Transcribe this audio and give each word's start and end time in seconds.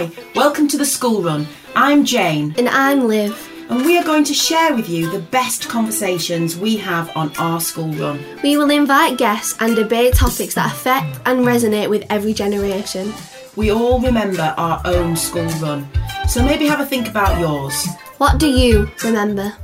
Hi, 0.00 0.10
welcome 0.34 0.66
to 0.68 0.78
the 0.78 0.86
school 0.86 1.20
run. 1.20 1.46
I'm 1.76 2.06
Jane, 2.06 2.54
And 2.56 2.70
I'm 2.70 3.06
Liv. 3.06 3.36
and 3.68 3.84
we 3.84 3.98
are 3.98 4.02
going 4.02 4.24
to 4.24 4.32
share 4.32 4.74
with 4.74 4.88
you 4.88 5.10
the 5.10 5.18
best 5.18 5.68
conversations 5.68 6.56
we 6.56 6.78
have 6.78 7.14
on 7.14 7.30
our 7.36 7.60
school 7.60 7.92
run. 7.92 8.18
We 8.42 8.56
will 8.56 8.70
invite 8.70 9.18
guests 9.18 9.58
and 9.60 9.76
debate 9.76 10.14
topics 10.14 10.54
that 10.54 10.72
affect 10.72 11.20
and 11.26 11.40
resonate 11.40 11.90
with 11.90 12.06
every 12.08 12.32
generation. 12.32 13.12
We 13.56 13.72
all 13.72 14.00
remember 14.00 14.54
our 14.56 14.80
own 14.86 15.16
school 15.16 15.48
run, 15.60 15.86
so 16.26 16.42
maybe 16.42 16.64
have 16.64 16.80
a 16.80 16.86
think 16.86 17.06
about 17.06 17.38
yours. 17.38 17.86
What 18.16 18.38
do 18.38 18.48
you 18.48 18.90
remember? 19.04 19.54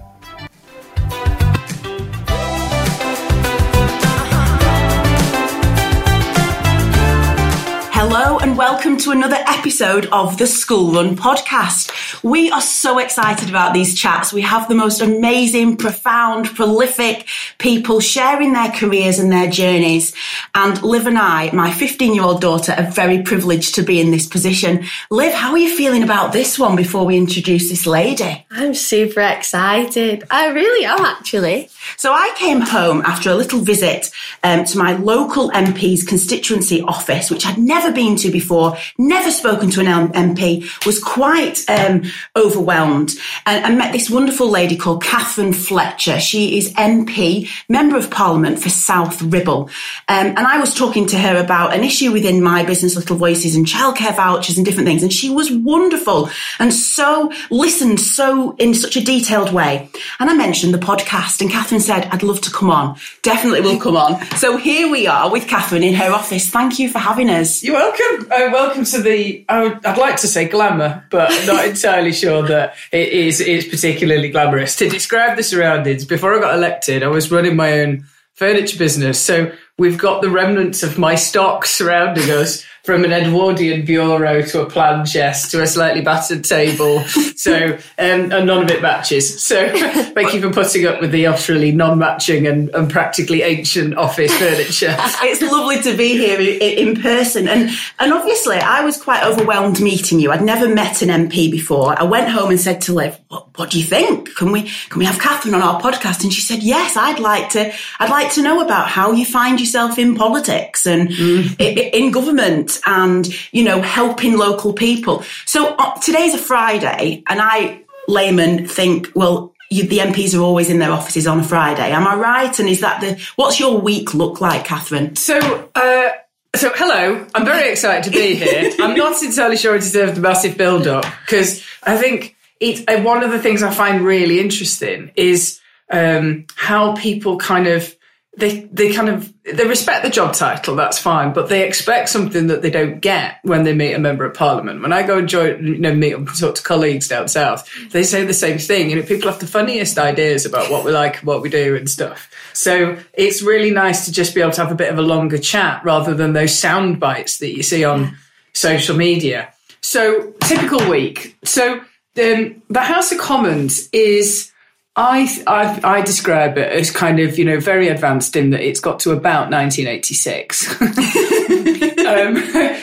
Hello 8.09 8.38
and 8.38 8.56
welcome 8.56 8.96
to 8.98 9.10
another 9.10 9.34
episode 9.48 10.06
of 10.12 10.38
the 10.38 10.46
School 10.46 10.92
Run 10.92 11.16
podcast. 11.16 12.23
We 12.23 12.52
are 12.52 12.60
so 12.60 13.01
excited 13.01 13.48
about 13.48 13.74
these 13.74 13.98
chats. 13.98 14.32
We 14.32 14.42
have 14.42 14.69
the 14.69 14.77
most 14.77 15.01
amazing, 15.01 15.77
profound, 15.77 16.46
prolific 16.55 17.27
people 17.59 17.98
sharing 17.98 18.52
their 18.52 18.70
careers 18.70 19.19
and 19.19 19.32
their 19.32 19.51
journeys. 19.51 20.15
And 20.55 20.80
Liv 20.84 21.09
and 21.09 21.19
I, 21.19 21.51
my 21.52 21.73
15 21.73 22.15
year 22.15 22.23
old 22.23 22.41
daughter, 22.41 22.74
are 22.79 22.88
very 22.88 23.23
privileged 23.23 23.74
to 23.74 23.82
be 23.82 24.01
in 24.01 24.12
this 24.12 24.29
position. 24.29 24.84
Liv, 25.10 25.34
how 25.34 25.51
are 25.51 25.59
you 25.59 25.77
feeling 25.77 26.04
about 26.04 26.32
this 26.32 26.60
one 26.60 26.77
before 26.77 27.07
we 27.07 27.16
introduce 27.16 27.68
this 27.68 27.88
lady? 27.88 28.46
I'm 28.52 28.74
super 28.74 29.20
excited. 29.20 30.23
I 30.30 30.51
really 30.51 30.87
am, 30.87 31.04
actually. 31.04 31.70
So 31.96 32.12
I 32.12 32.32
came 32.37 32.60
home 32.60 33.02
after 33.02 33.30
a 33.30 33.34
little 33.34 33.60
visit 33.60 34.10
um, 34.45 34.65
to 34.65 34.79
my 34.79 34.93
local 34.93 35.51
MP's 35.51 36.04
constituency 36.04 36.82
office, 36.82 37.30
which 37.30 37.45
I'd 37.45 37.59
never 37.59 37.95
been 37.96 38.15
to 38.16 38.30
before, 38.30 38.76
never 38.98 39.32
spoken 39.32 39.71
to 39.71 39.80
an 39.80 40.12
MP, 40.12 40.87
was 40.87 41.02
quite 41.02 41.68
um, 41.68 42.02
overwhelmed, 42.37 43.15
and, 43.46 43.76
met 43.76 43.93
this 43.93 44.09
wonderful 44.09 44.48
lady 44.48 44.76
called 44.76 45.02
Katherine 45.02 45.52
Fletcher. 45.52 46.21
She 46.21 46.56
is 46.56 46.73
MP, 46.74 47.48
Member 47.68 47.96
of 47.96 48.10
Parliament 48.10 48.59
for 48.59 48.68
South 48.68 49.21
Ribble, 49.21 49.68
um, 50.09 50.26
and 50.29 50.38
I 50.38 50.60
was 50.60 50.74
talking 50.74 51.06
to 51.09 51.18
her 51.18 51.37
about 51.37 51.74
an 51.74 51.82
issue 51.82 52.12
within 52.12 52.43
my 52.43 52.62
business, 52.65 52.95
Little 52.95 53.16
Voices, 53.16 53.56
and 53.56 53.66
childcare 53.66 54.15
vouchers 54.15 54.56
and 54.56 54.65
different 54.65 54.87
things, 54.87 55.02
and 55.02 55.12
she 55.12 55.30
was 55.30 55.51
wonderful 55.51 56.30
and 56.59 56.73
so 56.73 57.32
listened 57.51 58.01
so 58.01 58.54
in 58.56 58.74
such 58.74 58.96
a 58.96 59.04
detailed 59.04 59.52
way. 59.52 59.90
And 60.21 60.30
I 60.30 60.34
mentioned 60.34 60.73
the 60.73 60.78
podcast, 60.78 61.40
and 61.40 61.51
Katherine 61.51 61.80
said, 61.80 62.06
I'd 62.12 62.23
love 62.23 62.40
to 62.43 62.51
come 62.51 62.71
on. 62.71 62.99
Definitely 63.23 63.62
will 63.62 63.80
come 63.80 63.96
on. 63.96 64.25
So 64.37 64.56
here 64.56 64.91
we 64.91 65.06
are 65.06 65.31
with 65.31 65.49
Katherine 65.49 65.82
in 65.82 65.94
her 65.94 66.12
office. 66.12 66.49
Thank 66.49 66.78
you 66.78 66.91
for 66.91 66.99
having 66.99 67.31
us. 67.31 67.62
You're 67.62 67.75
welcome. 67.77 68.32
Uh, 68.32 68.50
welcome 68.53 68.84
to 68.84 69.03
the. 69.03 69.44
I 69.49 69.65
would, 69.65 69.84
I'd 69.84 69.99
like 69.99 70.16
to 70.19 70.27
say 70.27 70.49
glamour, 70.49 71.05
but 71.10 71.31
I'm 71.31 71.47
not 71.47 71.65
entirely 71.69 72.12
sure 72.12 72.43
that 72.47 72.75
it 72.93 73.09
is. 73.09 73.41
It's 73.41 73.69
particularly 73.69 74.31
glamorous. 74.31 74.77
To 74.77 74.88
describe 74.88 75.37
the 75.37 75.43
surroundings, 75.43 76.05
before 76.05 76.37
I 76.37 76.41
got 76.41 76.55
elected, 76.55 77.03
I 77.03 77.09
was 77.09 77.31
running 77.31 77.56
my 77.56 77.81
own 77.81 78.06
furniture 78.34 78.78
business, 78.78 79.21
so 79.21 79.53
we've 79.78 79.99
got 79.99 80.22
the 80.22 80.31
remnants 80.31 80.83
of 80.83 80.99
my 80.99 81.15
stock 81.15 81.66
surrounding 81.66 82.31
us. 82.31 82.65
From 82.87 83.04
an 83.04 83.12
Edwardian 83.12 83.84
bureau 83.84 84.42
to 84.42 84.60
a 84.62 84.70
plan 84.70 85.04
chest 85.04 85.50
to 85.50 85.60
a 85.60 85.66
slightly 85.66 86.03
battered 86.03 86.44
table, 86.44 87.00
so 87.37 87.75
um, 87.75 87.81
and 87.98 88.47
none 88.47 88.62
of 88.62 88.70
it 88.70 88.81
matches. 88.81 89.43
So 89.43 89.69
thank 90.15 90.32
you 90.32 90.41
for 90.41 90.50
putting 90.53 90.87
up 90.87 91.00
with 91.00 91.10
the 91.10 91.26
utterly 91.26 91.72
non-matching 91.72 92.47
and, 92.47 92.69
and 92.70 92.88
practically 92.88 93.43
ancient 93.43 93.97
office 93.97 94.32
furniture. 94.38 94.97
It's 95.22 95.43
lovely 95.43 95.82
to 95.82 95.97
be 95.97 96.10
here 96.16 96.38
i- 96.38 96.43
in 96.82 97.00
person. 97.03 97.48
And, 97.48 97.70
and 97.98 98.12
obviously, 98.12 98.56
I 98.59 98.82
was 98.84 98.97
quite 99.03 99.25
overwhelmed 99.25 99.81
meeting 99.81 100.21
you. 100.21 100.31
I'd 100.31 100.43
never 100.43 100.69
met 100.72 101.03
an 101.03 101.09
MP 101.28 101.50
before. 101.50 101.98
I 101.98 102.04
went 102.04 102.28
home 102.28 102.50
and 102.50 102.61
said 102.61 102.81
to 102.82 102.93
Liv, 102.94 103.19
what, 103.28 103.49
what 103.59 103.71
do 103.71 103.81
you 103.81 103.84
think? 103.84 104.32
Can 104.37 104.53
we, 104.53 104.62
can 104.91 105.00
we 105.00 105.05
have 105.06 105.19
Katherine 105.19 105.55
on 105.56 105.62
our 105.62 105.81
podcast? 105.81 106.22
And 106.22 106.32
she 106.32 106.41
said, 106.41 106.62
yes, 106.62 106.97
I'd 106.97 107.19
like 107.19 107.50
to, 107.50 107.72
I'd 107.99 108.11
like 108.11 108.32
to 108.34 108.43
know 108.43 108.61
about 108.65 108.87
how 108.88 109.11
you 109.11 109.25
find 109.27 109.59
yourself 109.59 109.99
in 109.99 110.15
politics 110.15 110.87
and 110.87 111.09
i- 111.11 111.56
i- 111.61 111.91
in 111.93 112.12
government 112.12 112.75
and, 112.87 113.26
you 113.53 113.64
know, 113.64 113.81
helping 113.81 114.37
local 114.37 114.72
people. 114.72 115.22
So 115.44 115.75
uh, 115.78 115.94
today's 116.00 116.34
a 116.34 116.38
Friday 116.38 117.22
and 117.26 117.41
I, 117.41 117.82
layman, 118.09 118.66
think, 118.66 119.10
well, 119.14 119.54
you, 119.70 119.84
the 119.84 119.98
MPs 119.98 120.37
are 120.37 120.42
always 120.42 120.70
in 120.70 120.78
their 120.78 120.92
offices 120.92 121.26
on 121.26 121.41
a 121.41 121.44
Friday. 121.44 121.91
Am 121.91 122.06
I 122.06 122.14
right? 122.14 122.59
And 122.59 122.69
is 122.69 122.81
that 122.81 123.00
the 123.00 123.20
what's 123.37 123.59
your 123.59 123.81
week 123.81 124.14
look 124.14 124.41
like, 124.41 124.64
Katherine? 124.64 125.16
So, 125.16 125.38
uh, 125.75 126.10
so 126.54 126.70
hello. 126.75 127.26
I'm 127.34 127.44
very 127.44 127.70
excited 127.70 128.04
to 128.04 128.10
be 128.10 128.34
here. 128.37 128.72
I'm 128.78 128.97
not 128.97 129.20
entirely 129.22 129.56
sure 129.56 129.75
I 129.75 129.78
deserve 129.78 130.14
the 130.14 130.20
massive 130.20 130.56
build-up 130.56 131.04
because 131.25 131.64
I 131.82 131.97
think 131.97 132.37
it's 132.60 132.82
uh, 132.88 133.03
one 133.03 133.22
of 133.22 133.31
the 133.31 133.38
things 133.38 133.62
I 133.62 133.72
find 133.72 134.04
really 134.04 134.41
interesting 134.41 135.10
is 135.16 135.60
um, 135.91 136.47
how 136.54 136.94
people 136.97 137.38
kind 137.38 137.66
of 137.66 137.94
they 138.37 138.61
they 138.73 138.93
kind 138.93 139.09
of 139.09 139.33
they 139.45 139.67
respect 139.67 140.05
the 140.05 140.11
job 140.11 140.35
title. 140.35 140.77
That's 140.77 140.99
fine, 140.99 141.33
but 141.33 141.49
they 141.49 141.67
expect 141.67 142.11
something 142.11 142.49
that 142.49 142.61
they 142.61 142.71
don't 142.71 143.01
get 143.01 143.39
when 143.43 143.65
they 143.65 143.73
meet 143.73 143.95
a 143.95 143.99
member 143.99 144.27
of 144.27 144.35
parliament. 144.35 144.83
When 144.83 144.93
I 144.93 145.05
go 145.05 145.19
and 145.19 145.29
join, 145.29 145.67
you 145.67 145.79
know, 145.79 145.95
meet 145.95 146.13
and 146.13 146.29
talk 146.39 146.57
to 146.57 146.63
colleagues 146.63 147.09
down 147.09 147.29
south, 147.29 147.69
they 147.93 148.03
say 148.03 148.25
the 148.25 148.35
same 148.35 148.59
thing. 148.59 148.91
You 148.91 148.97
know, 148.97 149.03
people 149.03 149.31
have 149.31 149.41
the 149.41 149.47
funniest 149.47 149.99
ideas 149.99 150.45
about 150.45 150.71
what 150.71 150.85
we 150.85 150.93
like, 150.93 151.17
what 151.19 151.41
we 151.41 151.49
do, 151.49 151.77
and 151.77 151.89
stuff. 151.89 152.31
So 152.53 152.99
it's 153.15 153.41
really 153.41 153.71
nice 153.71 154.05
to 154.05 154.13
just 154.13 154.35
be 154.35 154.43
able 154.43 154.53
to 154.53 154.63
have 154.63 154.73
a 154.73 154.77
bit 154.77 154.93
of 154.93 154.99
a 154.99 155.03
longer 155.03 155.39
chat 155.39 155.83
rather 155.83 156.13
than 156.15 156.35
those 156.35 156.57
sound 156.57 157.01
bites 157.01 157.39
that 157.39 157.57
you 157.57 157.63
see 157.63 157.85
on 157.85 158.17
social 158.53 158.97
media. 158.97 159.53
So 159.81 160.33
typical 160.43 160.91
week. 160.91 161.39
So 161.45 161.79
um, 162.19 162.63
the 162.69 162.81
House 162.83 163.13
of 163.13 163.19
Commons 163.19 163.89
is. 163.93 164.53
I, 164.99 165.29
I 165.47 165.81
I 165.84 166.03
describe 166.03 166.57
it 166.57 166.73
as 166.73 166.91
kind 166.91 167.21
of 167.21 167.39
you 167.39 167.45
know 167.45 167.61
very 167.61 167.89
advanced 167.89 168.34
in 168.34 168.51
that 168.51 168.62
it's 168.62 168.81
got 168.81 168.99
to 169.01 169.12
about 169.12 169.51
1986. 169.51 170.81
um, 170.81 170.89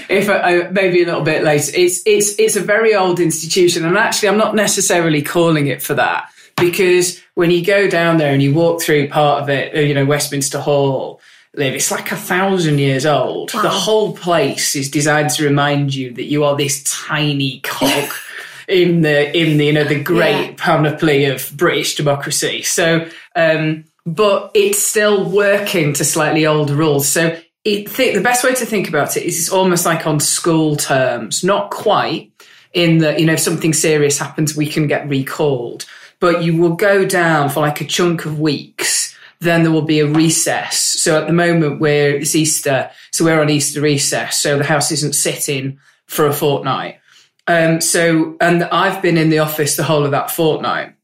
if 0.09 0.29
I, 0.29 0.69
maybe 0.69 1.01
a 1.01 1.05
little 1.05 1.23
bit 1.23 1.43
later, 1.43 1.71
it's 1.75 2.03
it's 2.05 2.37
it's 2.37 2.55
a 2.55 2.61
very 2.61 2.93
old 2.93 3.19
institution, 3.19 3.83
and 3.83 3.97
actually 3.97 4.29
I'm 4.29 4.37
not 4.37 4.53
necessarily 4.53 5.23
calling 5.23 5.67
it 5.67 5.81
for 5.81 5.95
that 5.95 6.29
because 6.57 7.19
when 7.33 7.49
you 7.49 7.65
go 7.65 7.89
down 7.89 8.17
there 8.17 8.31
and 8.31 8.43
you 8.43 8.53
walk 8.53 8.83
through 8.83 9.07
part 9.07 9.41
of 9.41 9.49
it, 9.49 9.75
uh, 9.75 9.79
you 9.79 9.95
know 9.95 10.05
Westminster 10.05 10.59
Hall, 10.59 11.19
Liv, 11.55 11.73
it's 11.73 11.89
like 11.89 12.11
a 12.11 12.15
thousand 12.15 12.77
years 12.77 13.07
old. 13.07 13.49
The 13.49 13.69
whole 13.69 14.15
place 14.15 14.75
is 14.75 14.91
designed 14.91 15.31
to 15.31 15.45
remind 15.45 15.95
you 15.95 16.13
that 16.13 16.25
you 16.25 16.43
are 16.43 16.55
this 16.55 16.83
tiny 16.83 17.59
cog 17.61 18.11
in 18.67 19.01
the 19.01 19.35
in 19.37 19.57
the 19.57 19.65
you 19.65 19.73
know 19.73 19.83
the 19.83 20.01
great 20.01 20.49
Yeah. 20.49 20.53
panoply 20.57 21.25
of 21.25 21.51
British 21.55 21.95
democracy. 21.95 22.61
So, 22.63 23.07
um, 23.35 23.85
but 24.05 24.51
it's 24.53 24.81
still 24.81 25.29
working 25.29 25.93
to 25.93 26.03
slightly 26.05 26.45
older 26.45 26.75
rules. 26.75 27.07
So, 27.07 27.37
it 27.63 27.89
think 27.89 28.15
the 28.15 28.21
best 28.21 28.43
way 28.43 28.53
to 28.55 28.65
think 28.65 28.89
about 28.89 29.15
it 29.17 29.23
is 29.23 29.39
it's 29.39 29.49
almost 29.49 29.85
like 29.85 30.05
on 30.05 30.19
school 30.19 30.75
terms, 30.75 31.43
not 31.43 31.71
quite 31.71 32.31
in 32.73 32.97
that 32.99 33.19
you 33.19 33.25
know 33.25 33.33
if 33.33 33.39
something 33.39 33.73
serious 33.73 34.17
happens, 34.17 34.55
we 34.55 34.65
can 34.65 34.87
get 34.87 35.07
recalled, 35.07 35.85
but 36.19 36.43
you 36.43 36.57
will 36.57 36.75
go 36.75 37.05
down 37.05 37.49
for 37.49 37.61
like 37.61 37.81
a 37.81 37.85
chunk 37.85 38.25
of 38.25 38.39
weeks. 38.39 39.15
Then 39.39 39.63
there 39.63 39.71
will 39.73 39.81
be 39.81 39.99
a 39.99 40.07
recess. 40.07 40.77
So 40.79 41.19
at 41.19 41.27
the 41.27 41.33
moment 41.33 41.81
we're 41.81 42.15
it's 42.15 42.33
Easter, 42.35 42.89
so 43.11 43.25
we're 43.25 43.41
on 43.41 43.49
Easter 43.49 43.81
recess. 43.81 44.39
So 44.39 44.57
the 44.57 44.63
house 44.63 44.91
isn't 44.91 45.13
sitting 45.15 45.79
for 46.07 46.25
a 46.27 46.33
fortnight. 46.33 46.99
Um, 47.47 47.81
so, 47.81 48.37
and 48.39 48.63
I've 48.63 49.01
been 49.01 49.17
in 49.17 49.29
the 49.29 49.39
office 49.39 49.75
the 49.75 49.83
whole 49.83 50.05
of 50.05 50.11
that 50.11 50.31
fortnight, 50.31 50.95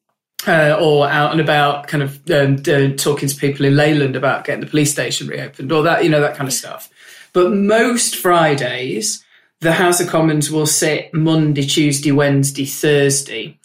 uh, 0.47 0.77
or 0.79 1.07
out 1.07 1.31
and 1.31 1.41
about, 1.41 1.87
kind 1.87 2.03
of 2.03 2.19
um, 2.31 2.55
uh, 2.67 2.95
talking 2.95 3.27
to 3.27 3.35
people 3.35 3.65
in 3.65 3.75
Leyland 3.75 4.15
about 4.15 4.45
getting 4.45 4.61
the 4.61 4.69
police 4.69 4.91
station 4.91 5.27
reopened, 5.27 5.71
or 5.71 5.83
that, 5.83 6.03
you 6.03 6.09
know, 6.09 6.21
that 6.21 6.35
kind 6.35 6.47
of 6.47 6.53
stuff. 6.53 6.89
But 7.33 7.51
most 7.51 8.15
Fridays, 8.15 9.23
the 9.59 9.73
House 9.73 9.99
of 9.99 10.07
Commons 10.07 10.49
will 10.49 10.65
sit 10.65 11.13
Monday, 11.13 11.65
Tuesday, 11.65 12.11
Wednesday, 12.11 12.65
Thursday. 12.65 13.59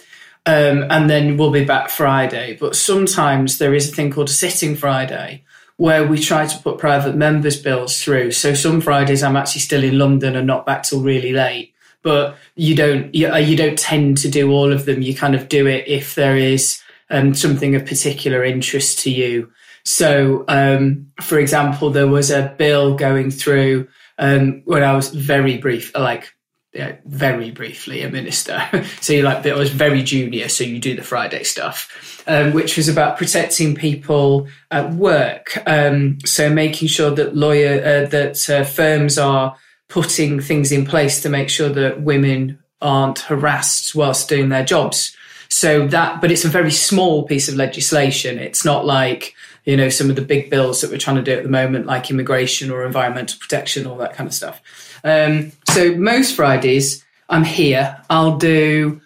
Um, 0.46 0.84
and 0.90 1.08
then 1.08 1.36
we'll 1.36 1.50
be 1.50 1.64
back 1.64 1.88
Friday. 1.88 2.56
But 2.60 2.76
sometimes 2.76 3.58
there 3.58 3.74
is 3.74 3.90
a 3.90 3.94
thing 3.94 4.10
called 4.10 4.28
a 4.28 4.32
sitting 4.32 4.76
Friday 4.76 5.44
where 5.76 6.06
we 6.06 6.18
try 6.18 6.46
to 6.46 6.58
put 6.58 6.78
private 6.78 7.16
members' 7.16 7.60
bills 7.60 8.02
through. 8.02 8.32
So 8.32 8.54
some 8.54 8.80
Fridays 8.80 9.22
I'm 9.22 9.36
actually 9.36 9.62
still 9.62 9.82
in 9.82 9.98
London 9.98 10.36
and 10.36 10.46
not 10.46 10.66
back 10.66 10.82
till 10.82 11.00
really 11.00 11.32
late. 11.32 11.73
But 12.04 12.36
you 12.54 12.76
don't 12.76 13.12
you, 13.14 13.28
uh, 13.28 13.38
you 13.38 13.56
don't 13.56 13.78
tend 13.78 14.18
to 14.18 14.28
do 14.28 14.52
all 14.52 14.72
of 14.72 14.84
them. 14.84 15.02
You 15.02 15.14
kind 15.14 15.34
of 15.34 15.48
do 15.48 15.66
it 15.66 15.88
if 15.88 16.14
there 16.14 16.36
is 16.36 16.80
um, 17.10 17.34
something 17.34 17.74
of 17.74 17.86
particular 17.86 18.44
interest 18.44 19.00
to 19.00 19.10
you. 19.10 19.50
So, 19.84 20.44
um, 20.48 21.10
for 21.20 21.38
example, 21.38 21.90
there 21.90 22.06
was 22.06 22.30
a 22.30 22.54
bill 22.56 22.94
going 22.94 23.30
through 23.30 23.88
um, 24.18 24.62
when 24.64 24.82
I 24.82 24.94
was 24.94 25.08
very 25.08 25.58
brief, 25.58 25.94
like 25.96 26.32
yeah, 26.74 26.96
very 27.04 27.52
briefly 27.52 28.02
a 28.02 28.10
minister. 28.10 28.60
so 29.00 29.12
you 29.12 29.22
like 29.22 29.46
I 29.46 29.54
was 29.54 29.70
very 29.70 30.02
junior, 30.02 30.48
so 30.48 30.64
you 30.64 30.80
do 30.80 30.96
the 30.96 31.02
Friday 31.02 31.44
stuff, 31.44 32.22
um, 32.26 32.52
which 32.52 32.76
was 32.76 32.88
about 32.88 33.16
protecting 33.16 33.74
people 33.74 34.48
at 34.70 34.92
work. 34.92 35.56
Um, 35.66 36.18
so 36.24 36.50
making 36.50 36.88
sure 36.88 37.10
that 37.12 37.36
lawyer 37.36 37.78
uh, 37.78 38.08
that 38.08 38.50
uh, 38.50 38.64
firms 38.64 39.18
are 39.18 39.56
putting 39.94 40.40
things 40.40 40.72
in 40.72 40.84
place 40.84 41.22
to 41.22 41.28
make 41.28 41.48
sure 41.48 41.68
that 41.68 42.02
women 42.02 42.58
aren't 42.82 43.20
harassed 43.20 43.94
whilst 43.94 44.28
doing 44.28 44.48
their 44.48 44.64
jobs. 44.64 45.16
So 45.48 45.86
that, 45.86 46.20
but 46.20 46.32
it's 46.32 46.44
a 46.44 46.48
very 46.48 46.72
small 46.72 47.22
piece 47.22 47.48
of 47.48 47.54
legislation. 47.54 48.40
It's 48.40 48.64
not 48.64 48.84
like, 48.84 49.36
you 49.64 49.76
know, 49.76 49.88
some 49.88 50.10
of 50.10 50.16
the 50.16 50.22
big 50.22 50.50
bills 50.50 50.80
that 50.80 50.90
we're 50.90 50.98
trying 50.98 51.14
to 51.14 51.22
do 51.22 51.30
at 51.30 51.44
the 51.44 51.48
moment, 51.48 51.86
like 51.86 52.10
immigration 52.10 52.72
or 52.72 52.84
environmental 52.84 53.38
protection, 53.38 53.86
all 53.86 53.96
that 53.98 54.14
kind 54.14 54.26
of 54.26 54.34
stuff. 54.34 54.60
Um, 55.04 55.52
so 55.70 55.94
most 55.94 56.34
Fridays, 56.34 57.04
I'm 57.28 57.44
here. 57.44 57.96
I'll 58.10 58.36
do 58.36 59.00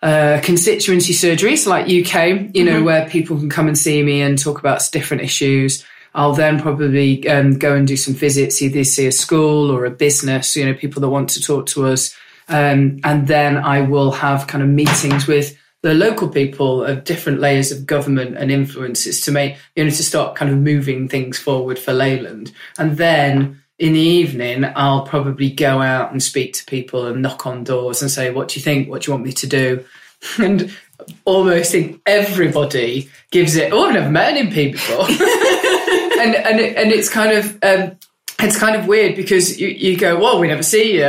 uh, 0.00 0.40
constituency 0.42 1.12
surgeries 1.12 1.66
like 1.66 1.84
UK, 1.84 2.56
you 2.56 2.64
know, 2.64 2.76
mm-hmm. 2.76 2.84
where 2.86 3.06
people 3.10 3.36
can 3.36 3.50
come 3.50 3.68
and 3.68 3.76
see 3.76 4.02
me 4.02 4.22
and 4.22 4.38
talk 4.38 4.60
about 4.60 4.80
different 4.92 5.24
issues. 5.24 5.84
I'll 6.14 6.34
then 6.34 6.60
probably 6.60 7.26
um, 7.28 7.58
go 7.58 7.74
and 7.74 7.86
do 7.86 7.96
some 7.96 8.14
visits, 8.14 8.60
either 8.60 8.84
see 8.84 9.06
a 9.06 9.12
school 9.12 9.70
or 9.70 9.84
a 9.84 9.90
business, 9.90 10.54
you 10.56 10.64
know, 10.64 10.74
people 10.74 11.00
that 11.00 11.08
want 11.08 11.30
to 11.30 11.40
talk 11.42 11.66
to 11.66 11.86
us. 11.86 12.14
Um, 12.48 12.98
and 13.04 13.26
then 13.26 13.56
I 13.56 13.80
will 13.80 14.12
have 14.12 14.46
kind 14.46 14.62
of 14.62 14.68
meetings 14.68 15.26
with 15.26 15.56
the 15.82 15.94
local 15.94 16.28
people 16.28 16.84
of 16.84 17.04
different 17.04 17.40
layers 17.40 17.72
of 17.72 17.86
government 17.86 18.36
and 18.36 18.52
influences 18.52 19.20
to 19.22 19.32
make, 19.32 19.56
you 19.74 19.84
know, 19.84 19.90
to 19.90 20.02
start 20.02 20.36
kind 20.36 20.50
of 20.50 20.58
moving 20.58 21.08
things 21.08 21.38
forward 21.38 21.78
for 21.78 21.92
Leyland. 21.92 22.52
And 22.78 22.96
then 22.96 23.62
in 23.78 23.94
the 23.94 24.00
evening, 24.00 24.64
I'll 24.76 25.02
probably 25.02 25.50
go 25.50 25.80
out 25.80 26.12
and 26.12 26.22
speak 26.22 26.54
to 26.54 26.64
people 26.66 27.06
and 27.06 27.20
knock 27.20 27.46
on 27.46 27.64
doors 27.64 28.00
and 28.00 28.10
say, 28.10 28.30
What 28.30 28.48
do 28.48 28.60
you 28.60 28.62
think? 28.62 28.88
What 28.88 29.02
do 29.02 29.10
you 29.10 29.14
want 29.14 29.26
me 29.26 29.32
to 29.32 29.46
do? 29.46 29.84
And 30.38 30.72
almost 31.24 31.74
everybody 32.06 33.10
gives 33.32 33.56
it, 33.56 33.72
Oh, 33.72 33.86
I've 33.86 33.94
never 33.94 34.08
met 34.08 34.36
an 34.36 34.50
before. 34.50 35.08
and, 36.22 36.34
and, 36.34 36.60
and 36.60 36.92
it's 36.92 37.08
kind 37.08 37.32
of, 37.32 37.58
um, 37.62 37.96
it's 38.38 38.58
kind 38.58 38.76
of 38.76 38.86
weird 38.86 39.16
because 39.16 39.60
you, 39.60 39.68
you 39.68 39.96
go, 39.96 40.18
well, 40.18 40.40
we 40.40 40.48
never 40.48 40.62
see 40.62 40.98
you. 40.98 41.08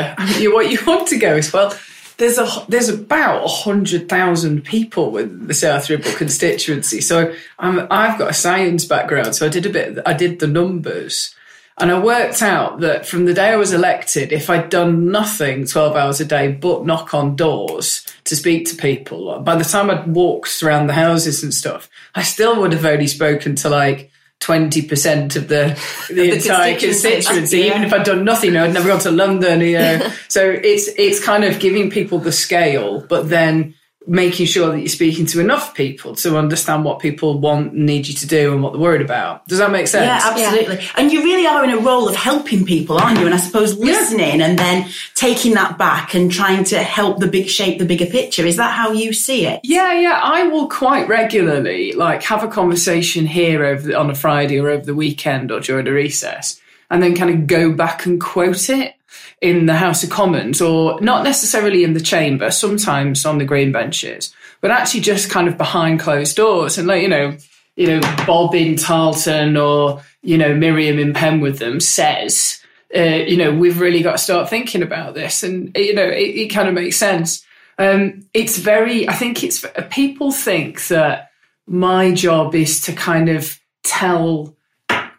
What 0.51 0.69
you 0.69 0.79
want 0.85 1.07
to 1.09 1.17
go 1.17 1.35
is, 1.35 1.51
well, 1.51 1.73
there's 2.17 2.37
a 2.37 2.65
there's 2.69 2.89
about 2.89 3.47
hundred 3.47 4.07
thousand 4.07 4.63
people 4.63 5.11
with 5.11 5.47
the 5.47 5.53
South 5.53 5.89
Ribble 5.89 6.11
constituency. 6.13 7.01
So 7.01 7.33
I'm 7.59 7.87
I've 7.91 8.19
got 8.19 8.29
a 8.29 8.33
science 8.33 8.85
background, 8.85 9.35
so 9.35 9.45
I 9.45 9.49
did 9.49 9.65
a 9.65 9.69
bit. 9.69 9.99
I 10.05 10.13
did 10.13 10.39
the 10.39 10.47
numbers, 10.47 11.35
and 11.79 11.91
I 11.91 11.99
worked 11.99 12.41
out 12.41 12.81
that 12.81 13.05
from 13.05 13.25
the 13.25 13.33
day 13.33 13.49
I 13.49 13.55
was 13.55 13.73
elected, 13.73 14.31
if 14.31 14.49
I'd 14.49 14.69
done 14.69 15.11
nothing 15.11 15.65
12 15.65 15.95
hours 15.95 16.19
a 16.19 16.25
day 16.25 16.51
but 16.51 16.85
knock 16.85 17.13
on 17.13 17.35
doors 17.35 18.05
to 18.25 18.35
speak 18.35 18.67
to 18.69 18.75
people, 18.75 19.39
by 19.39 19.55
the 19.55 19.63
time 19.63 19.89
I'd 19.89 20.07
walked 20.07 20.61
around 20.61 20.87
the 20.87 20.93
houses 20.93 21.43
and 21.43 21.53
stuff, 21.53 21.89
I 22.13 22.23
still 22.23 22.61
would 22.61 22.73
have 22.73 22.85
only 22.85 23.07
spoken 23.07 23.55
to 23.55 23.69
like 23.69 24.11
20% 24.41 25.35
of 25.35 25.47
the, 25.47 25.79
the, 26.09 26.13
the 26.13 26.35
entire 26.35 26.79
constituency. 26.79 27.59
Yeah. 27.59 27.65
Even 27.65 27.83
if 27.83 27.93
I'd 27.93 28.05
done 28.05 28.23
nothing, 28.23 28.55
I'd 28.57 28.73
never 28.73 28.89
gone 28.89 28.99
to 29.01 29.11
London, 29.11 29.61
you 29.61 29.77
know. 29.77 30.11
so 30.27 30.49
it's, 30.49 30.87
it's 30.97 31.23
kind 31.23 31.43
of 31.43 31.59
giving 31.59 31.89
people 31.89 32.19
the 32.19 32.31
scale, 32.31 33.01
but 33.01 33.29
then 33.29 33.75
making 34.05 34.45
sure 34.45 34.69
that 34.69 34.79
you're 34.79 34.87
speaking 34.87 35.25
to 35.25 35.39
enough 35.39 35.73
people 35.73 36.15
to 36.15 36.37
understand 36.37 36.83
what 36.83 36.99
people 36.99 37.39
want 37.39 37.73
need 37.73 38.07
you 38.07 38.13
to 38.13 38.27
do 38.27 38.53
and 38.53 38.61
what 38.61 38.73
they're 38.73 38.81
worried 38.81 39.01
about. 39.01 39.47
Does 39.47 39.59
that 39.59 39.71
make 39.71 39.87
sense? 39.87 40.05
Yeah, 40.05 40.19
absolutely. 40.23 40.75
Yeah. 40.75 40.91
And 40.97 41.11
you 41.11 41.23
really 41.23 41.47
are 41.47 41.63
in 41.63 41.69
a 41.69 41.77
role 41.77 42.09
of 42.09 42.15
helping 42.15 42.65
people, 42.65 42.97
aren't 42.97 43.19
you? 43.19 43.25
And 43.25 43.33
I 43.33 43.37
suppose 43.37 43.77
listening 43.77 44.39
yeah. 44.39 44.47
and 44.47 44.59
then 44.59 44.89
taking 45.15 45.53
that 45.53 45.77
back 45.77 46.13
and 46.13 46.31
trying 46.31 46.65
to 46.65 46.79
help 46.79 47.19
the 47.19 47.27
big 47.27 47.47
shape 47.47 47.79
the 47.79 47.85
bigger 47.85 48.05
picture. 48.05 48.45
Is 48.45 48.57
that 48.57 48.71
how 48.71 48.91
you 48.91 49.13
see 49.13 49.45
it? 49.45 49.61
Yeah, 49.63 49.93
yeah. 49.93 50.19
I 50.21 50.43
will 50.43 50.67
quite 50.67 51.07
regularly 51.07 51.93
like 51.93 52.23
have 52.23 52.43
a 52.43 52.47
conversation 52.47 53.25
here 53.25 53.63
over 53.63 53.81
the, 53.81 53.97
on 53.97 54.09
a 54.09 54.15
Friday 54.15 54.59
or 54.59 54.69
over 54.69 54.85
the 54.85 54.95
weekend 54.95 55.51
or 55.51 55.59
during 55.59 55.87
a 55.87 55.91
recess 55.91 56.59
and 56.89 57.01
then 57.01 57.15
kind 57.15 57.31
of 57.31 57.47
go 57.47 57.73
back 57.73 58.05
and 58.05 58.21
quote 58.21 58.69
it 58.69 58.95
in 59.43 59.65
the 59.65 59.75
House 59.75 60.05
of 60.05 60.09
Commons, 60.09 60.61
or 60.61 61.01
not 61.01 61.25
necessarily 61.25 61.83
in 61.83 61.93
the 61.93 61.99
chamber, 61.99 62.49
sometimes 62.49 63.25
on 63.25 63.39
the 63.39 63.45
green 63.45 63.73
benches, 63.73 64.33
but 64.61 64.71
actually 64.71 65.01
just 65.01 65.29
kind 65.29 65.49
of 65.49 65.57
behind 65.57 65.99
closed 65.99 66.37
doors. 66.37 66.77
And 66.77 66.87
like, 66.87 67.01
you 67.01 67.09
know, 67.09 67.35
you 67.75 67.87
know, 67.87 67.99
Bob 68.25 68.55
in 68.55 68.77
Tarleton 68.77 69.57
or, 69.57 70.01
you 70.21 70.37
know, 70.37 70.55
Miriam 70.55 70.97
in 70.97 71.11
Penwortham 71.11 71.81
says, 71.81 72.61
uh, 72.95 73.01
you 73.01 73.35
know, 73.35 73.53
we've 73.53 73.81
really 73.81 74.01
got 74.01 74.13
to 74.13 74.17
start 74.17 74.49
thinking 74.49 74.81
about 74.81 75.13
this. 75.13 75.43
And, 75.43 75.75
you 75.75 75.93
know, 75.93 76.07
it, 76.07 76.35
it 76.35 76.47
kind 76.47 76.69
of 76.69 76.73
makes 76.73 76.95
sense. 76.95 77.45
Um, 77.77 78.25
it's 78.33 78.57
very, 78.57 79.09
I 79.09 79.13
think 79.13 79.43
it's, 79.43 79.65
people 79.89 80.31
think 80.31 80.87
that 80.87 81.31
my 81.67 82.13
job 82.13 82.55
is 82.55 82.79
to 82.83 82.93
kind 82.93 83.27
of 83.27 83.59
tell 83.83 84.55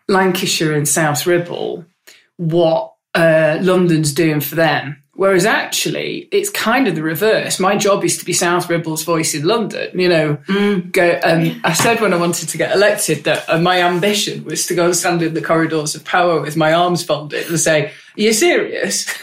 Lancashire 0.08 0.72
and 0.72 0.88
South 0.88 1.26
Ribble 1.26 1.84
what 2.38 2.93
uh, 3.14 3.58
London's 3.60 4.12
doing 4.12 4.40
for 4.40 4.54
them. 4.54 5.02
Whereas 5.16 5.46
actually, 5.46 6.28
it's 6.32 6.50
kind 6.50 6.88
of 6.88 6.96
the 6.96 7.02
reverse. 7.02 7.60
My 7.60 7.76
job 7.76 8.04
is 8.04 8.18
to 8.18 8.24
be 8.24 8.32
South 8.32 8.68
Ribble's 8.68 9.04
voice 9.04 9.32
in 9.32 9.44
London. 9.44 9.96
You 9.98 10.08
know, 10.08 10.36
mm. 10.48 10.90
go. 10.90 11.20
Um, 11.22 11.60
I 11.62 11.72
said 11.72 12.00
when 12.00 12.12
I 12.12 12.16
wanted 12.16 12.48
to 12.48 12.58
get 12.58 12.74
elected 12.74 13.22
that 13.24 13.48
uh, 13.48 13.58
my 13.60 13.80
ambition 13.82 14.42
was 14.44 14.66
to 14.66 14.74
go 14.74 14.86
and 14.86 14.96
stand 14.96 15.22
in 15.22 15.34
the 15.34 15.40
corridors 15.40 15.94
of 15.94 16.04
power 16.04 16.40
with 16.40 16.56
my 16.56 16.72
arms 16.72 17.04
folded 17.04 17.48
and 17.48 17.60
say, 17.60 17.86
"Are 17.86 17.90
you 18.16 18.32
serious?" 18.32 19.06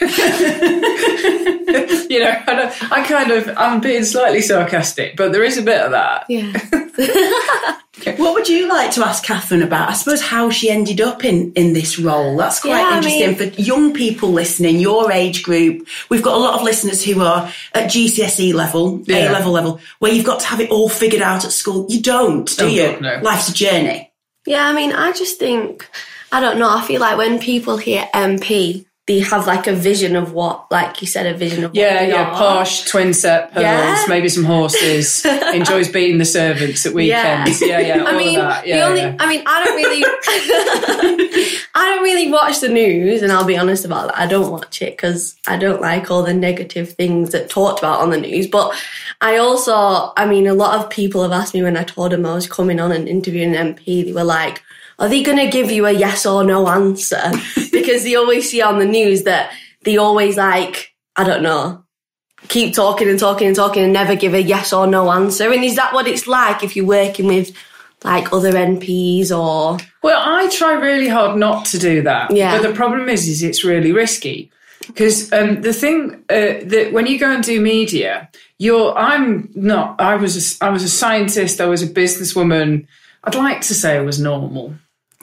you 2.10 2.20
know, 2.20 2.30
I, 2.46 2.88
I 2.90 3.06
kind 3.06 3.30
of 3.30 3.50
I'm 3.56 3.80
being 3.80 4.04
slightly 4.04 4.40
sarcastic, 4.40 5.16
but 5.16 5.32
there 5.32 5.44
is 5.44 5.58
a 5.58 5.62
bit 5.62 5.80
of 5.80 5.90
that. 5.92 6.26
Yeah. 6.28 7.78
What 8.16 8.34
would 8.34 8.48
you 8.48 8.68
like 8.68 8.90
to 8.92 9.04
ask 9.04 9.22
Katherine 9.22 9.62
about? 9.62 9.88
I 9.88 9.92
suppose 9.92 10.22
how 10.22 10.50
she 10.50 10.70
ended 10.70 11.00
up 11.00 11.24
in, 11.24 11.52
in 11.52 11.72
this 11.72 11.98
role. 11.98 12.36
That's 12.36 12.60
quite 12.60 12.80
yeah, 12.80 12.96
interesting 12.96 13.22
I 13.22 13.38
mean, 13.38 13.52
for 13.52 13.60
young 13.60 13.92
people 13.92 14.30
listening, 14.30 14.80
your 14.80 15.12
age 15.12 15.42
group. 15.42 15.86
We've 16.08 16.22
got 16.22 16.34
a 16.34 16.40
lot 16.40 16.54
of 16.54 16.62
listeners 16.62 17.04
who 17.04 17.20
are 17.20 17.50
at 17.74 17.90
GCSE 17.90 18.54
level, 18.54 19.02
yeah. 19.06 19.30
A 19.30 19.32
level 19.32 19.52
level, 19.52 19.80
where 19.98 20.12
you've 20.12 20.26
got 20.26 20.40
to 20.40 20.46
have 20.46 20.60
it 20.60 20.70
all 20.70 20.88
figured 20.88 21.22
out 21.22 21.44
at 21.44 21.52
school. 21.52 21.86
You 21.88 22.02
don't, 22.02 22.48
do 22.56 22.64
oh, 22.64 22.68
you? 22.68 23.00
no. 23.00 23.20
Life's 23.22 23.50
a 23.50 23.54
journey. 23.54 24.12
Yeah, 24.46 24.66
I 24.66 24.72
mean, 24.72 24.92
I 24.92 25.12
just 25.12 25.38
think, 25.38 25.88
I 26.32 26.40
don't 26.40 26.58
know, 26.58 26.68
I 26.68 26.84
feel 26.84 27.00
like 27.00 27.16
when 27.16 27.38
people 27.38 27.76
hear 27.76 28.08
MP, 28.14 28.86
they 29.08 29.18
have 29.18 29.48
like 29.48 29.66
a 29.66 29.72
vision 29.72 30.14
of 30.14 30.32
what, 30.32 30.70
like 30.70 31.00
you 31.00 31.08
said, 31.08 31.26
a 31.26 31.36
vision 31.36 31.64
of 31.64 31.74
yeah, 31.74 32.02
yeah, 32.02 32.30
are. 32.30 32.34
posh, 32.36 32.84
twin 32.84 33.12
set 33.12 33.52
pearls, 33.52 33.64
yeah. 33.64 34.04
maybe 34.08 34.28
some 34.28 34.44
horses, 34.44 35.24
enjoys 35.52 35.88
beating 35.88 36.18
the 36.18 36.24
servants 36.24 36.86
at 36.86 36.94
weekends. 36.94 37.60
Yeah, 37.60 37.80
yeah, 37.80 37.96
yeah 37.96 38.04
I 38.04 38.16
mean, 38.16 38.34
yeah, 38.34 38.62
the 38.62 38.82
only. 38.82 39.02
I 39.18 39.28
mean, 39.28 39.42
I 39.44 39.64
don't 39.64 39.76
really, 39.76 40.04
I 41.74 41.88
don't 41.88 42.04
really 42.04 42.30
watch 42.30 42.60
the 42.60 42.68
news, 42.68 43.22
and 43.22 43.32
I'll 43.32 43.44
be 43.44 43.58
honest 43.58 43.84
about 43.84 44.08
that. 44.08 44.18
I 44.18 44.26
don't 44.28 44.52
watch 44.52 44.80
it 44.80 44.96
because 44.96 45.36
I 45.48 45.56
don't 45.56 45.80
like 45.80 46.08
all 46.08 46.22
the 46.22 46.34
negative 46.34 46.92
things 46.92 47.30
that 47.30 47.50
talked 47.50 47.80
about 47.80 48.00
on 48.00 48.10
the 48.10 48.20
news. 48.20 48.46
But 48.46 48.72
I 49.20 49.38
also, 49.38 50.12
I 50.16 50.26
mean, 50.26 50.46
a 50.46 50.54
lot 50.54 50.78
of 50.78 50.90
people 50.90 51.24
have 51.24 51.32
asked 51.32 51.54
me 51.54 51.62
when 51.62 51.76
I 51.76 51.82
told 51.82 52.12
them 52.12 52.24
I 52.24 52.34
was 52.34 52.46
coming 52.46 52.78
on 52.78 52.92
and 52.92 53.08
interviewing 53.08 53.56
an 53.56 53.74
MP. 53.74 54.04
They 54.04 54.12
were 54.12 54.22
like 54.22 54.62
are 55.02 55.08
they 55.08 55.22
going 55.22 55.38
to 55.38 55.48
give 55.48 55.72
you 55.72 55.84
a 55.84 55.90
yes 55.90 56.24
or 56.24 56.44
no 56.44 56.68
answer? 56.68 57.32
because 57.72 58.04
they 58.04 58.14
always 58.14 58.48
see 58.48 58.62
on 58.62 58.78
the 58.78 58.86
news 58.86 59.24
that 59.24 59.52
they 59.82 59.96
always 59.96 60.36
like, 60.36 60.94
I 61.16 61.24
don't 61.24 61.42
know, 61.42 61.84
keep 62.46 62.72
talking 62.72 63.08
and 63.08 63.18
talking 63.18 63.48
and 63.48 63.56
talking 63.56 63.82
and 63.82 63.92
never 63.92 64.14
give 64.14 64.32
a 64.32 64.40
yes 64.40 64.72
or 64.72 64.86
no 64.86 65.10
answer. 65.10 65.52
And 65.52 65.64
is 65.64 65.74
that 65.74 65.92
what 65.92 66.06
it's 66.06 66.28
like 66.28 66.62
if 66.62 66.76
you're 66.76 66.86
working 66.86 67.26
with 67.26 67.52
like 68.04 68.32
other 68.32 68.52
MPs 68.52 69.30
or? 69.30 69.78
Well, 70.04 70.22
I 70.24 70.48
try 70.50 70.74
really 70.74 71.08
hard 71.08 71.36
not 71.36 71.66
to 71.66 71.78
do 71.80 72.02
that. 72.02 72.30
Yeah. 72.30 72.56
But 72.56 72.68
the 72.68 72.74
problem 72.74 73.08
is, 73.08 73.28
is 73.28 73.42
it's 73.42 73.64
really 73.64 73.90
risky 73.90 74.52
because 74.86 75.32
um, 75.32 75.62
the 75.62 75.72
thing 75.72 76.14
uh, 76.30 76.62
that 76.64 76.90
when 76.92 77.08
you 77.08 77.18
go 77.18 77.32
and 77.32 77.42
do 77.42 77.60
media, 77.60 78.28
you're. 78.58 78.96
I'm 78.96 79.50
not. 79.54 80.00
I 80.00 80.14
was. 80.14 80.60
A, 80.60 80.64
I 80.64 80.70
was 80.70 80.82
a 80.84 80.88
scientist. 80.88 81.60
I 81.60 81.66
was 81.66 81.82
a 81.82 81.88
businesswoman. 81.88 82.86
I'd 83.24 83.34
like 83.34 83.60
to 83.62 83.74
say 83.74 83.96
I 83.96 84.02
was 84.02 84.20
normal. 84.20 84.74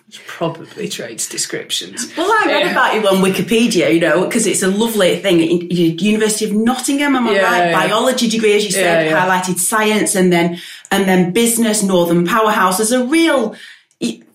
It's 0.09 0.19
probably 0.25 0.89
trades 0.89 1.29
descriptions. 1.29 2.11
Well, 2.17 2.25
I 2.31 2.47
read 2.47 2.65
yeah. 2.65 2.71
about 2.71 2.95
you 2.95 3.07
on 3.07 3.17
Wikipedia, 3.17 3.93
you 3.93 3.99
know, 3.99 4.25
because 4.25 4.47
it's 4.47 4.63
a 4.63 4.67
lovely 4.67 5.19
thing. 5.19 5.39
University 5.69 6.45
of 6.45 6.51
Nottingham, 6.51 7.15
am 7.15 7.27
I 7.27 7.33
yeah, 7.33 7.41
right? 7.43 7.69
Yeah. 7.69 7.87
Biology 7.87 8.27
degree, 8.27 8.55
as 8.55 8.65
you 8.65 8.71
said, 8.71 9.11
highlighted 9.13 9.59
science, 9.59 10.15
and 10.15 10.33
then 10.33 10.57
and 10.89 11.07
then 11.07 11.31
business, 11.31 11.83
Northern 11.83 12.25
Powerhouse. 12.25 12.77
There's 12.77 12.91
a 12.91 13.05
real 13.05 13.55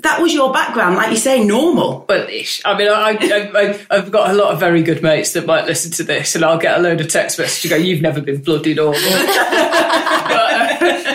that 0.04 0.21
was 0.21 0.33
your 0.33 0.52
background, 0.52 0.95
like 0.95 1.11
you 1.11 1.16
say, 1.16 1.43
normal. 1.43 2.04
Well, 2.09 2.28
ish. 2.28 2.62
I 2.64 2.78
mean, 2.78 2.88
I, 2.88 3.19
I, 3.90 3.97
have 3.97 4.12
got 4.12 4.31
a 4.31 4.35
lot 4.35 4.52
of 4.52 4.61
very 4.61 4.83
good 4.83 5.02
mates 5.02 5.33
that 5.33 5.47
might 5.47 5.64
listen 5.64 5.90
to 5.93 6.04
this, 6.04 6.37
and 6.37 6.45
I'll 6.45 6.59
get 6.59 6.78
a 6.78 6.83
load 6.83 7.00
of 7.00 7.09
text 7.09 7.38
messages 7.38 7.62
to 7.62 7.69
go, 7.69 7.76
"You've 7.76 8.02
never 8.02 8.21
been 8.21 8.43
bloody 8.43 8.75
normal." 8.75 9.00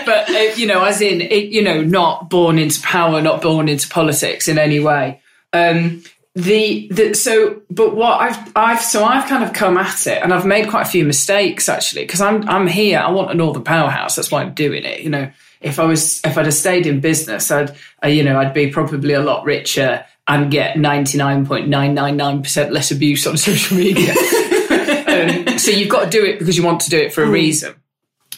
but, 0.10 0.28
uh, 0.28 0.40
you 0.56 0.66
know, 0.66 0.84
as 0.84 1.02
in, 1.02 1.22
it, 1.22 1.52
you 1.52 1.62
know, 1.62 1.84
not 1.84 2.32
born 2.32 2.58
into 2.58 2.82
power, 2.82 3.22
not 3.22 3.44
born 3.44 3.70
into 3.70 3.88
politics 3.88 4.48
in 4.48 4.58
any 4.58 4.80
way. 4.80 5.22
Um, 5.54 6.04
the, 6.34 6.88
the 6.90 7.14
so, 7.14 7.62
but 7.70 7.96
what 7.96 8.20
I've 8.20 8.52
I've 8.56 8.82
so 8.82 9.04
I've 9.04 9.28
kind 9.28 9.44
of 9.44 9.54
come 9.54 9.78
at 9.78 10.08
it, 10.08 10.24
and 10.24 10.34
I've 10.34 10.46
made 10.46 10.70
quite 10.70 10.88
a 10.88 10.90
few 10.90 11.04
mistakes 11.04 11.68
actually 11.68 12.04
because 12.04 12.22
I'm 12.22 12.48
I'm 12.48 12.66
here. 12.66 13.00
I 13.00 13.12
want 13.12 13.32
a 13.32 13.34
northern 13.34 13.64
powerhouse. 13.64 14.16
That's 14.16 14.32
why 14.32 14.42
I'm 14.42 14.54
doing 14.54 14.86
it. 14.86 15.02
You 15.02 15.10
know 15.10 15.32
if 15.62 15.80
I 15.80 15.86
was 15.86 16.22
if 16.24 16.38
I'd 16.38 16.46
have 16.46 16.54
stayed 16.54 16.88
in 16.88 17.02
business, 17.02 17.52
I'd 17.52 17.76
uh, 18.04 18.08
you 18.08 18.24
know 18.24 18.40
I'd 18.40 18.54
be 18.54 18.70
probably 18.70 19.14
a 19.14 19.22
lot 19.22 19.44
richer 19.44 20.06
and 20.28 20.52
get 20.52 20.78
ninety 20.78 21.18
nine 21.18 21.46
point 21.46 21.68
nine 21.68 21.94
nine 21.94 22.16
nine 22.16 22.42
percent 22.42 22.72
less 22.72 22.92
abuse 22.92 23.28
on 23.28 23.38
social 23.50 23.78
media. 23.78 24.12
um, 24.14 25.58
so 25.58 25.72
you've 25.72 25.90
got 25.90 26.06
to 26.06 26.10
do 26.10 26.24
it 26.24 26.40
because 26.40 26.58
you 26.58 26.64
want 26.64 26.82
to 26.82 26.90
do 26.90 26.98
it 26.98 27.14
for 27.14 27.24
a 27.24 27.30
reason. 27.30 27.76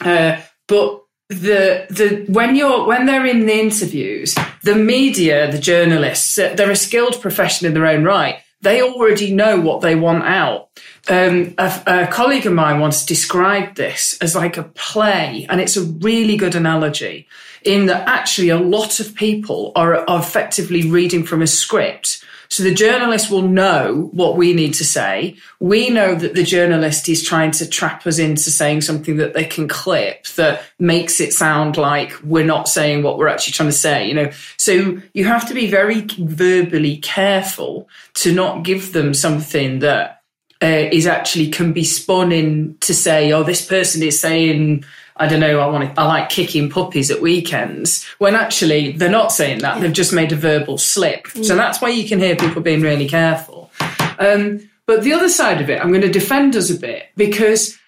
Uh, 0.00 0.40
but 0.66 1.01
the 1.32 1.86
the 1.90 2.24
when 2.32 2.54
you're 2.56 2.86
when 2.86 3.06
they're 3.06 3.26
in 3.26 3.46
the 3.46 3.58
interviews, 3.58 4.34
the 4.62 4.74
media, 4.74 5.50
the 5.50 5.58
journalists, 5.58 6.38
uh, 6.38 6.54
they're 6.56 6.70
a 6.70 6.76
skilled 6.76 7.20
profession 7.20 7.66
in 7.66 7.74
their 7.74 7.86
own 7.86 8.04
right. 8.04 8.36
They 8.60 8.80
already 8.80 9.34
know 9.34 9.60
what 9.60 9.80
they 9.80 9.96
want 9.96 10.24
out. 10.24 10.68
Um, 11.08 11.54
a, 11.58 11.82
a 11.86 12.06
colleague 12.06 12.46
of 12.46 12.52
mine 12.52 12.78
once 12.78 13.04
described 13.04 13.76
this 13.76 14.16
as 14.20 14.36
like 14.36 14.56
a 14.56 14.62
play, 14.62 15.46
and 15.50 15.60
it's 15.60 15.76
a 15.76 15.82
really 15.82 16.36
good 16.36 16.54
analogy 16.54 17.26
in 17.64 17.86
that 17.86 18.08
actually 18.08 18.48
a 18.48 18.58
lot 18.58 19.00
of 19.00 19.14
people 19.14 19.72
are, 19.76 20.08
are 20.08 20.20
effectively 20.20 20.88
reading 20.90 21.24
from 21.24 21.42
a 21.42 21.46
script. 21.46 22.24
So 22.52 22.64
the 22.64 22.74
journalist 22.74 23.30
will 23.30 23.48
know 23.48 24.10
what 24.12 24.36
we 24.36 24.52
need 24.52 24.74
to 24.74 24.84
say. 24.84 25.36
We 25.58 25.88
know 25.88 26.14
that 26.14 26.34
the 26.34 26.42
journalist 26.42 27.08
is 27.08 27.22
trying 27.22 27.52
to 27.52 27.66
trap 27.66 28.06
us 28.06 28.18
into 28.18 28.50
saying 28.50 28.82
something 28.82 29.16
that 29.16 29.32
they 29.32 29.46
can 29.46 29.68
clip 29.68 30.26
that 30.36 30.62
makes 30.78 31.18
it 31.18 31.32
sound 31.32 31.78
like 31.78 32.12
we're 32.22 32.44
not 32.44 32.68
saying 32.68 33.04
what 33.04 33.16
we're 33.16 33.28
actually 33.28 33.54
trying 33.54 33.70
to 33.70 33.74
say, 33.74 34.06
you 34.06 34.12
know. 34.12 34.30
So 34.58 35.00
you 35.14 35.24
have 35.24 35.48
to 35.48 35.54
be 35.54 35.66
very 35.66 36.02
verbally 36.02 36.98
careful 36.98 37.88
to 38.16 38.34
not 38.34 38.64
give 38.64 38.92
them 38.92 39.14
something 39.14 39.78
that 39.78 40.22
uh, 40.62 40.90
is 40.92 41.06
actually 41.06 41.48
can 41.48 41.72
be 41.72 41.84
spun 41.84 42.32
in 42.32 42.76
to 42.80 42.92
say, 42.92 43.32
oh, 43.32 43.44
this 43.44 43.64
person 43.64 44.02
is 44.02 44.20
saying 44.20 44.84
I 45.16 45.26
don't 45.28 45.40
know, 45.40 45.60
I 45.60 45.66
want 45.66 45.94
to, 45.94 46.00
I 46.00 46.06
like 46.06 46.28
kicking 46.28 46.70
puppies 46.70 47.10
at 47.10 47.20
weekends 47.20 48.04
when 48.18 48.34
actually 48.34 48.92
they're 48.92 49.10
not 49.10 49.32
saying 49.32 49.58
that. 49.60 49.80
They've 49.80 49.92
just 49.92 50.12
made 50.12 50.32
a 50.32 50.36
verbal 50.36 50.78
slip. 50.78 51.28
So 51.28 51.54
that's 51.54 51.80
why 51.80 51.90
you 51.90 52.08
can 52.08 52.18
hear 52.18 52.36
people 52.36 52.62
being 52.62 52.80
really 52.80 53.08
careful. 53.08 53.70
Um, 54.18 54.70
but 54.86 55.02
the 55.02 55.12
other 55.12 55.28
side 55.28 55.60
of 55.60 55.70
it, 55.70 55.80
I'm 55.80 55.90
going 55.90 56.02
to 56.02 56.10
defend 56.10 56.56
us 56.56 56.70
a 56.70 56.78
bit 56.78 57.08
because 57.16 57.78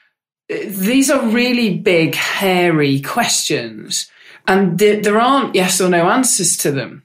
uh, 0.52 0.56
these 0.66 1.10
are 1.10 1.26
really 1.28 1.78
big, 1.78 2.14
hairy 2.14 3.00
questions 3.00 4.10
and 4.46 4.78
th- 4.78 5.04
there 5.04 5.18
aren't 5.18 5.54
yes 5.54 5.80
or 5.80 5.88
no 5.88 6.08
answers 6.10 6.56
to 6.58 6.70
them 6.70 7.03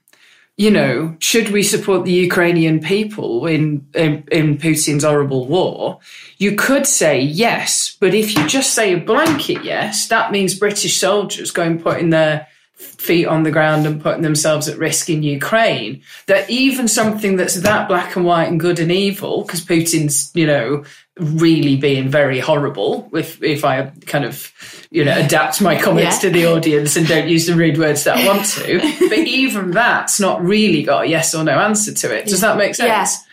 you 0.60 0.70
know, 0.70 1.16
should 1.20 1.52
we 1.52 1.64
support 1.64 2.04
the 2.04 2.12
Ukrainian 2.12 2.82
people 2.82 3.46
in, 3.46 3.88
in, 3.96 4.26
in 4.30 4.58
Putin's 4.58 5.06
horrible 5.06 5.48
war? 5.48 6.00
You 6.38 6.58
could 6.58 6.86
say 6.86 7.22
yes, 7.22 7.96
but 7.98 8.14
if 8.14 8.36
you 8.36 8.46
just 8.46 8.74
say 8.74 8.94
a 8.94 9.00
blanket 9.00 9.64
yes, 9.64 10.10
that 10.10 10.34
means 10.34 10.60
British 10.60 10.98
soldiers 10.98 11.52
going 11.52 11.80
putting 11.80 12.10
their 12.10 12.46
feet 12.76 13.26
on 13.26 13.44
the 13.44 13.52
ground 13.52 13.86
and 13.86 14.04
putting 14.04 14.22
themselves 14.22 14.68
at 14.68 14.78
risk 14.78 15.10
in 15.10 15.24
Ukraine. 15.24 16.02
That 16.28 16.50
even 16.50 16.90
something 16.90 17.38
that's 17.38 17.56
that 17.62 17.88
black 17.88 18.18
and 18.18 18.26
white 18.26 18.50
and 18.50 18.60
good 18.60 18.80
and 18.80 18.92
evil, 18.92 19.44
because 19.44 19.64
Putin's, 19.64 20.30
you 20.34 20.46
know, 20.46 20.84
really 21.20 21.76
being 21.76 22.10
very 22.10 22.40
horrible 22.40 23.10
if 23.14 23.42
if 23.44 23.66
I 23.66 23.92
kind 24.06 24.26
of 24.26 24.52
you 24.90 25.06
know 25.06 25.18
adapt 25.18 25.62
my 25.62 25.80
comments 25.82 26.24
yeah. 26.24 26.30
to 26.30 26.38
the 26.38 26.46
audience 26.46 26.96
and 26.96 27.08
don't 27.08 27.28
use 27.28 27.46
the 27.46 27.56
rude 27.56 27.78
words 27.78 28.04
that 28.06 28.18
I 28.18 28.28
want 28.28 28.46
to. 28.46 28.80
but 29.10 29.18
even 29.20 29.72
that's 29.72 30.20
not 30.20 30.44
really 30.44 30.84
got 30.84 31.06
a 31.06 31.08
yes 31.08 31.36
or 31.36 31.44
no 31.44 31.58
answer 31.60 31.94
to 31.94 32.16
it. 32.16 32.26
Does 32.26 32.42
that 32.42 32.58
make 32.58 32.76
sense? 32.76 32.88
Yeah. 32.88 33.26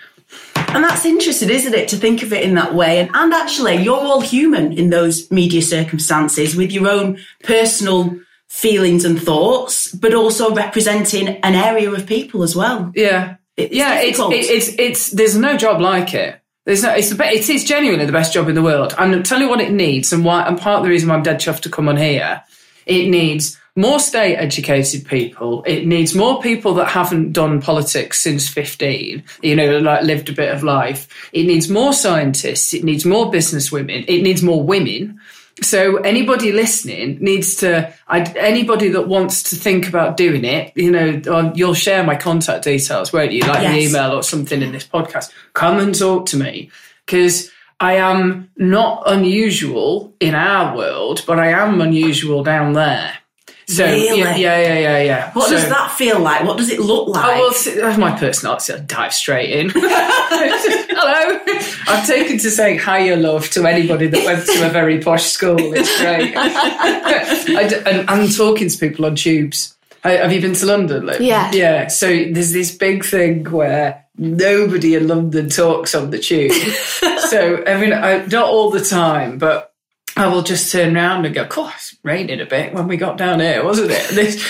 And 0.69 0.85
that's 0.85 1.05
interesting, 1.05 1.49
isn't 1.49 1.75
it, 1.75 1.89
to 1.89 1.97
think 1.97 2.23
of 2.23 2.33
it 2.33 2.43
in 2.43 2.55
that 2.57 2.75
way? 2.75 2.99
And, 2.99 3.11
and 3.15 3.33
actually, 3.33 3.77
you're 3.77 3.97
all 3.97 4.21
human 4.21 4.73
in 4.73 4.91
those 4.91 5.31
media 5.31 5.63
circumstances 5.63 6.57
with 6.57 6.73
your 6.73 6.89
own 6.89 7.19
personal 7.45 8.19
feelings 8.49 9.05
and 9.05 9.21
thoughts, 9.21 9.93
but 9.93 10.13
also 10.13 10.55
representing 10.55 11.29
an 11.29 11.55
area 11.55 11.91
of 11.91 12.07
people 12.07 12.43
as 12.43 12.57
well. 12.57 12.93
Yeah. 12.95 13.37
It's 13.57 13.75
yeah, 13.75 14.01
it's, 14.01 14.19
it's, 14.21 14.69
it's, 14.79 15.11
there's 15.13 15.37
no 15.37 15.57
job 15.57 15.81
like 15.81 16.13
it. 16.13 16.41
There's 16.67 16.83
no, 16.83 16.93
it's 16.93 17.11
the 17.11 17.25
it 17.25 17.49
is 17.49 17.65
genuinely 17.65 18.07
the 18.07 18.13
best 18.13 18.35
job 18.35 18.49
in 18.49 18.57
the 18.57 18.63
world. 18.63 18.93
I'm 18.99 19.23
tell 19.23 19.41
you 19.41 19.49
what 19.49 19.61
it 19.61 19.71
needs 19.71 20.13
and 20.13 20.25
why, 20.25 20.43
and 20.43 20.59
part 20.59 20.79
of 20.79 20.85
the 20.85 20.91
reason 20.91 21.09
why 21.09 21.15
I'm 21.15 21.23
dead 21.23 21.39
chuffed 21.39 21.61
to 21.61 21.71
come 21.71 21.89
on 21.89 21.97
here. 21.97 22.43
It 22.87 23.09
needs 23.09 23.57
more 23.77 24.01
state 24.01 24.37
educated 24.37 25.07
people. 25.07 25.63
It 25.65 25.87
needs 25.87 26.13
more 26.13 26.43
people 26.43 26.75
that 26.75 26.89
haven't 26.89 27.33
done 27.33 27.63
politics 27.63 28.21
since 28.21 28.49
15, 28.49 29.23
you 29.43 29.55
know, 29.55 29.79
like 29.79 30.03
lived 30.03 30.29
a 30.29 30.33
bit 30.33 30.53
of 30.53 30.65
life. 30.65 31.31
It 31.33 31.45
needs 31.45 31.69
more 31.69 31.93
scientists. 31.93 32.75
It 32.75 32.83
needs 32.83 33.05
more 33.05 33.31
business 33.31 33.71
women. 33.71 34.05
It 34.09 34.23
needs 34.23 34.43
more 34.43 34.63
women. 34.63 35.21
So 35.63 35.97
anybody 35.97 36.53
listening 36.53 37.19
needs 37.21 37.57
to, 37.57 37.93
I, 38.09 38.21
anybody 38.21 38.91
that 38.91 39.09
wants 39.09 39.43
to 39.45 39.57
think 39.57 39.89
about 39.89 40.19
doing 40.19 40.45
it, 40.45 40.73
you 40.77 40.91
know, 40.91 41.23
um, 41.29 41.53
you'll 41.55 41.73
share 41.73 42.05
my 42.05 42.15
contact 42.15 42.65
details, 42.65 43.13
won't 43.13 43.33
you? 43.33 43.41
Like 43.41 43.63
yes. 43.63 43.73
an 43.73 43.79
email 43.79 44.13
or 44.13 44.23
something 44.23 44.61
in 44.61 44.73
this 44.73 44.87
podcast. 44.87 45.33
Come 45.55 45.79
and 45.79 45.99
talk 45.99 46.27
to 46.27 46.37
me 46.37 46.71
because 47.07 47.51
I 47.81 47.95
am 47.95 48.51
not 48.57 49.05
unusual 49.07 50.15
in 50.21 50.35
our 50.35 50.77
world, 50.77 51.25
but 51.27 51.39
I 51.39 51.49
am 51.49 51.81
unusual 51.81 52.43
down 52.43 52.75
there. 52.75 53.15
So 53.69 53.85
really? 53.85 54.21
yeah, 54.21 54.37
yeah, 54.37 54.61
yeah, 54.61 54.79
yeah, 54.79 54.99
yeah. 55.03 55.33
What 55.33 55.49
so, 55.49 55.57
does 55.57 55.69
that 55.69 55.91
feel 55.91 56.21
like? 56.21 56.45
What 56.45 56.57
does 56.57 56.71
it 56.71 56.79
look 56.79 57.09
like? 57.09 57.37
Oh, 57.37 57.53
well, 57.67 57.83
that's 57.83 57.99
my 57.99 58.17
personality. 58.17 58.73
I 58.75 58.79
dive 58.79 59.13
straight 59.13 59.51
in. 59.51 59.71
Hello. 59.75 61.41
I've 61.89 62.07
taken 62.07 62.39
to 62.39 62.51
saying 62.51 62.79
hiya 62.79 63.17
love 63.17 63.51
to 63.51 63.67
anybody 63.67 64.07
that 64.07 64.25
went 64.25 64.47
to 64.47 64.67
a 64.67 64.71
very 64.71 65.01
posh 65.01 65.25
school. 65.25 65.57
It's 65.59 66.01
great. 66.01 66.37
and 67.87 68.09
I'm 68.09 68.29
talking 68.29 68.69
to 68.69 68.79
people 68.79 69.05
on 69.05 69.17
tubes. 69.17 69.77
Have 70.05 70.33
you 70.33 70.41
been 70.41 70.55
to 70.55 70.67
London? 70.67 71.07
Liv? 71.07 71.21
Yeah. 71.21 71.51
Yeah. 71.53 71.89
So 71.89 72.07
there's 72.07 72.53
this 72.53 72.73
big 72.73 73.05
thing 73.05 73.51
where 73.51 74.05
nobody 74.17 74.95
in 74.95 75.09
London 75.09 75.49
talks 75.49 75.93
on 75.95 76.11
the 76.11 76.19
tube. 76.19 76.53
so 77.31 77.65
I 77.67 77.81
mean, 77.81 77.93
I, 77.93 78.25
not 78.27 78.47
all 78.47 78.71
the 78.71 78.85
time, 78.85 79.39
but 79.39 79.73
I 80.17 80.29
will 80.29 80.43
just 80.43 80.73
turn 80.73 80.97
around 80.97 81.27
and 81.27 81.35
go, 81.35 81.43
of 81.43 81.51
"Course, 81.51 81.93
it's 81.93 81.99
raining 82.03 82.41
a 82.41 82.47
bit 82.47 82.73
when 82.73 82.89
we 82.89 82.97
got 82.97 83.19
down 83.19 83.41
here, 83.41 83.63
wasn't 83.63 83.91
it?" 83.91 84.09
This, 84.17 84.43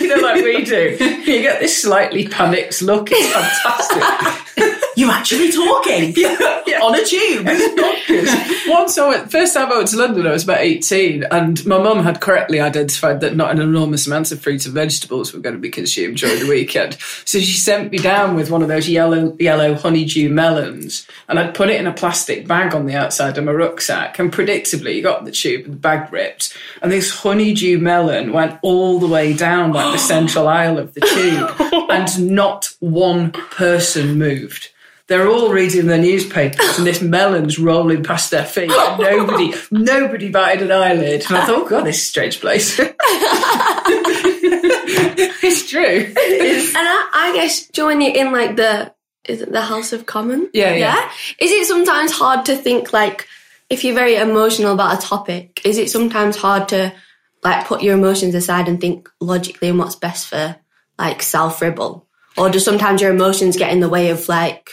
you 0.00 0.08
know, 0.08 0.22
like 0.22 0.42
we 0.42 0.64
do. 0.64 0.96
You 1.26 1.42
get 1.42 1.60
this 1.60 1.82
slightly 1.82 2.28
panicked 2.28 2.80
look. 2.82 3.08
It's 3.10 3.32
fantastic. 3.32 4.82
You're 4.96 5.10
actually 5.10 5.52
talking 5.52 6.14
yeah, 6.16 6.62
yeah. 6.66 6.80
on 6.82 6.94
a 6.94 7.04
tube. 7.04 7.44
Once 8.66 8.96
I 8.96 9.08
went, 9.08 9.30
first 9.30 9.52
time 9.52 9.70
I 9.70 9.76
went 9.76 9.88
to 9.88 9.98
London, 9.98 10.26
I 10.26 10.32
was 10.32 10.44
about 10.44 10.60
18, 10.60 11.24
and 11.24 11.66
my 11.66 11.76
mum 11.76 12.02
had 12.02 12.22
correctly 12.22 12.60
identified 12.60 13.20
that 13.20 13.36
not 13.36 13.50
an 13.50 13.60
enormous 13.60 14.06
amount 14.06 14.32
of 14.32 14.40
fruit 14.40 14.64
and 14.64 14.74
vegetables 14.74 15.34
were 15.34 15.40
going 15.40 15.54
to 15.54 15.60
be 15.60 15.68
consumed 15.68 16.16
during 16.16 16.40
the 16.40 16.48
weekend. 16.48 16.96
So 17.26 17.38
she 17.38 17.58
sent 17.58 17.92
me 17.92 17.98
down 17.98 18.36
with 18.36 18.50
one 18.50 18.62
of 18.62 18.68
those 18.68 18.88
yellow, 18.88 19.36
yellow 19.38 19.74
honeydew 19.74 20.30
melons, 20.30 21.06
and 21.28 21.38
I'd 21.38 21.54
put 21.54 21.68
it 21.68 21.78
in 21.78 21.86
a 21.86 21.92
plastic 21.92 22.48
bag 22.48 22.74
on 22.74 22.86
the 22.86 22.94
outside 22.94 23.36
of 23.36 23.44
my 23.44 23.52
rucksack, 23.52 24.18
and 24.18 24.32
predictably, 24.32 24.94
you 24.94 25.02
got 25.02 25.26
the 25.26 25.30
tube 25.30 25.66
and 25.66 25.74
the 25.74 25.78
bag 25.78 26.10
ripped, 26.10 26.56
and 26.80 26.90
this 26.90 27.10
honeydew 27.20 27.78
melon 27.80 28.32
went 28.32 28.58
all 28.62 28.98
the 28.98 29.06
way 29.06 29.34
down 29.34 29.74
like 29.74 29.92
the 29.92 29.98
central 30.14 30.48
aisle 30.48 30.78
of 30.78 30.94
the 30.94 31.02
tube, 31.02 31.90
and 31.90 32.30
not 32.30 32.70
one 32.80 33.30
person 33.30 34.16
moved. 34.18 34.70
They're 35.08 35.28
all 35.28 35.52
reading 35.52 35.86
their 35.86 36.00
newspapers, 36.00 36.78
and 36.78 36.86
this 36.86 37.00
melon's 37.00 37.60
rolling 37.60 38.02
past 38.02 38.32
their 38.32 38.44
feet. 38.44 38.72
And 38.72 38.98
nobody, 39.00 39.54
nobody 39.70 40.30
batted 40.30 40.62
an 40.62 40.72
eyelid. 40.72 41.24
And 41.28 41.36
I 41.36 41.46
thought, 41.46 41.62
oh, 41.62 41.68
God, 41.68 41.84
this 41.84 41.98
is 41.98 42.02
a 42.02 42.06
strange 42.06 42.40
place. 42.40 42.76
it's 45.42 45.70
true. 45.70 45.84
and 45.84 46.16
I, 46.16 47.10
I 47.12 47.32
guess 47.34 47.68
join 47.68 48.00
you 48.00 48.12
in 48.12 48.32
like 48.32 48.56
the 48.56 48.92
is 49.28 49.42
it 49.42 49.52
the 49.52 49.62
House 49.62 49.92
of 49.92 50.06
Commons? 50.06 50.48
Yeah, 50.52 50.72
yeah, 50.72 50.94
yeah. 50.94 51.10
Is 51.38 51.50
it 51.50 51.66
sometimes 51.66 52.12
hard 52.12 52.46
to 52.46 52.56
think 52.56 52.92
like 52.92 53.28
if 53.68 53.84
you're 53.84 53.94
very 53.94 54.16
emotional 54.16 54.72
about 54.72 54.98
a 54.98 55.06
topic? 55.06 55.60
Is 55.64 55.78
it 55.78 55.90
sometimes 55.90 56.36
hard 56.36 56.68
to 56.68 56.92
like 57.42 57.66
put 57.66 57.82
your 57.82 57.94
emotions 57.94 58.34
aside 58.34 58.68
and 58.68 58.80
think 58.80 59.08
logically 59.20 59.68
and 59.68 59.78
what's 59.78 59.96
best 59.96 60.28
for 60.28 60.56
like 60.98 61.22
South 61.22 61.60
Ribble? 61.60 62.06
Or 62.36 62.50
do 62.50 62.58
sometimes 62.58 63.00
your 63.00 63.12
emotions 63.12 63.56
get 63.56 63.72
in 63.72 63.80
the 63.80 63.88
way 63.88 64.10
of 64.10 64.28
like 64.28 64.70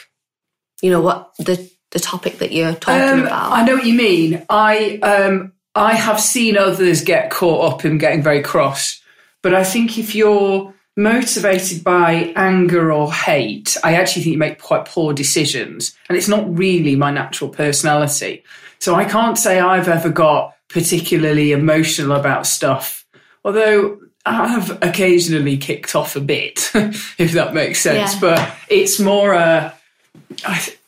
you 0.83 0.91
know 0.91 1.01
what 1.01 1.33
the 1.39 1.71
the 1.91 1.99
topic 1.99 2.39
that 2.39 2.51
you're 2.51 2.75
talking 2.75 3.19
um, 3.19 3.25
about. 3.25 3.53
I 3.53 3.63
know 3.65 3.75
what 3.75 3.85
you 3.85 3.93
mean. 3.93 4.45
I 4.49 4.97
um 4.97 5.53
I 5.73 5.93
have 5.95 6.19
seen 6.19 6.57
others 6.57 7.01
get 7.01 7.31
caught 7.31 7.73
up 7.73 7.85
in 7.85 7.97
getting 7.97 8.21
very 8.21 8.43
cross, 8.43 9.01
but 9.41 9.55
I 9.55 9.63
think 9.63 9.97
if 9.97 10.13
you're 10.13 10.73
motivated 10.95 11.83
by 11.83 12.33
anger 12.35 12.91
or 12.91 13.11
hate, 13.11 13.77
I 13.83 13.95
actually 13.95 14.23
think 14.23 14.33
you 14.33 14.37
make 14.37 14.61
quite 14.61 14.85
poor 14.85 15.13
decisions, 15.13 15.95
and 16.09 16.17
it's 16.17 16.27
not 16.27 16.55
really 16.55 16.95
my 16.97 17.11
natural 17.11 17.49
personality. 17.49 18.43
So 18.79 18.93
I 18.93 19.05
can't 19.05 19.37
say 19.37 19.59
I've 19.59 19.87
ever 19.87 20.09
got 20.09 20.53
particularly 20.67 21.53
emotional 21.53 22.11
about 22.11 22.45
stuff, 22.45 23.05
although 23.45 23.99
I 24.25 24.47
have 24.49 24.83
occasionally 24.83 25.57
kicked 25.57 25.95
off 25.95 26.17
a 26.17 26.21
bit, 26.21 26.71
if 27.17 27.31
that 27.31 27.53
makes 27.53 27.79
sense. 27.79 28.15
Yeah. 28.15 28.19
But 28.19 28.55
it's 28.67 28.99
more 28.99 29.33
a 29.33 29.73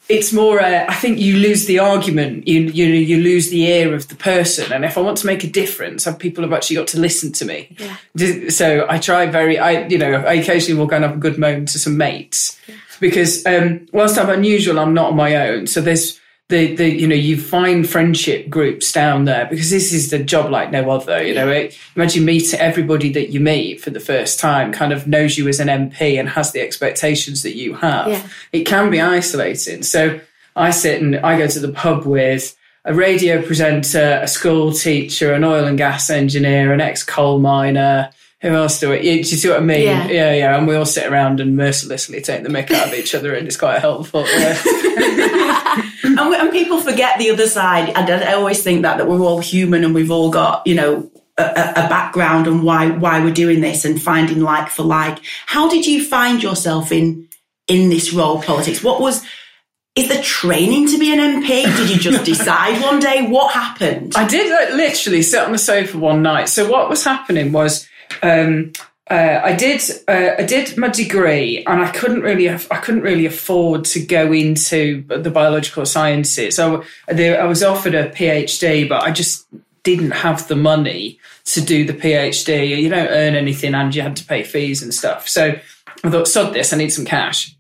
it's 0.08 0.32
more. 0.32 0.62
Uh, 0.62 0.86
I 0.88 0.94
think 0.96 1.20
you 1.20 1.38
lose 1.38 1.66
the 1.66 1.80
argument. 1.80 2.48
You 2.48 2.62
you 2.62 2.86
you 2.86 3.18
lose 3.18 3.50
the 3.50 3.64
ear 3.64 3.94
of 3.96 4.08
the 4.08 4.16
person. 4.16 4.72
And 4.72 4.86
if 4.86 4.98
I 4.98 5.02
want 5.02 5.18
to 5.20 5.26
make 5.26 5.44
a 5.44 5.48
difference, 5.48 6.08
people 6.20 6.44
have 6.44 6.54
actually 6.54 6.76
got 6.76 6.88
to 6.90 7.00
listen 7.00 7.32
to 7.34 7.46
me. 7.46 7.76
Yeah. 7.80 8.50
So 8.50 8.86
I 8.88 9.00
try 9.00 9.26
very. 9.26 9.58
I 9.58 9.88
you 9.88 9.98
know 9.98 10.14
I 10.14 10.34
occasionally 10.34 10.80
will 10.80 10.88
go 10.88 10.98
and 10.98 11.06
have 11.06 11.16
a 11.16 11.20
good 11.20 11.38
moment 11.38 11.70
to 11.70 11.80
some 11.80 11.98
mates 11.98 12.60
yeah. 12.68 12.76
because 13.00 13.46
um, 13.46 13.88
whilst 13.92 14.18
I'm 14.18 14.30
unusual, 14.30 14.80
I'm 14.80 14.94
not 14.94 15.12
on 15.12 15.16
my 15.16 15.36
own. 15.36 15.68
So 15.68 15.82
there's 15.82 16.20
the, 16.50 16.76
the 16.76 16.88
you 16.88 17.08
know 17.08 17.16
you 17.16 17.40
find 17.42 17.90
friendship 17.90 18.50
groups 18.50 18.92
down 18.92 19.26
there 19.26 19.48
because 19.50 19.72
this 19.72 19.92
is 19.92 20.12
the 20.12 20.20
job 20.20 20.52
like 20.52 20.70
no 20.70 20.88
other 20.92 21.24
you 21.26 21.34
know 21.34 21.50
it, 21.50 21.76
imagine 21.96 22.24
meeting 22.24 22.60
everybody 22.60 23.12
that 23.14 23.30
you 23.32 23.40
meet 23.40 23.82
for 23.82 23.90
the 23.90 24.00
first 24.00 24.40
time 24.40 24.72
kind 24.72 24.94
of 24.94 25.08
knows 25.08 25.40
you 25.40 25.48
as 25.48 25.60
an 25.60 25.68
mp 25.68 26.20
and 26.20 26.30
has 26.30 26.52
the 26.52 26.62
expectations 26.62 27.42
that 27.42 27.56
you 27.56 27.74
have 27.74 28.08
Yeah. 28.08 28.28
it 28.52 28.66
can 28.66 28.92
be 28.92 29.02
isolating 29.02 29.82
so 29.82 30.20
i 30.56 30.70
sit 30.70 31.02
and 31.02 31.16
i 31.18 31.36
go 31.36 31.48
to 31.48 31.60
the 31.60 31.72
pub 31.72 32.06
with 32.06 32.56
a 32.84 32.94
radio 32.94 33.42
presenter 33.42 34.20
a 34.22 34.28
school 34.28 34.72
teacher 34.72 35.34
an 35.34 35.44
oil 35.44 35.66
and 35.66 35.80
gas 35.80 36.12
engineer 36.12 36.72
an 36.74 36.80
ex-coal 36.80 37.40
miner 37.40 38.12
who 38.42 38.50
else 38.50 38.80
do 38.80 38.92
it? 38.92 39.02
Do 39.02 39.08
you 39.10 39.24
see 39.24 39.50
what 39.50 39.58
I 39.58 39.62
mean? 39.62 39.82
Yeah. 39.82 40.08
yeah, 40.08 40.34
yeah. 40.34 40.58
And 40.58 40.68
we 40.68 40.76
all 40.76 40.86
sit 40.86 41.08
around 41.12 41.40
and 41.40 41.58
mercilessly 41.58 42.22
take 42.22 42.44
the 42.44 42.50
mick 42.50 42.70
out 42.70 42.90
of 42.90 42.94
each 42.94 43.16
other, 43.16 43.34
and 43.34 43.48
it's 43.48 43.58
quite 43.58 43.80
helpful. 43.80 44.24
Yeah. 44.28 44.62
and, 46.26 46.36
and 46.36 46.52
people 46.52 46.80
forget 46.80 47.18
the 47.18 47.32
other 47.32 47.48
side. 47.48 47.90
And 47.96 48.10
I, 48.10 48.32
I 48.32 48.34
always 48.34 48.64
think 48.64 48.84
that 48.84 48.98
that 48.98 49.08
we're 49.08 49.20
all 49.20 49.40
human 49.40 49.84
and 49.84 49.94
we've 49.94 50.12
all 50.12 50.30
got 50.30 50.66
you 50.66 50.76
know 50.76 51.12
a, 51.38 51.44
a 51.44 51.86
a 51.86 51.90
background 51.90 52.48
and 52.48 52.64
why 52.64 52.90
why 52.90 53.24
we're 53.24 53.34
doing 53.34 53.62
this 53.62 53.86
and 53.86 54.02
finding 54.02 54.42
like 54.42 54.70
for 54.70 54.84
like. 54.84 55.20
How 55.46 55.70
did 55.70 55.86
you 55.86 56.04
find 56.04 56.42
yourself 56.42 56.92
in 56.92 57.28
in 57.68 57.90
this 57.90 58.14
role, 58.14 58.42
politics? 58.42 58.84
What 58.84 59.02
was 59.02 59.26
is 59.96 60.10
the 60.10 60.22
training 60.22 60.88
to 60.90 60.98
be 60.98 61.14
an 61.14 61.20
MP? 61.20 61.64
Did 61.78 61.90
you 61.90 61.98
just 61.98 62.26
decide 62.34 62.82
one 62.82 63.00
day? 63.00 63.28
What 63.28 63.54
happened? 63.54 64.14
I 64.16 64.28
did 64.28 64.52
like, 64.52 64.76
literally 64.76 65.22
sit 65.22 65.42
on 65.42 65.52
the 65.52 65.58
sofa 65.58 65.98
one 65.98 66.22
night. 66.22 66.50
So 66.50 66.70
what 66.70 66.90
was 66.90 67.04
happening 67.04 67.52
was. 67.52 67.88
Um, 68.22 68.72
uh, 69.10 69.42
I 69.44 69.56
did. 69.56 69.82
Uh, 70.08 70.32
I 70.40 70.44
did 70.44 70.78
my 70.78 70.88
degree, 70.88 71.64
and 71.66 71.82
I 71.82 71.92
couldn't 71.92 72.22
really. 72.22 72.50
I 72.50 72.58
couldn't 72.58 73.02
really 73.02 73.28
afford 73.28 73.86
to 73.86 74.04
go 74.04 74.32
into 74.32 75.04
the 75.04 75.30
biological 75.30 75.86
sciences. 75.86 76.56
So 76.56 76.84
there, 77.08 77.42
I 77.42 77.46
was 77.46 77.62
offered 77.62 77.94
a 77.94 78.10
PhD, 78.10 78.90
but 78.90 79.04
I 79.04 79.12
just 79.12 79.46
didn't 79.84 80.12
have 80.12 80.48
the 80.48 80.56
money 80.56 81.20
to 81.46 81.62
do 81.62 81.86
the 81.86 81.94
PhD. 81.94 82.82
You 82.82 82.90
don't 82.90 83.10
earn 83.10 83.36
anything, 83.36 83.76
and 83.76 83.94
you 83.94 84.02
had 84.02 84.16
to 84.16 84.26
pay 84.26 84.42
fees 84.42 84.82
and 84.82 84.92
stuff. 84.92 85.30
So 85.30 85.56
I 86.04 86.10
thought, 86.10 86.28
sod 86.28 86.56
this. 86.56 86.74
I 86.74 86.78
need 86.78 86.90
some 86.92 87.06
cash. 87.06 87.56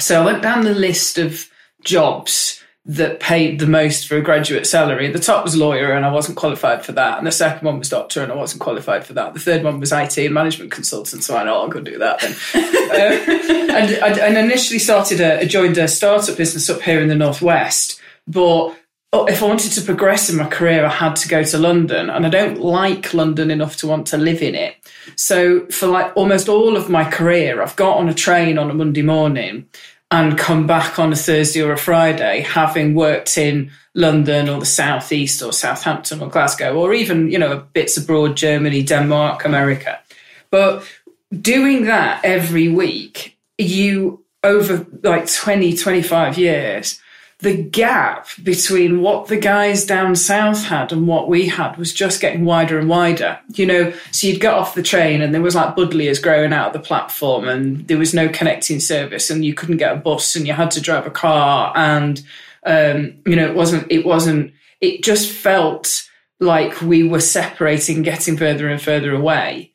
So 0.00 0.20
I 0.20 0.24
went 0.24 0.42
down 0.42 0.64
the 0.64 0.74
list 0.74 1.18
of 1.18 1.48
jobs 1.84 2.59
that 2.86 3.20
paid 3.20 3.58
the 3.58 3.66
most 3.66 4.08
for 4.08 4.16
a 4.16 4.22
graduate 4.22 4.66
salary. 4.66 5.10
The 5.10 5.18
top 5.18 5.44
was 5.44 5.54
lawyer, 5.54 5.92
and 5.92 6.04
I 6.04 6.10
wasn't 6.10 6.38
qualified 6.38 6.84
for 6.84 6.92
that. 6.92 7.18
And 7.18 7.26
the 7.26 7.32
second 7.32 7.66
one 7.66 7.78
was 7.78 7.90
doctor, 7.90 8.22
and 8.22 8.32
I 8.32 8.34
wasn't 8.34 8.62
qualified 8.62 9.04
for 9.04 9.12
that. 9.12 9.34
The 9.34 9.40
third 9.40 9.62
one 9.62 9.80
was 9.80 9.92
IT 9.92 10.16
and 10.18 10.32
management 10.32 10.72
consultant, 10.72 11.22
so 11.22 11.36
I 11.36 11.44
know 11.44 11.60
I'll 11.60 11.68
go 11.68 11.80
do 11.80 11.98
that 11.98 12.20
then. 12.20 12.34
uh, 12.54 13.74
and, 13.74 14.02
I, 14.02 14.26
and 14.26 14.38
initially 14.38 14.78
started 14.78 15.20
a, 15.20 15.44
joined 15.44 15.76
a 15.76 15.88
startup 15.88 16.36
business 16.36 16.70
up 16.70 16.80
here 16.80 17.00
in 17.00 17.08
the 17.08 17.14
northwest, 17.14 18.00
but 18.26 18.74
oh, 19.12 19.26
if 19.26 19.42
I 19.42 19.46
wanted 19.46 19.72
to 19.72 19.82
progress 19.82 20.30
in 20.30 20.36
my 20.36 20.48
career, 20.48 20.84
I 20.84 20.90
had 20.90 21.16
to 21.16 21.28
go 21.28 21.44
to 21.44 21.58
London, 21.58 22.08
and 22.08 22.24
I 22.24 22.30
don't 22.30 22.60
like 22.60 23.12
London 23.12 23.50
enough 23.50 23.76
to 23.78 23.88
want 23.88 24.06
to 24.08 24.16
live 24.16 24.40
in 24.40 24.54
it. 24.54 24.76
So 25.16 25.66
for 25.66 25.86
like 25.86 26.16
almost 26.16 26.48
all 26.48 26.78
of 26.78 26.88
my 26.88 27.08
career, 27.10 27.62
I've 27.62 27.76
got 27.76 27.98
on 27.98 28.08
a 28.08 28.14
train 28.14 28.56
on 28.56 28.70
a 28.70 28.74
Monday 28.74 29.02
morning 29.02 29.68
and 30.10 30.36
come 30.36 30.66
back 30.66 30.98
on 30.98 31.12
a 31.12 31.16
Thursday 31.16 31.62
or 31.62 31.72
a 31.72 31.78
Friday, 31.78 32.40
having 32.40 32.94
worked 32.94 33.38
in 33.38 33.70
London 33.94 34.48
or 34.48 34.58
the 34.58 34.66
Southeast 34.66 35.42
or 35.42 35.52
Southampton 35.52 36.20
or 36.20 36.28
Glasgow, 36.28 36.74
or 36.74 36.92
even, 36.92 37.30
you 37.30 37.38
know, 37.38 37.64
bits 37.72 37.96
abroad, 37.96 38.36
Germany, 38.36 38.82
Denmark, 38.82 39.44
America. 39.44 40.00
But 40.50 40.84
doing 41.32 41.84
that 41.84 42.24
every 42.24 42.68
week, 42.68 43.38
you 43.56 44.24
over 44.42 44.86
like 45.02 45.32
20, 45.32 45.76
25 45.76 46.38
years, 46.38 47.00
the 47.40 47.56
gap 47.56 48.28
between 48.42 49.00
what 49.00 49.28
the 49.28 49.36
guys 49.36 49.86
down 49.86 50.14
south 50.14 50.64
had 50.64 50.92
and 50.92 51.06
what 51.06 51.28
we 51.28 51.48
had 51.48 51.76
was 51.76 51.92
just 51.92 52.20
getting 52.20 52.44
wider 52.44 52.78
and 52.78 52.88
wider. 52.88 53.38
You 53.54 53.66
know, 53.66 53.92
so 54.12 54.26
you'd 54.26 54.40
get 54.40 54.52
off 54.52 54.74
the 54.74 54.82
train 54.82 55.22
and 55.22 55.32
there 55.32 55.40
was 55.40 55.54
like 55.54 55.74
buddleias 55.74 56.22
growing 56.22 56.52
out 56.52 56.68
of 56.68 56.72
the 56.74 56.86
platform 56.86 57.48
and 57.48 57.88
there 57.88 57.98
was 57.98 58.12
no 58.12 58.28
connecting 58.28 58.78
service 58.78 59.30
and 59.30 59.44
you 59.44 59.54
couldn't 59.54 59.78
get 59.78 59.92
a 59.92 59.96
bus 59.96 60.36
and 60.36 60.46
you 60.46 60.52
had 60.52 60.70
to 60.72 60.80
drive 60.80 61.06
a 61.06 61.10
car 61.10 61.72
and 61.76 62.22
um, 62.64 63.14
you 63.24 63.36
know, 63.36 63.48
it 63.48 63.54
wasn't 63.54 63.90
it 63.90 64.04
wasn't 64.04 64.52
it 64.82 65.02
just 65.02 65.30
felt 65.30 66.08
like 66.40 66.80
we 66.82 67.02
were 67.02 67.20
separating, 67.20 68.02
getting 68.02 68.36
further 68.36 68.68
and 68.68 68.80
further 68.82 69.14
away. 69.14 69.72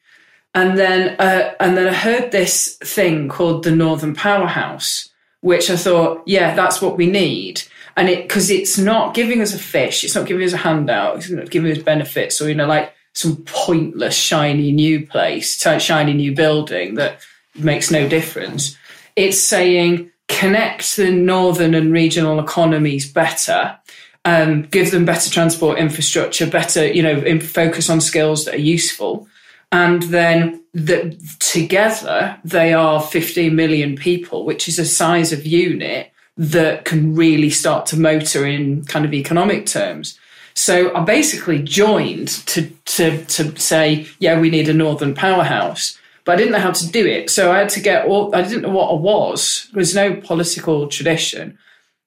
And 0.54 0.78
then 0.78 1.16
uh, 1.20 1.54
and 1.60 1.76
then 1.76 1.88
I 1.88 1.94
heard 1.94 2.32
this 2.32 2.78
thing 2.78 3.28
called 3.28 3.64
the 3.64 3.76
Northern 3.76 4.14
Powerhouse 4.14 5.10
which 5.42 5.70
I 5.70 5.78
thought, 5.78 6.24
yeah, 6.26 6.56
that's 6.56 6.82
what 6.82 6.98
we 6.98 7.08
need. 7.08 7.62
And 7.98 8.10
it, 8.10 8.24
because 8.24 8.50
it's 8.50 8.78
not 8.78 9.14
giving 9.14 9.42
us 9.42 9.54
a 9.54 9.60
fish, 9.60 10.04
it's 10.04 10.16
not 10.16 10.28
giving 10.28 10.46
us 10.46 10.54
a 10.54 10.58
handout, 10.58 11.18
it's 11.18 11.30
not 11.30 11.50
giving 11.50 11.72
us 11.72 11.78
benefits 11.78 12.42
or, 12.42 12.50
you 12.50 12.56
know, 12.56 12.68
like 12.68 12.94
some 13.14 13.38
pointless, 13.46 14.16
shiny 14.16 14.72
new 14.72 15.08
place, 15.08 15.58
shiny 15.82 16.14
new 16.14 16.36
building 16.36 16.96
that 16.96 17.20
makes 17.56 17.90
no 17.90 18.08
difference. 18.08 18.78
It's 19.16 19.40
saying 19.40 20.12
connect 20.28 20.96
the 20.96 21.12
northern 21.12 21.74
and 21.74 21.92
regional 21.92 22.40
economies 22.40 23.12
better. 23.12 23.78
Um, 24.26 24.64
give 24.64 24.92
them 24.92 25.06
better 25.06 25.30
transport 25.30 25.78
infrastructure, 25.78 26.48
better, 26.48 26.86
you 26.86 27.04
know, 27.04 27.40
focus 27.40 27.90
on 27.90 28.02
skills 28.02 28.46
that 28.46 28.56
are 28.56 28.60
useful. 28.60 29.28
And 29.72 30.04
then 30.04 30.64
that 30.74 31.20
together 31.40 32.38
they 32.44 32.74
are 32.74 33.02
15 33.02 33.56
million 33.56 33.96
people, 33.96 34.46
which 34.46 34.68
is 34.68 34.80
a 34.80 34.86
size 34.86 35.32
of 35.32 35.46
unit 35.46 36.12
that 36.38 36.86
can 36.86 37.16
really 37.16 37.50
start 37.50 37.86
to 37.88 37.98
motor 37.98 38.46
in 38.46 38.84
kind 38.86 39.06
of 39.06 39.14
economic 39.14 39.66
terms. 39.66 40.20
So 40.54 40.94
I 40.96 41.04
basically 41.04 41.62
joined 41.62 42.30
to, 42.48 42.70
to, 42.86 43.26
to 43.26 43.60
say, 43.60 44.08
yeah, 44.20 44.40
we 44.40 44.50
need 44.50 44.70
a 44.70 44.74
northern 44.74 45.14
powerhouse, 45.14 45.98
but 46.24 46.34
I 46.34 46.36
didn't 46.38 46.54
know 46.54 46.60
how 46.60 46.72
to 46.72 46.92
do 46.92 47.06
it. 47.06 47.30
So 47.30 47.52
I 47.52 47.60
had 47.60 47.70
to 47.70 47.82
get 47.82 48.06
all, 48.06 48.34
I 48.34 48.42
didn't 48.42 48.64
know 48.64 48.70
what 48.70 48.90
I 48.90 48.96
was. 48.96 49.70
There 49.74 49.80
was 49.80 49.96
no 49.96 50.16
political 50.16 50.88
tradition. 50.88 51.58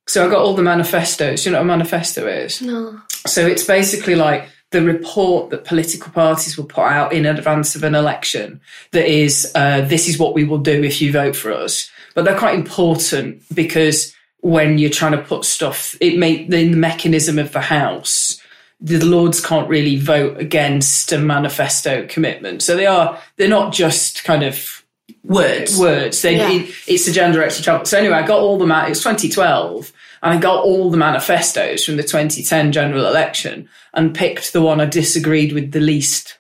So 0.07 0.27
I 0.27 0.31
got 0.31 0.41
all 0.41 0.55
the 0.55 0.63
manifestos. 0.63 1.45
You 1.45 1.53
know 1.53 1.59
what 1.59 1.65
a 1.65 1.67
manifesto 1.67 2.27
is? 2.27 2.63
No. 2.63 3.01
So 3.27 3.47
it's 3.47 3.65
basically 3.65 4.15
like 4.15 4.49
the 4.71 4.83
report 4.83 5.51
that 5.51 5.65
political 5.65 6.13
parties 6.13 6.57
will 6.59 6.67
put 6.67 6.85
out 6.85 7.13
in 7.13 7.25
advance 7.27 7.75
of 7.75 7.83
an 7.85 7.95
election 7.95 8.61
that 8.93 9.07
is, 9.07 9.51
uh, 9.55 9.81
this 9.83 10.09
is 10.09 10.19
what 10.19 10.35
we 10.35 10.45
will 10.45 10.59
do 10.59 10.83
if 10.85 11.01
you 11.01 11.11
vote 11.13 11.35
for 11.35 11.53
us. 11.53 11.91
But 12.15 12.25
they're 12.25 12.39
quite 12.39 12.55
important 12.55 13.43
because 13.55 14.15
when 14.41 14.79
you're 14.79 14.91
trying 14.91 15.13
to 15.13 15.23
put 15.23 15.45
stuff, 15.45 15.97
it 16.01 16.19
may, 16.19 16.35
in 16.43 16.51
the 16.51 16.77
mechanism 16.77 17.39
of 17.39 17.53
the 17.53 17.61
House, 17.63 18.41
the 18.81 19.05
Lords 19.05 19.45
can't 19.45 19.69
really 19.69 19.97
vote 19.99 20.39
against 20.39 21.13
a 21.13 21.19
manifesto 21.19 22.07
commitment. 22.07 22.63
So 22.63 22.77
they 22.77 22.87
are, 22.87 23.19
they're 23.37 23.49
not 23.49 23.73
just 23.73 24.25
kind 24.25 24.43
of 24.43 24.85
Words. 25.25 25.79
words. 25.79 26.23
They, 26.23 26.37
Yeah. 26.37 26.51
it, 26.51 26.75
it's 26.87 27.07
a 27.09 27.13
gender 27.13 27.43
extra 27.43 27.65
travel. 27.65 27.85
So 27.87 27.99
anyway, 27.99 28.15
I 28.15 28.27
got 28.27 28.39
all 28.41 28.59
them 28.59 28.71
out. 28.73 28.87
it 28.87 28.91
was 28.91 29.01
2012, 29.01 29.93
and 30.23 30.35
I 30.35 30.39
got 30.41 30.65
all 30.65 30.91
the 30.91 30.97
manifestos 30.97 31.85
from 31.85 31.97
the 31.97 32.03
2010 32.03 32.73
general 32.73 33.07
election 33.07 33.69
and 33.95 34.15
picked 34.15 34.53
the 34.53 34.63
one 34.63 34.81
I 34.81 34.87
disagreed 34.87 35.53
with 35.53 35.73
the 35.73 35.81
least. 35.81 36.39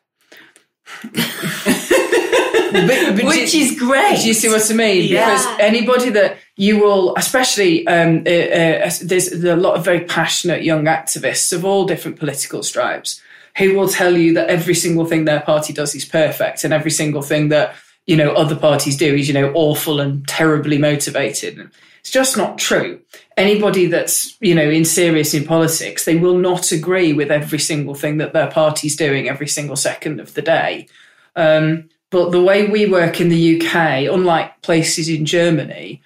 But- 1.02 1.12
but 2.72 3.24
Which 3.24 3.52
do- 3.52 3.58
is 3.58 3.78
great. 3.78 4.18
do 4.20 4.28
you 4.28 4.34
see 4.34 4.48
what 4.48 4.70
I 4.70 4.74
mean? 4.74 5.08
Yeah. 5.08 5.30
Because 5.30 5.46
anybody 5.60 6.10
that 6.10 6.36
you 6.56 6.78
will, 6.78 7.14
especially 7.16 7.86
um, 7.86 8.24
uh, 8.26 8.30
uh, 8.30 8.90
there's 9.02 9.32
a 9.32 9.56
lot 9.56 9.76
of 9.76 9.84
very 9.84 10.00
passionate 10.00 10.62
young 10.64 10.84
activists 10.84 11.52
of 11.52 11.64
all 11.64 11.86
different 11.86 12.18
political 12.18 12.62
stripes 12.62 13.20
who 13.56 13.74
will 13.74 13.88
tell 13.88 14.16
you 14.16 14.34
that 14.34 14.48
every 14.48 14.74
single 14.74 15.04
thing 15.04 15.24
their 15.24 15.40
party 15.40 15.72
does 15.72 15.94
is 15.94 16.04
perfect, 16.04 16.62
and 16.62 16.72
every 16.72 16.90
single 16.90 17.22
thing 17.22 17.48
that 17.48 17.74
you 18.08 18.16
know 18.16 18.32
other 18.32 18.56
parties 18.56 18.96
do 18.96 19.14
is 19.14 19.28
you 19.28 19.34
know 19.34 19.52
awful 19.54 20.00
and 20.00 20.26
terribly 20.26 20.78
motivated. 20.78 21.70
It's 22.00 22.10
just 22.10 22.36
not 22.38 22.56
true. 22.58 23.00
Anybody 23.36 23.86
that's 23.86 24.36
you 24.40 24.54
know 24.54 24.68
in 24.68 24.84
serious 24.84 25.34
in 25.34 25.44
politics, 25.44 26.06
they 26.06 26.16
will 26.16 26.38
not 26.38 26.72
agree 26.72 27.12
with 27.12 27.30
every 27.30 27.58
single 27.58 27.94
thing 27.94 28.16
that 28.16 28.32
their 28.32 28.50
party's 28.50 28.96
doing 28.96 29.28
every 29.28 29.46
single 29.46 29.76
second 29.76 30.18
of 30.18 30.32
the 30.34 30.42
day. 30.42 30.88
Um, 31.36 31.90
but 32.10 32.30
the 32.30 32.42
way 32.42 32.66
we 32.66 32.86
work 32.86 33.20
in 33.20 33.28
the 33.28 33.60
UK, 33.60 34.10
unlike 34.10 34.62
places 34.62 35.10
in 35.10 35.26
Germany, 35.26 36.02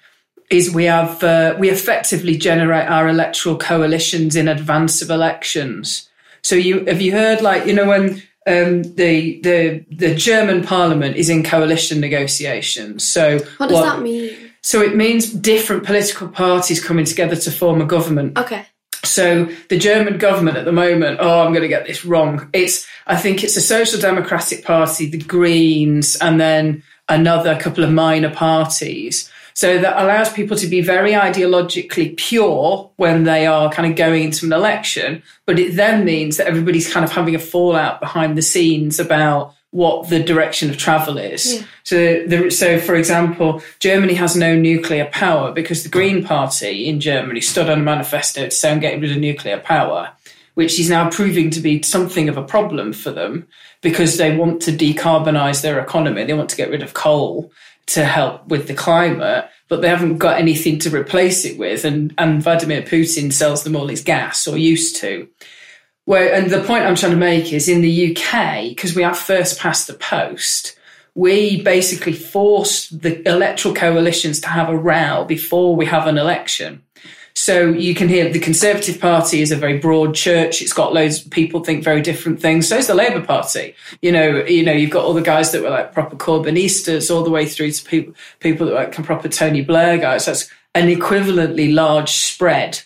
is 0.49 0.75
we 0.75 0.83
have 0.83 1.23
uh, 1.23 1.55
we 1.57 1.69
effectively 1.69 2.35
generate 2.37 2.89
our 2.89 3.07
electoral 3.07 3.57
coalitions 3.57 4.35
in 4.35 4.49
advance 4.49 5.01
of 5.01 5.09
elections. 5.09 6.09
So 6.41 6.55
you 6.55 6.83
have 6.85 7.01
you 7.01 7.13
heard 7.13 7.41
like 7.41 7.65
you 7.65 7.73
know 7.73 7.87
when 7.87 8.21
um, 8.45 8.83
the 8.83 9.39
the 9.41 9.85
the 9.89 10.15
German 10.15 10.63
Parliament 10.63 11.15
is 11.15 11.29
in 11.29 11.43
coalition 11.43 11.99
negotiations. 11.99 13.03
So 13.03 13.39
What 13.57 13.69
does 13.69 13.83
that 13.83 14.01
mean? 14.01 14.51
So 14.61 14.81
it 14.81 14.95
means 14.95 15.31
different 15.31 15.83
political 15.83 16.29
parties 16.29 16.83
coming 16.83 17.05
together 17.05 17.35
to 17.35 17.51
form 17.51 17.81
a 17.81 17.85
government. 17.85 18.37
Okay. 18.37 18.65
So 19.03 19.49
the 19.67 19.77
German 19.77 20.17
government 20.17 20.55
at 20.55 20.63
the 20.63 20.71
moment, 20.71 21.17
oh, 21.19 21.41
I'm 21.41 21.51
going 21.51 21.63
to 21.63 21.67
get 21.67 21.85
this 21.85 22.05
wrong. 22.05 22.49
It's, 22.53 22.87
I 23.05 23.17
think 23.17 23.43
it's 23.43 23.57
a 23.57 23.61
Social 23.61 23.99
Democratic 23.99 24.63
Party, 24.63 25.09
the 25.09 25.17
Greens, 25.17 26.15
and 26.15 26.39
then 26.39 26.83
another 27.09 27.59
couple 27.59 27.83
of 27.83 27.91
minor 27.91 28.33
parties 28.33 29.29
So 29.53 29.77
that 29.77 30.01
allows 30.01 30.31
people 30.33 30.57
to 30.57 30.67
be 30.67 30.81
very 30.81 31.11
ideologically 31.11 32.17
pure 32.17 32.89
when 32.97 33.23
they 33.23 33.45
are 33.45 33.71
kind 33.71 33.89
of 33.91 33.97
going 33.97 34.23
into 34.23 34.45
an 34.45 34.53
election. 34.53 35.21
But 35.45 35.59
it 35.59 35.75
then 35.75 36.05
means 36.05 36.37
that 36.37 36.47
everybody's 36.47 36.91
kind 36.91 37.03
of 37.03 37.11
having 37.11 37.35
a 37.35 37.39
fallout 37.39 37.99
behind 37.99 38.37
the 38.37 38.41
scenes 38.41 38.99
about 38.99 39.53
what 39.73 40.09
the 40.09 40.21
direction 40.21 40.69
of 40.69 40.77
travel 40.77 41.17
is. 41.17 41.55
Yeah. 41.55 41.65
So, 41.83 41.95
the, 42.27 42.51
so 42.51 42.79
for 42.79 42.93
example, 42.93 43.61
Germany 43.79 44.13
has 44.13 44.35
no 44.35 44.55
nuclear 44.55 45.05
power 45.05 45.51
because 45.51 45.81
the 45.81 45.89
Green 45.89 46.23
Party 46.23 46.87
in 46.87 46.99
Germany 46.99 47.41
stood 47.41 47.69
on 47.69 47.79
a 47.79 47.83
manifesto 47.83 48.45
to 48.45 48.51
say 48.51 48.71
I'm 48.71 48.79
getting 48.79 49.01
rid 49.01 49.11
of 49.11 49.17
nuclear 49.17 49.59
power, 49.59 50.11
which 50.53 50.79
is 50.79 50.91
now 50.91 51.09
proving 51.09 51.49
to 51.49 51.59
be 51.59 51.81
something 51.81 52.29
of 52.29 52.37
a 52.37 52.43
problem 52.43 52.93
for 52.93 53.11
them 53.11 53.47
because 53.81 54.17
they 54.17 54.37
want 54.37 54.61
to 54.61 54.71
decarbonize 54.71 55.63
their 55.63 55.79
economy. 55.79 56.23
They 56.23 56.33
want 56.33 56.49
to 56.49 56.55
get 56.55 56.69
rid 56.69 56.83
of 56.83 56.93
coal 56.93 57.51
to 57.87 58.05
help 58.05 58.47
with 58.47 58.67
the 58.67 58.73
climate, 58.73 59.49
but 59.67 59.81
they 59.81 59.89
haven't 59.89 60.17
got 60.17 60.39
anything 60.39 60.79
to 60.79 60.89
replace 60.89 61.45
it 61.45 61.57
with. 61.57 61.85
And, 61.85 62.13
and 62.17 62.41
Vladimir 62.41 62.81
Putin 62.81 63.31
sells 63.31 63.63
them 63.63 63.75
all 63.75 63.87
his 63.87 64.03
gas 64.03 64.47
or 64.47 64.57
used 64.57 64.97
to. 64.97 65.27
Where, 66.05 66.33
and 66.33 66.49
the 66.49 66.63
point 66.63 66.85
I'm 66.85 66.95
trying 66.95 67.13
to 67.13 67.17
make 67.17 67.53
is 67.53 67.69
in 67.69 67.81
the 67.81 68.15
UK, 68.15 68.69
because 68.69 68.95
we 68.95 69.03
have 69.03 69.17
first 69.17 69.59
past 69.59 69.87
the 69.87 69.93
post, 69.93 70.77
we 71.15 71.61
basically 71.61 72.13
force 72.13 72.89
the 72.89 73.27
electoral 73.27 73.73
coalitions 73.73 74.39
to 74.41 74.49
have 74.49 74.69
a 74.69 74.77
row 74.77 75.25
before 75.25 75.75
we 75.75 75.85
have 75.85 76.07
an 76.07 76.17
election. 76.17 76.82
So 77.43 77.71
you 77.71 77.93
can 77.93 78.07
hear 78.07 78.31
the 78.31 78.39
Conservative 78.39 79.01
Party 79.01 79.41
is 79.41 79.51
a 79.51 79.57
very 79.57 79.77
broad 79.77 80.15
church. 80.15 80.61
It's 80.61 80.71
got 80.71 80.93
loads 80.93 81.25
of 81.25 81.29
people 81.29 81.61
think 81.61 81.83
very 81.83 82.01
different 82.01 82.39
things. 82.39 82.69
So 82.69 82.77
is 82.77 82.87
the 82.87 82.93
Labour 82.93 83.19
Party. 83.19 83.75
You 84.01 84.13
know, 84.13 84.45
you 84.45 84.63
know, 84.63 84.71
you've 84.71 84.91
got 84.91 85.03
all 85.03 85.13
the 85.13 85.21
guys 85.21 85.51
that 85.51 85.61
were 85.61 85.69
like 85.69 85.91
proper 85.91 86.15
Corbynistas 86.15 87.13
all 87.13 87.21
the 87.21 87.29
way 87.29 87.45
through 87.45 87.71
to 87.71 87.83
people 87.83 88.13
people 88.39 88.67
that 88.67 88.71
were 88.71 88.79
like 88.79 88.93
proper 88.93 89.27
Tony 89.27 89.61
Blair 89.61 89.97
guys. 89.97 90.25
That's 90.25 90.49
an 90.73 90.87
equivalently 90.87 91.73
large 91.73 92.11
spread. 92.11 92.81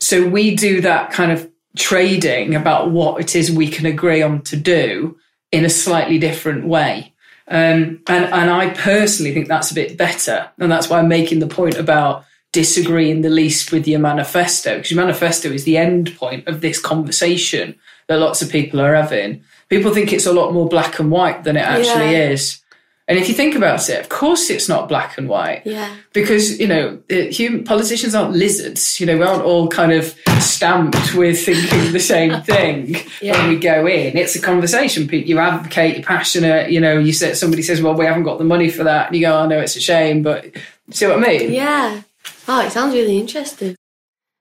So 0.00 0.28
we 0.28 0.54
do 0.54 0.82
that 0.82 1.10
kind 1.10 1.32
of 1.32 1.50
trading 1.74 2.54
about 2.54 2.90
what 2.90 3.22
it 3.22 3.34
is 3.34 3.50
we 3.50 3.68
can 3.68 3.86
agree 3.86 4.20
on 4.20 4.42
to 4.42 4.56
do 4.58 5.16
in 5.50 5.64
a 5.64 5.70
slightly 5.70 6.18
different 6.18 6.66
way. 6.66 7.14
Um, 7.48 8.02
and, 8.06 8.26
and 8.26 8.50
I 8.50 8.68
personally 8.74 9.32
think 9.32 9.48
that's 9.48 9.70
a 9.70 9.74
bit 9.74 9.96
better. 9.96 10.50
And 10.58 10.70
that's 10.70 10.90
why 10.90 10.98
I'm 10.98 11.08
making 11.08 11.38
the 11.38 11.46
point 11.46 11.76
about 11.76 12.26
disagreeing 12.54 13.20
the 13.20 13.28
least 13.28 13.72
with 13.72 13.86
your 13.86 13.98
manifesto, 13.98 14.76
because 14.76 14.92
your 14.92 15.04
manifesto 15.04 15.50
is 15.50 15.64
the 15.64 15.76
end 15.76 16.16
point 16.16 16.46
of 16.46 16.60
this 16.60 16.80
conversation 16.80 17.74
that 18.06 18.20
lots 18.20 18.40
of 18.40 18.50
people 18.50 18.80
are 18.80 18.94
having. 18.94 19.42
People 19.68 19.92
think 19.92 20.12
it's 20.12 20.24
a 20.24 20.32
lot 20.32 20.54
more 20.54 20.68
black 20.68 21.00
and 21.00 21.10
white 21.10 21.42
than 21.42 21.56
it 21.56 21.66
actually 21.66 22.12
yeah. 22.12 22.30
is. 22.30 22.60
And 23.06 23.18
if 23.18 23.28
you 23.28 23.34
think 23.34 23.54
about 23.54 23.90
it, 23.90 24.00
of 24.00 24.08
course 24.08 24.48
it's 24.48 24.68
not 24.68 24.88
black 24.88 25.18
and 25.18 25.28
white. 25.28 25.62
Yeah. 25.66 25.94
Because, 26.14 26.58
you 26.58 26.68
know, 26.68 27.02
human, 27.08 27.64
politicians 27.64 28.14
aren't 28.14 28.34
lizards. 28.34 28.98
You 28.98 29.06
know, 29.06 29.18
we 29.18 29.24
aren't 29.24 29.42
all 29.42 29.68
kind 29.68 29.92
of 29.92 30.16
stamped 30.38 31.14
with 31.14 31.44
thinking 31.44 31.92
the 31.92 32.00
same 32.00 32.40
thing 32.44 32.96
yeah. 33.20 33.36
when 33.36 33.48
we 33.48 33.58
go 33.58 33.86
in. 33.86 34.16
It's 34.16 34.36
a 34.36 34.40
conversation. 34.40 35.06
People 35.08 35.28
you 35.28 35.38
advocate, 35.38 35.96
you're 35.96 36.06
passionate, 36.06 36.70
you 36.70 36.80
know, 36.80 36.98
you 36.98 37.12
say, 37.12 37.34
somebody 37.34 37.62
says, 37.62 37.82
well, 37.82 37.94
we 37.94 38.06
haven't 38.06 38.22
got 38.22 38.38
the 38.38 38.44
money 38.44 38.70
for 38.70 38.84
that. 38.84 39.08
And 39.08 39.16
you 39.16 39.22
go, 39.22 39.38
oh, 39.38 39.46
no, 39.48 39.60
it's 39.60 39.76
a 39.76 39.80
shame. 39.80 40.22
But 40.22 40.46
see 40.90 41.06
what 41.06 41.18
I 41.18 41.20
mean? 41.20 41.52
Yeah. 41.52 42.00
Oh, 42.48 42.60
it 42.66 42.70
sounds 42.72 42.94
really 42.94 43.18
interesting. 43.18 43.76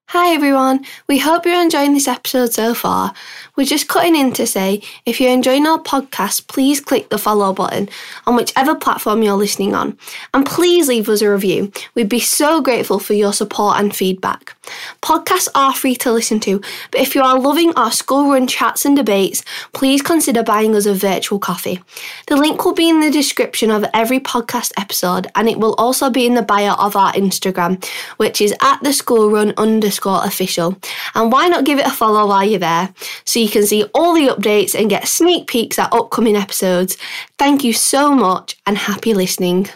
Hi 0.07 0.35
everyone, 0.35 0.85
we 1.07 1.17
hope 1.17 1.43
you're 1.43 1.59
enjoying 1.59 1.95
this 1.95 2.07
episode 2.07 2.53
so 2.53 2.75
far. 2.75 3.15
We're 3.55 3.65
just 3.65 3.87
cutting 3.87 4.15
in 4.15 4.31
to 4.33 4.45
say 4.45 4.83
if 5.07 5.19
you're 5.19 5.31
enjoying 5.31 5.65
our 5.65 5.79
podcast, 5.79 6.47
please 6.47 6.79
click 6.79 7.09
the 7.09 7.17
follow 7.17 7.51
button 7.51 7.89
on 8.27 8.35
whichever 8.35 8.75
platform 8.75 9.23
you're 9.23 9.33
listening 9.33 9.73
on. 9.73 9.97
And 10.31 10.45
please 10.45 10.87
leave 10.87 11.09
us 11.09 11.23
a 11.23 11.31
review. 11.31 11.71
We'd 11.95 12.09
be 12.09 12.19
so 12.19 12.61
grateful 12.61 12.99
for 12.99 13.13
your 13.13 13.33
support 13.33 13.79
and 13.79 13.95
feedback. 13.95 14.55
Podcasts 15.01 15.47
are 15.55 15.73
free 15.73 15.95
to 15.95 16.11
listen 16.11 16.39
to, 16.41 16.61
but 16.91 17.01
if 17.01 17.15
you 17.15 17.23
are 17.23 17.39
loving 17.39 17.73
our 17.75 17.91
school 17.91 18.29
run 18.29 18.45
chats 18.45 18.85
and 18.85 18.95
debates, 18.95 19.43
please 19.73 20.03
consider 20.03 20.43
buying 20.43 20.75
us 20.75 20.85
a 20.85 20.93
virtual 20.93 21.39
coffee. 21.39 21.81
The 22.27 22.35
link 22.35 22.63
will 22.63 22.75
be 22.75 22.87
in 22.87 22.99
the 22.99 23.09
description 23.09 23.71
of 23.71 23.83
every 23.95 24.19
podcast 24.19 24.73
episode 24.77 25.27
and 25.33 25.49
it 25.49 25.59
will 25.59 25.73
also 25.75 26.11
be 26.11 26.27
in 26.27 26.35
the 26.35 26.43
bio 26.43 26.75
of 26.75 26.95
our 26.95 27.11
Instagram, 27.13 27.83
which 28.17 28.41
is 28.41 28.53
at 28.61 28.81
the 28.83 28.93
school 28.93 29.31
run 29.31 29.53
underscore 29.93 30.25
official. 30.25 30.75
And 31.15 31.31
why 31.31 31.47
not 31.47 31.65
give 31.65 31.79
it 31.79 31.87
a 31.87 31.91
follow 31.91 32.27
while 32.27 32.43
you're 32.43 32.59
there 32.59 32.93
so 33.25 33.39
you 33.39 33.49
can 33.49 33.65
see 33.65 33.83
all 33.93 34.13
the 34.13 34.27
updates 34.27 34.77
and 34.79 34.89
get 34.89 35.07
sneak 35.07 35.47
peeks 35.47 35.79
at 35.79 35.93
upcoming 35.93 36.35
episodes. 36.35 36.97
Thank 37.37 37.63
you 37.63 37.73
so 37.73 38.13
much 38.13 38.57
and 38.65 38.77
happy 38.77 39.13
listening. 39.13 39.69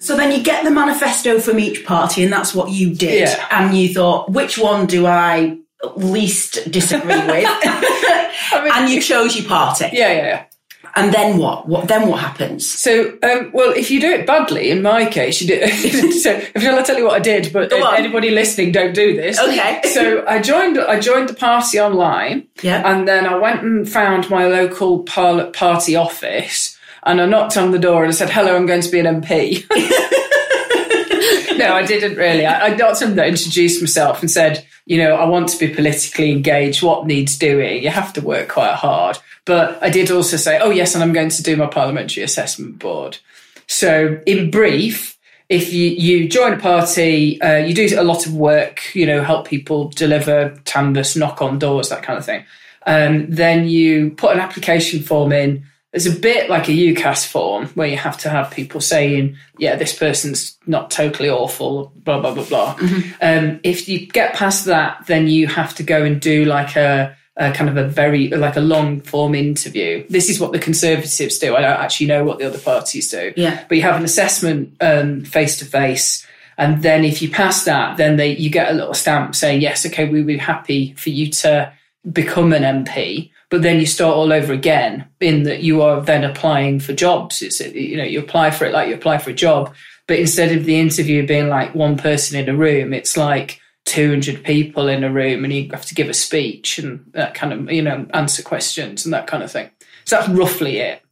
So 0.00 0.16
then 0.16 0.32
you 0.32 0.42
get 0.42 0.64
the 0.64 0.70
manifesto 0.70 1.38
from 1.38 1.60
each 1.60 1.84
party, 1.84 2.24
and 2.24 2.32
that's 2.32 2.56
what 2.56 2.70
you 2.70 2.92
did. 2.92 3.28
Yeah. 3.28 3.46
And 3.52 3.76
you 3.76 3.94
thought, 3.94 4.32
which 4.32 4.58
one 4.58 4.86
do 4.86 5.06
I 5.06 5.58
least 5.94 6.68
disagree 6.68 7.14
with? 7.26 7.46
I 7.46 8.60
mean, 8.64 8.72
and 8.74 8.90
you 8.90 9.00
chose 9.00 9.36
your 9.36 9.46
party. 9.48 9.90
Yeah, 9.92 10.12
yeah, 10.12 10.26
yeah. 10.26 10.44
And 10.94 11.12
then 11.12 11.38
what? 11.38 11.66
What 11.66 11.88
then? 11.88 12.08
What 12.08 12.20
happens? 12.20 12.68
So, 12.68 13.16
um, 13.22 13.50
well, 13.52 13.72
if 13.72 13.90
you 13.90 14.00
do 14.00 14.10
it 14.10 14.26
badly, 14.26 14.70
in 14.70 14.82
my 14.82 15.06
case, 15.06 15.40
you 15.40 15.48
do. 15.48 15.66
so, 16.12 16.30
if 16.32 16.64
I'll 16.64 16.84
tell 16.84 16.98
you 16.98 17.04
what 17.04 17.14
I 17.14 17.20
did, 17.20 17.52
but 17.52 17.72
anybody 17.72 18.30
listening, 18.30 18.72
don't 18.72 18.94
do 18.94 19.16
this. 19.16 19.38
Okay. 19.38 19.80
so 19.84 20.24
I 20.26 20.40
joined. 20.40 20.78
I 20.78 21.00
joined 21.00 21.30
the 21.30 21.34
party 21.34 21.80
online. 21.80 22.46
Yeah. 22.62 22.82
And 22.84 23.08
then 23.08 23.26
I 23.26 23.36
went 23.36 23.62
and 23.62 23.88
found 23.88 24.28
my 24.28 24.46
local 24.46 25.02
party 25.02 25.96
office, 25.96 26.78
and 27.04 27.22
I 27.22 27.26
knocked 27.26 27.56
on 27.56 27.70
the 27.70 27.78
door 27.78 28.04
and 28.04 28.12
I 28.12 28.14
said, 28.14 28.28
"Hello, 28.28 28.54
I'm 28.54 28.66
going 28.66 28.82
to 28.82 28.90
be 28.90 28.98
an 28.98 29.22
MP." 29.22 29.64
no, 31.58 31.74
I 31.74 31.84
didn't 31.86 32.16
really. 32.16 32.44
I, 32.44 32.66
I 32.66 32.74
got 32.74 32.98
someone 32.98 33.16
that 33.16 33.28
introduced 33.28 33.80
myself 33.80 34.20
and 34.20 34.30
said, 34.30 34.66
you 34.84 34.98
know, 34.98 35.14
I 35.14 35.24
want 35.24 35.48
to 35.50 35.58
be 35.58 35.72
politically 35.72 36.32
engaged. 36.32 36.82
What 36.82 37.06
needs 37.06 37.38
doing? 37.38 37.82
You 37.82 37.90
have 37.90 38.12
to 38.14 38.20
work 38.20 38.48
quite 38.48 38.74
hard. 38.74 39.18
But 39.44 39.82
I 39.82 39.90
did 39.90 40.10
also 40.10 40.36
say, 40.36 40.58
oh, 40.60 40.70
yes, 40.70 40.94
and 40.94 41.02
I'm 41.02 41.12
going 41.12 41.30
to 41.30 41.42
do 41.42 41.56
my 41.56 41.66
parliamentary 41.66 42.22
assessment 42.22 42.78
board. 42.78 43.18
So, 43.66 44.20
in 44.26 44.50
brief, 44.50 45.18
if 45.48 45.72
you, 45.72 45.90
you 45.90 46.28
join 46.28 46.54
a 46.54 46.58
party, 46.58 47.40
uh, 47.42 47.56
you 47.56 47.74
do 47.74 47.88
a 47.98 48.04
lot 48.04 48.26
of 48.26 48.34
work, 48.34 48.94
you 48.94 49.04
know, 49.04 49.22
help 49.22 49.48
people 49.48 49.88
deliver 49.88 50.56
canvas, 50.64 51.16
knock 51.16 51.42
on 51.42 51.58
doors, 51.58 51.88
that 51.88 52.02
kind 52.02 52.18
of 52.18 52.24
thing. 52.24 52.44
Um, 52.86 53.26
then 53.28 53.68
you 53.68 54.12
put 54.12 54.32
an 54.32 54.40
application 54.40 55.02
form 55.02 55.32
in. 55.32 55.64
It's 55.92 56.06
a 56.06 56.18
bit 56.18 56.48
like 56.48 56.68
a 56.68 56.72
UCAS 56.72 57.26
form 57.26 57.66
where 57.74 57.86
you 57.86 57.98
have 57.98 58.16
to 58.18 58.30
have 58.30 58.50
people 58.50 58.80
saying, 58.80 59.36
yeah, 59.58 59.76
this 59.76 59.96
person's 59.96 60.56
not 60.66 60.90
totally 60.90 61.28
awful, 61.28 61.92
blah, 61.96 62.18
blah, 62.18 62.32
blah, 62.32 62.44
blah. 62.44 62.74
Mm-hmm. 62.76 63.10
Um, 63.20 63.60
if 63.62 63.88
you 63.88 64.06
get 64.06 64.34
past 64.34 64.64
that, 64.66 65.06
then 65.06 65.26
you 65.26 65.48
have 65.48 65.74
to 65.74 65.82
go 65.82 66.02
and 66.02 66.18
do 66.18 66.46
like 66.46 66.76
a, 66.76 67.14
a 67.36 67.50
kind 67.52 67.70
of 67.70 67.78
a 67.78 67.88
very 67.88 68.28
like 68.28 68.56
a 68.56 68.60
long 68.60 69.00
form 69.00 69.34
interview. 69.34 70.06
This 70.08 70.28
is 70.28 70.38
what 70.38 70.52
the 70.52 70.58
Conservatives 70.58 71.38
do. 71.38 71.56
I 71.56 71.62
don't 71.62 71.80
actually 71.80 72.06
know 72.06 72.24
what 72.24 72.38
the 72.38 72.46
other 72.46 72.58
parties 72.58 73.10
do. 73.10 73.32
Yeah. 73.36 73.64
But 73.68 73.76
you 73.76 73.82
have 73.82 73.96
an 73.96 74.04
assessment 74.04 74.76
face 75.26 75.58
to 75.58 75.64
face, 75.64 76.26
and 76.58 76.82
then 76.82 77.04
if 77.04 77.22
you 77.22 77.30
pass 77.30 77.64
that, 77.64 77.96
then 77.96 78.16
they 78.16 78.36
you 78.36 78.50
get 78.50 78.70
a 78.70 78.74
little 78.74 78.94
stamp 78.94 79.34
saying 79.34 79.62
yes, 79.62 79.86
okay, 79.86 80.08
we'd 80.08 80.26
be 80.26 80.36
happy 80.36 80.92
for 80.94 81.08
you 81.08 81.30
to 81.30 81.72
become 82.10 82.52
an 82.52 82.84
MP. 82.84 83.30
But 83.48 83.62
then 83.62 83.80
you 83.80 83.86
start 83.86 84.16
all 84.16 84.32
over 84.32 84.52
again 84.52 85.06
in 85.20 85.44
that 85.44 85.62
you 85.62 85.82
are 85.82 86.00
then 86.00 86.24
applying 86.24 86.80
for 86.80 86.92
jobs. 86.92 87.40
It's 87.40 87.60
you 87.60 87.96
know 87.96 88.04
you 88.04 88.18
apply 88.20 88.50
for 88.50 88.66
it 88.66 88.72
like 88.72 88.88
you 88.88 88.94
apply 88.94 89.18
for 89.18 89.30
a 89.30 89.34
job, 89.34 89.74
but 90.06 90.18
instead 90.18 90.52
of 90.54 90.66
the 90.66 90.78
interview 90.78 91.26
being 91.26 91.48
like 91.48 91.74
one 91.74 91.96
person 91.96 92.38
in 92.38 92.48
a 92.50 92.56
room, 92.56 92.92
it's 92.92 93.16
like 93.16 93.58
200 93.84 94.44
people 94.44 94.88
in 94.88 95.04
a 95.04 95.12
room 95.12 95.44
and 95.44 95.52
you 95.52 95.68
have 95.70 95.86
to 95.86 95.94
give 95.94 96.08
a 96.08 96.14
speech 96.14 96.78
and 96.78 97.04
that 97.12 97.34
kind 97.34 97.52
of, 97.52 97.72
you 97.72 97.82
know, 97.82 98.06
answer 98.14 98.42
questions 98.42 99.04
and 99.04 99.12
that 99.12 99.26
kind 99.26 99.42
of 99.42 99.50
thing. 99.50 99.70
So 100.04 100.16
that's 100.16 100.28
roughly 100.28 100.78
it. 100.78 101.02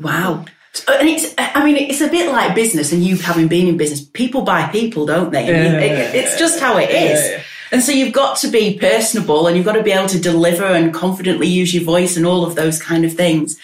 Wow. 0.00 0.44
And 0.86 1.08
it's, 1.08 1.34
I 1.38 1.64
mean, 1.64 1.76
it's 1.76 2.00
a 2.00 2.08
bit 2.08 2.30
like 2.30 2.54
business, 2.54 2.92
and 2.92 3.02
you 3.02 3.16
having 3.16 3.48
been 3.48 3.66
in 3.66 3.76
business, 3.76 4.04
people 4.04 4.42
buy 4.42 4.68
people, 4.68 5.06
don't 5.06 5.32
they? 5.32 5.48
Yeah, 5.48 5.78
it, 5.80 6.14
it's 6.14 6.38
just 6.38 6.60
how 6.60 6.76
it 6.78 6.90
is. 6.90 7.20
Yeah, 7.20 7.30
yeah. 7.36 7.42
And 7.72 7.82
so 7.82 7.92
you've 7.92 8.12
got 8.12 8.38
to 8.38 8.48
be 8.48 8.78
personable 8.78 9.46
and 9.46 9.56
you've 9.56 9.66
got 9.66 9.72
to 9.72 9.82
be 9.82 9.92
able 9.92 10.08
to 10.08 10.20
deliver 10.20 10.64
and 10.64 10.94
confidently 10.94 11.48
use 11.48 11.74
your 11.74 11.84
voice 11.84 12.16
and 12.16 12.24
all 12.26 12.44
of 12.44 12.54
those 12.54 12.80
kind 12.80 13.04
of 13.04 13.12
things. 13.12 13.58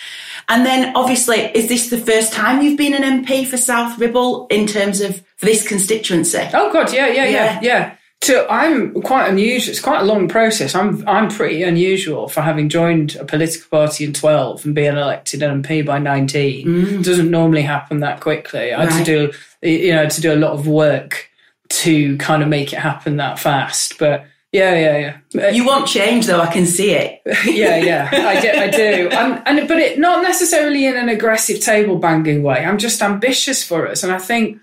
And 0.48 0.66
then 0.66 0.94
obviously, 0.94 1.38
is 1.54 1.68
this 1.68 1.88
the 1.88 1.98
first 1.98 2.32
time 2.32 2.62
you've 2.62 2.76
been 2.76 2.94
an 2.94 3.24
MP 3.24 3.46
for 3.46 3.56
South 3.56 3.98
Ribble 3.98 4.46
in 4.48 4.66
terms 4.66 5.00
of 5.00 5.24
for 5.36 5.46
this 5.46 5.66
constituency? 5.66 6.46
Oh 6.52 6.70
God, 6.72 6.92
yeah, 6.92 7.06
yeah, 7.06 7.24
yeah, 7.24 7.60
yeah. 7.62 7.96
So 8.24 8.46
I'm 8.48 9.02
quite 9.02 9.28
unusual. 9.28 9.70
It's 9.70 9.82
quite 9.82 10.00
a 10.00 10.04
long 10.04 10.28
process. 10.28 10.74
I'm 10.74 11.06
I'm 11.06 11.28
pretty 11.28 11.62
unusual 11.62 12.26
for 12.28 12.40
having 12.40 12.70
joined 12.70 13.16
a 13.16 13.24
political 13.26 13.68
party 13.68 14.04
in 14.04 14.14
12 14.14 14.64
and 14.64 14.74
being 14.74 14.96
elected 14.96 15.40
MP 15.40 15.84
by 15.84 15.98
19. 15.98 16.66
Mm. 16.66 17.00
It 17.00 17.04
doesn't 17.04 17.30
normally 17.30 17.60
happen 17.60 18.00
that 18.00 18.20
quickly. 18.20 18.72
I 18.72 18.86
had 18.86 19.04
to 19.04 19.30
do 19.60 19.68
you 19.68 19.94
know 19.94 20.08
to 20.08 20.20
do 20.22 20.32
a 20.32 20.36
lot 20.36 20.52
of 20.52 20.66
work 20.66 21.28
to 21.68 22.16
kind 22.16 22.42
of 22.42 22.48
make 22.48 22.72
it 22.72 22.78
happen 22.78 23.18
that 23.18 23.38
fast. 23.38 23.98
But 23.98 24.24
yeah, 24.52 24.74
yeah, 24.74 25.18
yeah. 25.34 25.50
You 25.50 25.66
want 25.66 25.86
change, 25.86 26.26
though. 26.26 26.40
I 26.40 26.50
can 26.50 26.64
see 26.64 26.92
it. 26.92 27.20
yeah, 27.44 27.76
yeah, 27.76 28.08
I 28.10 28.40
do. 28.40 28.48
I 28.48 28.70
do. 28.70 29.08
I'm, 29.12 29.42
and 29.44 29.68
but 29.68 29.76
it 29.78 29.98
not 29.98 30.22
necessarily 30.22 30.86
in 30.86 30.96
an 30.96 31.10
aggressive 31.10 31.60
table 31.60 31.98
banging 31.98 32.42
way. 32.42 32.64
I'm 32.64 32.78
just 32.78 33.02
ambitious 33.02 33.62
for 33.62 33.86
us, 33.86 34.02
and 34.02 34.10
I 34.10 34.18
think 34.18 34.60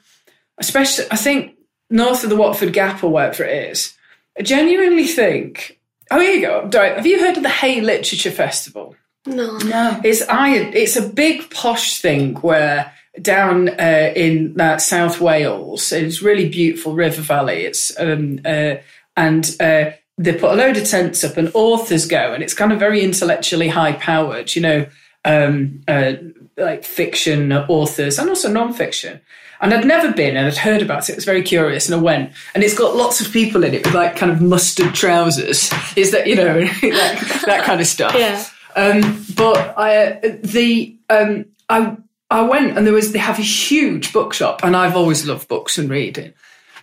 especially 0.57 1.05
I 1.11 1.15
think 1.15 1.57
north 1.91 2.23
of 2.23 2.29
the 2.29 2.35
Watford 2.35 2.73
Gap 2.73 3.03
or 3.03 3.09
whatever 3.09 3.43
it 3.43 3.71
is. 3.71 3.93
I 4.37 4.43
genuinely 4.43 5.07
think. 5.07 5.79
Oh, 6.09 6.19
here 6.19 6.33
you 6.33 6.41
go. 6.41 6.69
Right. 6.73 6.95
Have 6.95 7.05
you 7.05 7.19
heard 7.19 7.37
of 7.37 7.43
the 7.43 7.49
Hay 7.49 7.81
Literature 7.81 8.31
Festival? 8.31 8.95
No. 9.25 9.57
No. 9.59 9.99
It's 10.03 10.27
I. 10.27 10.55
It's 10.55 10.95
a 10.95 11.07
big 11.07 11.49
posh 11.51 11.99
thing 11.99 12.35
where 12.35 12.91
down 13.21 13.69
uh, 13.69 14.13
in 14.15 14.59
uh, 14.59 14.77
South 14.77 15.19
Wales, 15.19 15.91
it's 15.91 16.21
really 16.21 16.49
beautiful 16.49 16.95
river 16.95 17.21
valley. 17.21 17.65
It's 17.65 17.97
um, 17.99 18.39
uh, 18.45 18.75
and 19.15 19.55
uh, 19.59 19.91
they 20.17 20.33
put 20.33 20.51
a 20.51 20.55
load 20.55 20.77
of 20.77 20.87
tents 20.87 21.23
up 21.23 21.37
and 21.37 21.51
authors 21.53 22.07
go, 22.07 22.33
and 22.33 22.41
it's 22.41 22.53
kind 22.53 22.71
of 22.71 22.79
very 22.79 23.03
intellectually 23.03 23.67
high 23.67 23.93
powered. 23.93 24.55
You 24.55 24.61
know, 24.61 24.85
um, 25.25 25.81
uh, 25.87 26.13
like 26.57 26.83
fiction 26.83 27.51
authors 27.53 28.17
and 28.17 28.29
also 28.29 28.51
non-fiction. 28.51 29.21
And 29.61 29.73
I'd 29.73 29.85
never 29.85 30.11
been 30.11 30.35
and 30.35 30.47
I'd 30.47 30.57
heard 30.57 30.81
about 30.81 31.07
it. 31.07 31.13
It 31.13 31.15
was 31.17 31.25
very 31.25 31.43
curious 31.43 31.87
and 31.87 31.99
I 31.99 32.03
went. 32.03 32.33
And 32.55 32.63
it's 32.63 32.77
got 32.77 32.95
lots 32.95 33.21
of 33.21 33.31
people 33.31 33.63
in 33.63 33.75
it 33.75 33.85
with 33.85 33.93
like 33.93 34.15
kind 34.15 34.31
of 34.31 34.41
mustard 34.41 34.95
trousers. 34.95 35.71
Is 35.95 36.11
that, 36.11 36.25
you 36.25 36.35
know, 36.35 36.59
that, 36.81 37.43
that 37.45 37.63
kind 37.63 37.79
of 37.79 37.85
stuff. 37.85 38.15
Yeah. 38.15 38.43
Um, 38.75 39.23
but 39.35 39.75
I, 39.77 40.17
the, 40.43 40.97
um, 41.09 41.45
I, 41.69 41.95
I 42.31 42.41
went 42.41 42.75
and 42.75 42.87
there 42.87 42.93
was, 42.93 43.11
they 43.11 43.19
have 43.19 43.37
a 43.37 43.43
huge 43.43 44.11
bookshop 44.13 44.63
and 44.63 44.75
I've 44.75 44.95
always 44.95 45.27
loved 45.27 45.47
books 45.47 45.77
and 45.77 45.89
reading. 45.89 46.33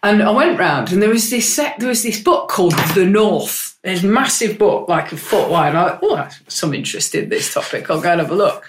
And 0.02 0.22
I 0.22 0.30
went 0.30 0.58
round 0.58 0.92
and 0.92 1.02
there 1.02 1.10
was 1.10 1.30
this 1.30 1.52
sec- 1.52 1.78
there 1.78 1.88
was 1.88 2.04
this 2.04 2.22
book 2.22 2.48
called 2.48 2.74
The 2.94 3.04
North. 3.04 3.76
This 3.82 4.04
massive 4.04 4.58
book, 4.58 4.88
like 4.88 5.10
a 5.10 5.16
foot 5.16 5.50
wide. 5.50 5.70
And 5.70 5.78
I 5.78 5.96
thought, 5.96 6.02
oh, 6.02 6.28
some 6.46 6.74
interest 6.74 7.14
in 7.14 7.28
this 7.28 7.52
topic. 7.52 7.90
I'll 7.90 8.00
go 8.00 8.10
and 8.10 8.20
have 8.20 8.30
a 8.30 8.36
look. 8.36 8.64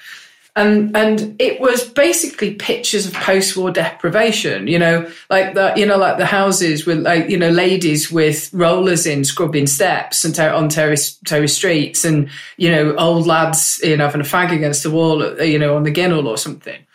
And 0.60 0.94
and 0.94 1.42
it 1.42 1.62
was 1.62 1.88
basically 1.88 2.54
pictures 2.54 3.06
of 3.06 3.14
post-war 3.14 3.72
deprivation, 3.72 4.68
you 4.68 4.78
know, 4.78 5.10
like 5.30 5.54
the 5.54 5.72
you 5.78 5.86
know, 5.86 5.98
like 5.98 6.18
the 6.18 6.26
houses 6.26 6.86
with 6.86 7.00
like, 7.00 7.30
you 7.30 7.38
know, 7.38 7.50
ladies 7.50 8.12
with 8.12 8.50
rollers 8.52 9.06
in 9.06 9.24
scrubbing 9.24 9.68
steps 9.68 10.26
and 10.26 10.36
ter- 10.36 10.54
on 10.54 10.68
terrace 10.68 11.18
terrace 11.24 11.56
streets 11.56 12.04
and, 12.04 12.30
you 12.58 12.70
know, 12.70 12.94
old 12.98 13.26
lads, 13.26 13.80
you 13.86 13.96
know, 13.96 14.04
having 14.04 14.20
a 14.20 14.26
fag 14.26 14.52
against 14.52 14.84
the 14.84 14.92
wall, 14.92 15.42
you 15.42 15.58
know, 15.58 15.78
on 15.78 15.84
the 15.84 15.94
Ginnel 15.94 16.26
or 16.26 16.38
something. 16.38 16.86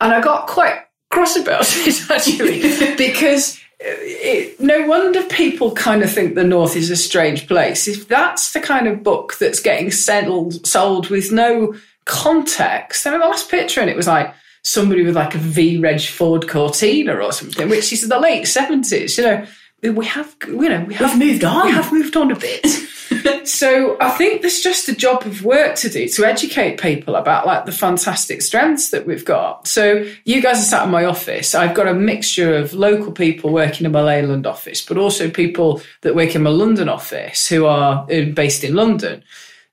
And 0.00 0.12
I 0.12 0.20
got 0.20 0.48
quite 0.48 0.84
cross 1.10 1.36
about 1.36 1.62
it 1.68 2.10
actually 2.10 2.96
because 2.96 3.60
it, 3.78 4.58
no 4.58 4.84
wonder 4.88 5.22
people 5.28 5.70
kind 5.76 6.02
of 6.02 6.10
think 6.10 6.34
the 6.34 6.42
North 6.42 6.74
is 6.74 6.90
a 6.90 6.96
strange 6.96 7.46
place. 7.46 7.86
If 7.86 8.08
that's 8.08 8.52
the 8.52 8.60
kind 8.60 8.88
of 8.88 9.04
book 9.04 9.38
that's 9.38 9.60
getting 9.60 9.92
sold, 9.92 10.66
sold 10.66 11.08
with 11.08 11.30
no 11.30 11.76
context, 12.06 13.06
I 13.06 13.10
mean, 13.10 13.20
the 13.20 13.26
last 13.26 13.50
picture 13.50 13.80
and 13.80 13.90
it 13.90 13.96
was 13.96 14.06
like 14.06 14.34
somebody 14.62 15.04
with 15.04 15.14
like 15.14 15.34
a 15.34 15.38
V 15.38 15.78
Reg 15.78 16.00
Ford 16.00 16.48
Cortina 16.48 17.16
or 17.16 17.32
something, 17.32 17.68
which 17.68 17.92
is 17.92 18.08
the 18.08 18.18
late 18.18 18.46
seventies. 18.46 19.18
You 19.18 19.24
know, 19.24 19.46
we 19.92 20.06
have, 20.06 20.34
you 20.46 20.68
know, 20.68 20.84
we 20.84 20.94
have 20.94 21.18
moved 21.18 21.44
on. 21.44 21.66
We 21.66 21.72
have 21.72 21.92
moved 21.92 22.16
on 22.16 22.30
a 22.30 22.36
bit. 22.36 22.66
so 23.44 23.96
I 24.00 24.10
think 24.10 24.42
there's 24.42 24.60
just 24.60 24.88
a 24.88 24.94
job 24.94 25.24
of 25.26 25.44
work 25.44 25.76
to 25.76 25.88
do 25.88 26.08
to 26.08 26.24
educate 26.24 26.80
people 26.80 27.14
about 27.14 27.46
like 27.46 27.64
the 27.64 27.72
fantastic 27.72 28.42
strengths 28.42 28.90
that 28.90 29.06
we've 29.06 29.24
got. 29.24 29.66
So 29.68 30.10
you 30.24 30.42
guys 30.42 30.58
are 30.58 30.62
sat 30.62 30.84
in 30.84 30.90
my 30.90 31.04
office. 31.04 31.54
I've 31.54 31.74
got 31.74 31.86
a 31.88 31.94
mixture 31.94 32.56
of 32.56 32.74
local 32.74 33.12
people 33.12 33.52
working 33.52 33.86
in 33.86 33.92
my 33.92 34.02
Leyland 34.02 34.46
office, 34.46 34.84
but 34.84 34.98
also 34.98 35.30
people 35.30 35.80
that 36.02 36.16
work 36.16 36.34
in 36.34 36.42
my 36.42 36.50
London 36.50 36.88
office 36.88 37.46
who 37.48 37.66
are 37.66 38.06
uh, 38.10 38.22
based 38.34 38.64
in 38.64 38.74
London. 38.74 39.22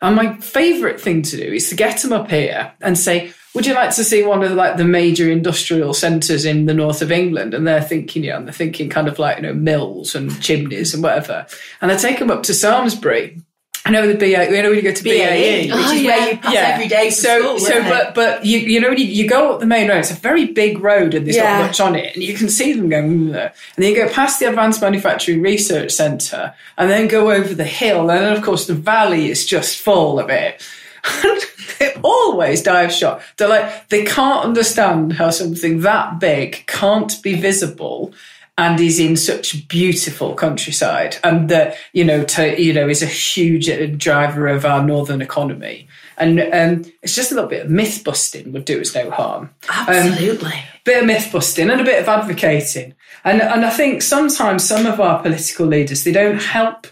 And 0.03 0.17
my 0.17 0.35
favourite 0.35 0.99
thing 0.99 1.21
to 1.23 1.37
do 1.37 1.53
is 1.53 1.69
to 1.69 1.75
get 1.75 2.01
them 2.01 2.11
up 2.11 2.29
here 2.29 2.73
and 2.81 2.97
say, 2.97 3.33
would 3.55 3.65
you 3.65 3.73
like 3.73 3.95
to 3.95 4.03
see 4.03 4.21
one 4.23 4.43
of 4.43 4.49
the, 4.49 4.55
like 4.55 4.75
the 4.75 4.83
major 4.83 5.31
industrial 5.31 5.93
centres 5.93 6.43
in 6.43 6.65
the 6.65 6.73
north 6.73 7.01
of 7.01 7.11
England? 7.11 7.53
And 7.53 7.65
they're 7.65 7.81
thinking, 7.81 8.25
yeah, 8.25 8.35
and 8.35 8.45
they're 8.45 8.53
thinking 8.53 8.89
kind 8.89 9.07
of 9.07 9.17
like, 9.17 9.37
you 9.37 9.43
know, 9.43 9.53
mills 9.53 10.13
and 10.13 10.41
chimneys 10.41 10.93
and 10.93 11.01
whatever. 11.01 11.47
And 11.81 11.89
I 11.89 11.95
take 11.95 12.19
them 12.19 12.31
up 12.31 12.43
to 12.43 12.51
Samlesbury. 12.51 13.41
I 13.85 13.91
know 13.91 14.07
the 14.07 14.15
BA, 14.15 14.27
you 14.55 14.61
know, 14.63 14.69
when 14.69 14.75
you 14.77 14.81
go 14.81 14.93
to 14.93 15.03
BAE, 15.03 15.63
which 15.65 15.71
Oh, 15.73 15.91
is 15.91 16.01
yeah. 16.01 16.17
where 16.17 16.31
you 16.31 16.37
pass 16.37 16.53
Yeah. 16.53 16.59
every 16.73 16.87
day 16.87 17.09
so, 17.09 17.39
school. 17.41 17.59
so, 17.59 17.81
but, 17.83 18.15
but 18.15 18.45
you, 18.45 18.59
you 18.59 18.79
know, 18.79 18.87
when 18.89 18.97
you, 18.97 19.03
you 19.05 19.27
go 19.27 19.51
up 19.53 19.59
the 19.59 19.65
main 19.65 19.89
road, 19.89 19.97
it's 19.97 20.11
a 20.11 20.13
very 20.13 20.45
big 20.45 20.79
road 20.79 21.13
and 21.13 21.25
there's 21.25 21.35
Yeah. 21.35 21.57
not 21.59 21.67
much 21.67 21.81
on 21.81 21.95
it, 21.95 22.13
and 22.15 22.23
you 22.23 22.33
can 22.33 22.47
see 22.47 22.71
them 22.71 22.87
going, 22.87 23.09
"Mm," 23.31 23.35
and 23.35 23.51
then 23.77 23.89
you 23.89 23.95
go 23.95 24.07
past 24.07 24.39
the 24.39 24.45
Advanced 24.47 24.81
Manufacturing 24.81 25.41
Research 25.41 25.91
Centre, 25.91 26.53
and 26.77 26.89
then 26.89 27.07
go 27.09 27.29
over 27.31 27.53
the 27.53 27.65
hill, 27.65 28.09
and 28.09 28.21
then 28.21 28.31
of 28.33 28.41
course 28.41 28.67
the 28.67 28.73
valley 28.73 29.29
is 29.29 29.45
just 29.45 29.77
full 29.79 30.17
of 30.17 30.29
it. 30.29 30.61
they 31.79 31.93
always 32.03 32.61
die 32.63 32.83
of 32.83 32.91
shock. 32.93 33.21
They're 33.35 33.49
like 33.49 33.89
they 33.89 34.05
can't 34.05 34.45
understand 34.45 35.13
how 35.13 35.29
something 35.31 35.81
that 35.81 36.21
big 36.21 36.63
can't 36.67 37.21
be 37.21 37.33
visible 37.35 38.13
and 38.57 38.79
is 38.79 38.99
in 38.99 39.17
such 39.17 39.67
beautiful 39.67 40.35
countryside, 40.35 41.17
and 41.23 41.49
that 41.49 41.75
you 41.91 42.03
know, 42.03 42.23
to, 42.23 42.61
you 42.61 42.73
know, 42.73 42.87
is 42.87 43.01
a 43.01 43.07
huge 43.07 43.69
uh, 43.69 43.87
driver 43.87 44.47
of 44.47 44.65
our 44.65 44.83
northern 44.83 45.21
economy. 45.21 45.87
And 46.17 46.39
um, 46.39 46.91
it's 47.01 47.15
just 47.15 47.31
a 47.31 47.35
little 47.35 47.49
bit 47.49 47.65
of 47.65 47.71
myth 47.71 48.03
busting 48.05 48.51
would 48.51 48.65
do 48.65 48.79
us 48.79 48.93
no 48.93 49.09
harm. 49.09 49.49
Absolutely. 49.69 50.53
Bit 50.83 51.01
of 51.01 51.07
myth 51.07 51.29
busting 51.31 51.71
and 51.71 51.81
a 51.81 51.85
bit 51.85 52.01
of 52.01 52.07
advocating. 52.07 52.93
And 53.23 53.41
and 53.41 53.65
I 53.65 53.69
think 53.69 54.01
sometimes 54.01 54.67
some 54.67 54.85
of 54.85 54.99
our 54.99 55.21
political 55.21 55.65
leaders 55.65 56.03
they 56.03 56.11
don't 56.11 56.41
help 56.41 56.87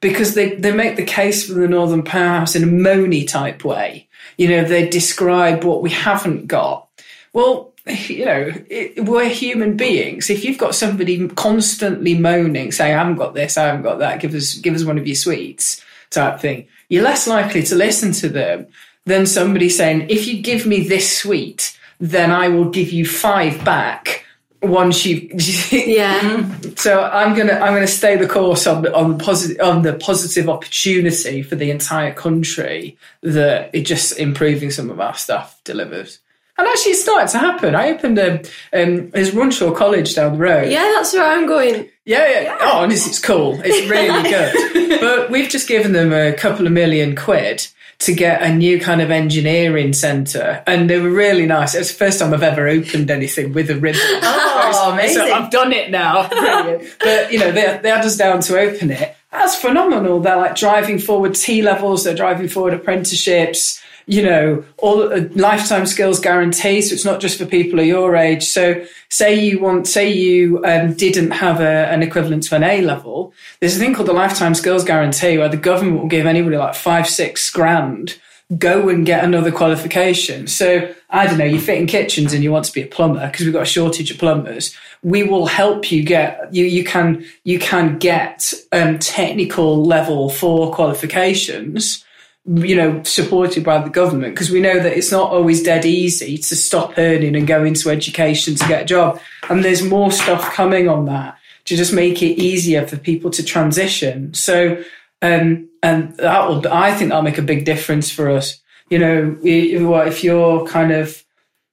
because 0.00 0.34
they, 0.34 0.56
they 0.56 0.72
make 0.72 0.96
the 0.96 1.04
case 1.04 1.46
for 1.46 1.54
the 1.54 1.68
Northern 1.68 2.02
Powerhouse 2.02 2.56
in 2.56 2.64
a 2.64 2.66
moany 2.66 3.26
type 3.26 3.64
way. 3.64 4.08
You 4.36 4.48
know, 4.48 4.64
they 4.64 4.88
describe 4.88 5.64
what 5.64 5.80
we 5.80 5.90
haven't 5.90 6.48
got. 6.48 6.88
Well, 7.32 7.71
you 8.08 8.24
know, 8.24 8.52
it, 8.70 9.04
we're 9.04 9.28
human 9.28 9.76
beings. 9.76 10.30
If 10.30 10.44
you've 10.44 10.58
got 10.58 10.74
somebody 10.74 11.26
constantly 11.28 12.16
moaning, 12.16 12.70
saying, 12.70 12.94
I 12.94 12.98
haven't 12.98 13.16
got 13.16 13.34
this, 13.34 13.58
I 13.58 13.66
haven't 13.66 13.82
got 13.82 13.98
that, 13.98 14.20
give 14.20 14.34
us, 14.34 14.54
give 14.54 14.74
us 14.74 14.84
one 14.84 14.98
of 14.98 15.06
your 15.06 15.16
sweets 15.16 15.84
type 16.10 16.40
thing, 16.40 16.68
you're 16.88 17.02
less 17.02 17.26
likely 17.26 17.62
to 17.64 17.74
listen 17.74 18.12
to 18.12 18.28
them 18.28 18.66
than 19.04 19.26
somebody 19.26 19.68
saying, 19.68 20.08
if 20.10 20.26
you 20.26 20.42
give 20.42 20.64
me 20.64 20.86
this 20.86 21.16
sweet, 21.16 21.76
then 21.98 22.30
I 22.30 22.48
will 22.48 22.70
give 22.70 22.92
you 22.92 23.06
five 23.06 23.64
back 23.64 24.24
once 24.62 25.04
you 25.04 25.28
Yeah. 25.70 26.48
so 26.76 27.02
I'm 27.02 27.36
gonna 27.36 27.54
I'm 27.54 27.74
gonna 27.74 27.86
stay 27.88 28.16
the 28.16 28.28
course 28.28 28.66
on 28.66 28.82
the 28.82 28.94
on 28.94 29.16
the 29.16 29.24
positive 29.24 29.60
on 29.60 29.82
the 29.82 29.94
positive 29.94 30.48
opportunity 30.48 31.42
for 31.42 31.56
the 31.56 31.70
entire 31.70 32.12
country 32.12 32.96
that 33.22 33.70
it 33.72 33.82
just 33.82 34.18
improving 34.18 34.70
some 34.70 34.88
of 34.90 35.00
our 35.00 35.14
stuff 35.14 35.60
delivers. 35.64 36.20
And 36.58 36.68
actually, 36.68 36.92
it's 36.92 37.02
starting 37.02 37.28
to 37.28 37.38
happen. 37.38 37.74
I 37.74 37.90
opened 37.90 38.18
a 38.18 38.40
um, 38.72 39.10
there's 39.10 39.30
Runshaw 39.30 39.74
College 39.74 40.14
down 40.14 40.32
the 40.32 40.38
road. 40.38 40.70
Yeah, 40.70 40.90
that's 40.96 41.12
where 41.12 41.24
I'm 41.24 41.46
going. 41.46 41.88
Yeah, 42.04 42.42
yeah. 42.42 42.58
Oh, 42.60 42.82
and 42.82 42.92
it's, 42.92 43.06
it's 43.06 43.18
cool. 43.18 43.60
It's 43.64 43.88
really 43.88 44.22
good. 44.88 45.00
but 45.00 45.30
we've 45.30 45.48
just 45.48 45.66
given 45.66 45.92
them 45.92 46.12
a 46.12 46.32
couple 46.34 46.66
of 46.66 46.72
million 46.72 47.16
quid 47.16 47.66
to 48.00 48.12
get 48.12 48.42
a 48.42 48.52
new 48.52 48.80
kind 48.80 49.00
of 49.00 49.10
engineering 49.10 49.92
centre. 49.92 50.62
And 50.66 50.90
they 50.90 50.98
were 50.98 51.10
really 51.10 51.46
nice. 51.46 51.74
It 51.74 51.78
was 51.78 51.92
the 51.92 51.98
first 51.98 52.18
time 52.18 52.34
I've 52.34 52.42
ever 52.42 52.66
opened 52.68 53.10
anything 53.10 53.52
with 53.52 53.70
a 53.70 53.76
ribbon. 53.76 54.00
Oh, 54.74 54.92
amazing. 54.92 55.26
So 55.26 55.32
I've 55.32 55.50
done 55.50 55.70
it 55.72 55.90
now. 55.90 56.28
But, 56.98 57.30
you 57.30 57.38
know, 57.38 57.52
they, 57.52 57.78
they 57.82 57.90
had 57.90 58.04
us 58.06 58.16
down 58.16 58.40
to 58.40 58.58
open 58.58 58.90
it. 58.90 59.14
That's 59.30 59.54
phenomenal. 59.54 60.20
They're 60.20 60.36
like 60.36 60.54
driving 60.54 60.98
forward 60.98 61.34
T 61.34 61.60
levels, 61.60 62.04
they're 62.04 62.14
driving 62.14 62.48
forward 62.48 62.72
apprenticeships 62.72 63.82
you 64.06 64.22
know, 64.22 64.64
all 64.78 65.12
uh, 65.12 65.22
lifetime 65.34 65.86
skills 65.86 66.20
guarantee. 66.20 66.82
So 66.82 66.94
it's 66.94 67.04
not 67.04 67.20
just 67.20 67.38
for 67.38 67.46
people 67.46 67.78
of 67.78 67.86
your 67.86 68.16
age. 68.16 68.44
So 68.44 68.84
say 69.08 69.38
you 69.38 69.60
want, 69.60 69.86
say 69.86 70.10
you 70.10 70.64
um, 70.64 70.94
didn't 70.94 71.30
have 71.32 71.60
a, 71.60 71.88
an 71.90 72.02
equivalent 72.02 72.44
to 72.44 72.56
an 72.56 72.64
A 72.64 72.80
level. 72.82 73.32
There's 73.60 73.76
a 73.76 73.78
thing 73.78 73.94
called 73.94 74.08
the 74.08 74.12
lifetime 74.12 74.54
skills 74.54 74.84
guarantee 74.84 75.38
where 75.38 75.48
the 75.48 75.56
government 75.56 76.00
will 76.00 76.08
give 76.08 76.26
anybody 76.26 76.56
like 76.56 76.74
five, 76.74 77.08
six 77.08 77.48
grand. 77.50 78.18
Go 78.58 78.90
and 78.90 79.06
get 79.06 79.24
another 79.24 79.50
qualification. 79.50 80.46
So 80.46 80.92
I 81.08 81.26
don't 81.26 81.38
know, 81.38 81.44
you 81.44 81.58
fit 81.58 81.78
in 81.78 81.86
kitchens 81.86 82.34
and 82.34 82.44
you 82.44 82.52
want 82.52 82.66
to 82.66 82.72
be 82.72 82.82
a 82.82 82.86
plumber 82.86 83.26
because 83.26 83.46
we've 83.46 83.54
got 83.54 83.62
a 83.62 83.66
shortage 83.66 84.10
of 84.10 84.18
plumbers. 84.18 84.76
We 85.02 85.22
will 85.22 85.46
help 85.46 85.90
you 85.90 86.02
get 86.02 86.52
you. 86.52 86.66
You 86.66 86.84
can 86.84 87.24
you 87.44 87.58
can 87.58 87.98
get 87.98 88.52
um, 88.72 88.98
technical 88.98 89.82
level 89.82 90.28
four 90.28 90.70
qualifications 90.74 92.04
you 92.44 92.74
know, 92.74 93.02
supported 93.04 93.62
by 93.62 93.78
the 93.78 93.90
government 93.90 94.34
because 94.34 94.50
we 94.50 94.60
know 94.60 94.80
that 94.80 94.96
it's 94.96 95.12
not 95.12 95.30
always 95.30 95.62
dead 95.62 95.84
easy 95.84 96.36
to 96.36 96.56
stop 96.56 96.98
earning 96.98 97.36
and 97.36 97.46
go 97.46 97.64
into 97.64 97.88
education 97.88 98.56
to 98.56 98.66
get 98.66 98.82
a 98.82 98.84
job. 98.84 99.20
And 99.48 99.64
there's 99.64 99.82
more 99.82 100.10
stuff 100.10 100.52
coming 100.52 100.88
on 100.88 101.04
that 101.04 101.38
to 101.66 101.76
just 101.76 101.92
make 101.92 102.20
it 102.20 102.40
easier 102.40 102.84
for 102.86 102.96
people 102.96 103.30
to 103.30 103.44
transition. 103.44 104.34
So, 104.34 104.82
um, 105.22 105.68
and 105.84 106.16
that 106.16 106.48
will, 106.48 106.66
I 106.68 106.92
think 106.94 107.10
that'll 107.10 107.22
make 107.22 107.38
a 107.38 107.42
big 107.42 107.64
difference 107.64 108.10
for 108.10 108.28
us. 108.28 108.60
You 108.90 108.98
know, 108.98 109.38
if 109.44 110.24
you're 110.24 110.66
kind 110.66 110.90
of, 110.90 111.24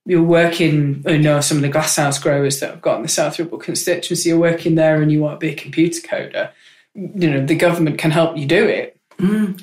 you're 0.06 0.24
working, 0.24 1.04
you 1.08 1.18
know, 1.18 1.42
some 1.42 1.58
of 1.58 1.64
the 1.64 1.70
glasshouse 1.70 2.20
growers 2.20 2.60
that 2.60 2.72
I've 2.72 2.82
got 2.82 2.98
in 2.98 3.04
the 3.04 3.10
South 3.10 3.40
Ribble 3.40 3.58
constituency, 3.58 4.30
you're 4.30 4.40
working 4.40 4.76
there 4.76 5.02
and 5.02 5.12
you 5.12 5.20
want 5.20 5.40
to 5.40 5.46
be 5.46 5.52
a 5.52 5.56
computer 5.56 6.08
coder, 6.08 6.52
you 6.94 7.30
know, 7.30 7.44
the 7.44 7.56
government 7.56 7.98
can 7.98 8.12
help 8.12 8.38
you 8.38 8.46
do 8.46 8.66
it 8.68 8.99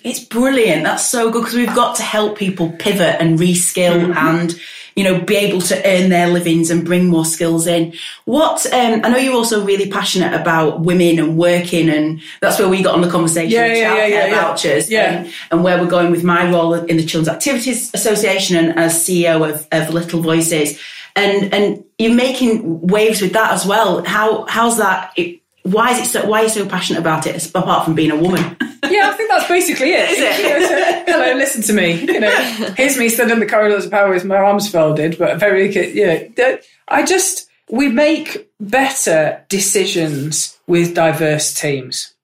It's 0.04 0.20
brilliant. 0.20 0.84
That's 0.84 1.06
so 1.06 1.30
good 1.30 1.40
because 1.40 1.54
we've 1.54 1.74
got 1.74 1.96
to 1.96 2.02
help 2.02 2.36
people 2.38 2.70
pivot 2.78 3.16
and 3.20 3.38
reskill 3.38 4.06
Mm-hmm. 4.12 4.18
and 4.18 4.60
you 4.94 5.04
know, 5.04 5.20
be 5.20 5.36
able 5.36 5.60
to 5.60 5.76
earn 5.86 6.08
their 6.08 6.26
livings 6.26 6.70
and 6.70 6.82
bring 6.82 7.06
more 7.08 7.26
skills 7.26 7.66
in. 7.66 7.92
What, 8.24 8.64
um, 8.72 9.02
I 9.04 9.10
know 9.10 9.18
you're 9.18 9.34
also 9.34 9.62
really 9.62 9.90
passionate 9.90 10.32
about 10.32 10.80
women 10.80 11.18
and 11.18 11.36
working 11.36 11.90
and 11.90 12.22
that's 12.40 12.58
where 12.58 12.66
we 12.66 12.82
got 12.82 12.94
on 12.94 13.02
the 13.02 13.10
conversation 13.10 13.50
Yeah, 13.50 13.66
yeah, 13.66 14.06
yeah, 14.06 14.26
yeah. 14.26 14.30
vouchers 14.40 14.90
Yeah. 14.90 15.12
and, 15.18 15.34
and 15.50 15.62
where 15.62 15.78
we're 15.78 15.90
going 15.90 16.10
with 16.10 16.24
my 16.24 16.50
role 16.50 16.72
in 16.72 16.96
the 16.96 17.04
Children's 17.04 17.28
Activities 17.28 17.90
Association 17.92 18.56
and 18.56 18.78
as 18.78 18.94
CEO 18.94 19.46
of, 19.46 19.68
of 19.70 19.92
Little 19.92 20.22
Voices. 20.22 20.80
And, 21.14 21.52
and 21.52 21.84
you're 21.98 22.14
making 22.14 22.80
waves 22.80 23.20
with 23.20 23.34
that 23.34 23.52
as 23.52 23.66
well. 23.66 24.02
How, 24.02 24.46
how's 24.46 24.78
that? 24.78 25.12
It, 25.18 25.42
why 25.66 25.90
is 25.92 25.98
it 25.98 26.10
so, 26.10 26.26
why 26.26 26.40
are 26.40 26.42
you 26.44 26.48
so 26.48 26.66
passionate 26.66 27.00
about 27.00 27.26
it 27.26 27.54
apart 27.54 27.84
from 27.84 27.94
being 27.94 28.10
a 28.10 28.16
woman? 28.16 28.56
Yeah, 28.88 29.10
I 29.10 29.14
think 29.14 29.30
that's 29.30 29.48
basically 29.48 29.94
it. 29.94 30.10
Is 30.10 30.18
it? 30.20 30.38
You 30.44 30.48
know, 30.48 30.68
so, 30.68 31.04
hello, 31.12 31.36
listen 31.36 31.60
to 31.62 31.72
me. 31.72 32.04
You 32.04 32.20
know, 32.20 32.30
here's 32.76 32.96
me 32.96 33.08
stood 33.08 33.32
in 33.32 33.40
the 33.40 33.46
corridors 33.46 33.86
of 33.86 33.90
power 33.90 34.10
with 34.10 34.24
my 34.24 34.36
arms 34.36 34.70
folded, 34.70 35.18
but 35.18 35.40
very, 35.40 35.74
you 35.92 36.06
know, 36.06 36.58
I 36.86 37.04
just 37.04 37.50
we 37.68 37.88
make 37.88 38.48
better 38.60 39.44
decisions 39.48 40.56
with 40.68 40.94
diverse 40.94 41.52
teams. 41.52 42.14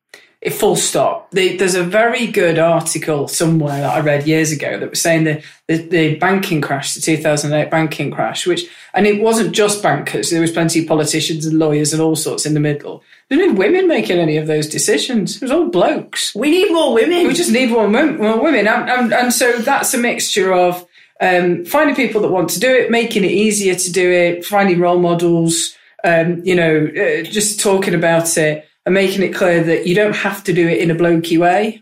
It 0.41 0.53
full 0.53 0.75
stop. 0.75 1.31
The, 1.31 1.57
there's 1.57 1.77
a 1.77 1.85
very 1.85 2.27
good 2.27 2.59
article 2.59 3.29
somewhere 3.29 3.81
that 3.81 3.95
I 3.95 4.01
read 4.01 4.27
years 4.27 4.51
ago 4.51 4.77
that 4.77 4.91
was 4.91 5.01
saying 5.01 5.23
the, 5.23 5.43
the, 5.69 5.77
the 5.77 6.15
banking 6.17 6.61
crash, 6.61 6.95
the 6.95 7.01
2008 7.01 7.71
banking 7.71 8.11
crash, 8.11 8.45
which, 8.45 8.67
and 8.93 9.07
it 9.07 9.23
wasn't 9.23 9.55
just 9.55 9.85
bankers, 9.85 10.31
there 10.31 10.41
was 10.41 10.51
plenty 10.51 10.83
of 10.83 10.89
politicians 10.89 11.47
and 11.47 11.61
lawyers 11.61 11.93
and 11.93 12.03
all 12.03 12.17
sorts 12.17 12.45
in 12.45 12.55
the 12.55 12.61
middle. 12.61 13.05
There 13.33 13.47
were 13.47 13.55
no 13.55 13.59
women 13.59 13.89
making 13.89 14.19
any 14.19 14.37
of 14.37 14.47
those 14.47 14.69
decisions. 14.69 15.37
It 15.37 15.43
was 15.43 15.51
all 15.51 15.71
blokes. 15.71 16.35
We 16.35 16.51
need 16.51 16.71
more 16.71 16.93
women. 16.93 17.27
We 17.27 17.33
just 17.33 17.51
need 17.51 17.71
more, 17.71 17.89
more 17.89 18.43
women. 18.43 18.67
And, 18.67 18.91
and, 18.91 19.11
and 19.15 19.33
so 19.33 19.53
that's 19.53 19.95
a 19.95 19.99
mixture 19.99 20.53
of 20.53 20.87
um, 21.19 21.65
finding 21.65 21.97
people 21.97 22.21
that 22.21 22.31
want 22.31 22.51
to 22.51 22.61
do 22.61 22.69
it, 22.69 22.91
making 22.91 23.25
it 23.25 23.31
easier 23.31 23.75
to 23.75 23.91
do 23.91 24.11
it, 24.11 24.45
finding 24.45 24.81
role 24.81 24.99
models, 24.99 25.75
um, 26.05 26.43
you 26.45 26.55
know, 26.55 26.87
uh, 26.89 27.23
just 27.23 27.59
talking 27.59 27.95
about 27.95 28.37
it 28.37 28.69
and 28.85 28.95
making 28.95 29.23
it 29.23 29.33
clear 29.33 29.63
that 29.63 29.87
you 29.87 29.95
don't 29.95 30.17
have 30.17 30.43
to 30.43 30.53
do 30.53 30.69
it 30.69 30.79
in 30.79 30.91
a 30.91 30.95
blokey 30.95 31.39
way. 31.39 31.81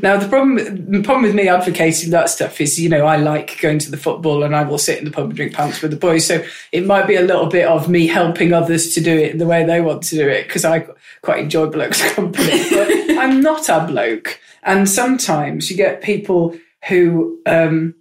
Now, 0.00 0.16
the 0.16 0.28
problem, 0.28 0.56
the 0.92 1.02
problem 1.02 1.24
with 1.24 1.34
me 1.34 1.48
advocating 1.48 2.10
that 2.10 2.30
stuff 2.30 2.60
is, 2.60 2.78
you 2.78 2.88
know, 2.88 3.04
I 3.04 3.16
like 3.16 3.60
going 3.60 3.80
to 3.80 3.90
the 3.90 3.96
football 3.96 4.44
and 4.44 4.54
I 4.54 4.62
will 4.62 4.78
sit 4.78 4.98
in 4.98 5.04
the 5.06 5.10
pub 5.10 5.24
and 5.24 5.34
drink 5.34 5.54
pants 5.54 5.82
with 5.82 5.90
the 5.90 5.96
boys. 5.96 6.24
So 6.24 6.44
it 6.70 6.86
might 6.86 7.08
be 7.08 7.16
a 7.16 7.22
little 7.22 7.46
bit 7.46 7.66
of 7.66 7.88
me 7.88 8.06
helping 8.06 8.52
others 8.52 8.94
to 8.94 9.00
do 9.00 9.16
it 9.16 9.38
the 9.38 9.46
way 9.46 9.64
they 9.64 9.80
want 9.80 10.02
to 10.04 10.14
do 10.16 10.28
it 10.28 10.46
because 10.46 10.64
I 10.64 10.86
quite 11.22 11.40
enjoy 11.40 11.66
blokes' 11.66 12.12
company. 12.14 12.70
But 12.70 13.18
I'm 13.18 13.40
not 13.40 13.68
a 13.68 13.84
bloke. 13.84 14.38
And 14.62 14.88
sometimes 14.88 15.68
you 15.68 15.76
get 15.76 16.00
people 16.02 16.56
who, 16.88 17.40
um, 17.46 17.94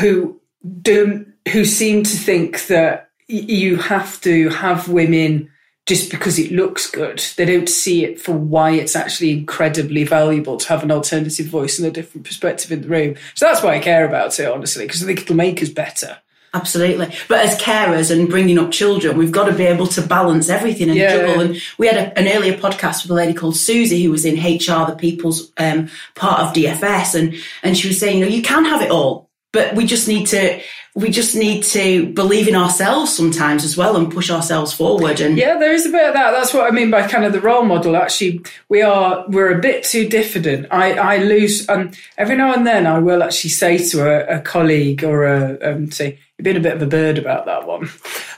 who 0.00 0.40
don't, 0.82 1.28
who 1.52 1.64
seem 1.64 2.02
to 2.02 2.16
think 2.16 2.66
that 2.66 3.10
y- 3.28 3.36
you 3.36 3.76
have 3.76 4.20
to 4.22 4.48
have 4.48 4.88
women 4.88 5.50
just 5.88 6.10
because 6.10 6.38
it 6.38 6.52
looks 6.52 6.88
good. 6.90 7.18
They 7.36 7.46
don't 7.46 7.68
see 7.68 8.04
it 8.04 8.20
for 8.20 8.32
why 8.32 8.72
it's 8.72 8.94
actually 8.94 9.30
incredibly 9.32 10.04
valuable 10.04 10.58
to 10.58 10.68
have 10.68 10.82
an 10.82 10.90
alternative 10.90 11.46
voice 11.46 11.78
and 11.78 11.88
a 11.88 11.90
different 11.90 12.26
perspective 12.26 12.70
in 12.70 12.82
the 12.82 12.88
room. 12.88 13.16
So 13.34 13.46
that's 13.46 13.62
why 13.62 13.74
I 13.74 13.78
care 13.78 14.06
about 14.06 14.38
it, 14.38 14.46
honestly, 14.52 14.84
because 14.86 15.02
I 15.02 15.06
think 15.06 15.22
it'll 15.22 15.34
make 15.34 15.62
us 15.62 15.70
better. 15.70 16.18
Absolutely. 16.52 17.14
But 17.26 17.40
as 17.46 17.58
carers 17.58 18.10
and 18.10 18.28
bringing 18.28 18.58
up 18.58 18.70
children, 18.70 19.16
we've 19.16 19.32
got 19.32 19.46
to 19.46 19.52
be 19.54 19.64
able 19.64 19.86
to 19.88 20.02
balance 20.02 20.50
everything 20.50 20.90
and 20.90 20.98
Yeah. 20.98 21.16
juggle. 21.26 21.40
And 21.40 21.62
we 21.78 21.86
had 21.86 21.96
a, 21.96 22.18
an 22.18 22.28
earlier 22.28 22.56
podcast 22.58 23.02
with 23.02 23.10
a 23.10 23.14
lady 23.14 23.32
called 23.32 23.56
Susie 23.56 24.02
who 24.04 24.10
was 24.10 24.26
in 24.26 24.34
HR, 24.36 24.86
the 24.86 24.96
people's 24.98 25.50
um, 25.56 25.88
part 26.14 26.40
of 26.40 26.52
DFS. 26.54 27.14
And, 27.14 27.34
and 27.62 27.76
she 27.78 27.88
was 27.88 27.98
saying, 27.98 28.18
you 28.18 28.24
know, 28.26 28.30
you 28.30 28.42
can 28.42 28.64
have 28.66 28.82
it 28.82 28.90
all, 28.90 29.30
but 29.52 29.74
we 29.74 29.86
just 29.86 30.06
need 30.08 30.26
to, 30.28 30.60
we 30.98 31.10
just 31.10 31.36
need 31.36 31.62
to 31.62 32.12
believe 32.12 32.48
in 32.48 32.56
ourselves 32.56 33.16
sometimes 33.16 33.64
as 33.64 33.76
well 33.76 33.96
and 33.96 34.12
push 34.12 34.30
ourselves 34.30 34.72
forward. 34.72 35.20
And 35.20 35.38
Yeah, 35.38 35.56
there 35.56 35.72
is 35.72 35.86
a 35.86 35.90
bit 35.90 36.08
of 36.08 36.14
that. 36.14 36.32
That's 36.32 36.52
what 36.52 36.66
I 36.66 36.74
mean 36.74 36.90
by 36.90 37.06
kind 37.06 37.24
of 37.24 37.32
the 37.32 37.40
role 37.40 37.64
model. 37.64 37.96
Actually, 37.96 38.40
we 38.68 38.82
are 38.82 39.24
we're 39.28 39.56
a 39.56 39.60
bit 39.60 39.84
too 39.84 40.08
diffident. 40.08 40.66
I 40.70 40.94
I 40.94 41.16
lose 41.18 41.68
um 41.68 41.92
every 42.16 42.36
now 42.36 42.52
and 42.52 42.66
then 42.66 42.86
I 42.86 42.98
will 42.98 43.22
actually 43.22 43.50
say 43.50 43.78
to 43.78 44.08
a, 44.08 44.38
a 44.38 44.40
colleague 44.40 45.04
or 45.04 45.24
a 45.24 45.58
um 45.62 45.92
say 45.92 46.18
you've 46.36 46.44
been 46.44 46.56
a 46.56 46.60
bit 46.60 46.74
of 46.74 46.82
a 46.82 46.86
bird 46.86 47.18
about 47.18 47.46
that 47.46 47.66
one, 47.66 47.88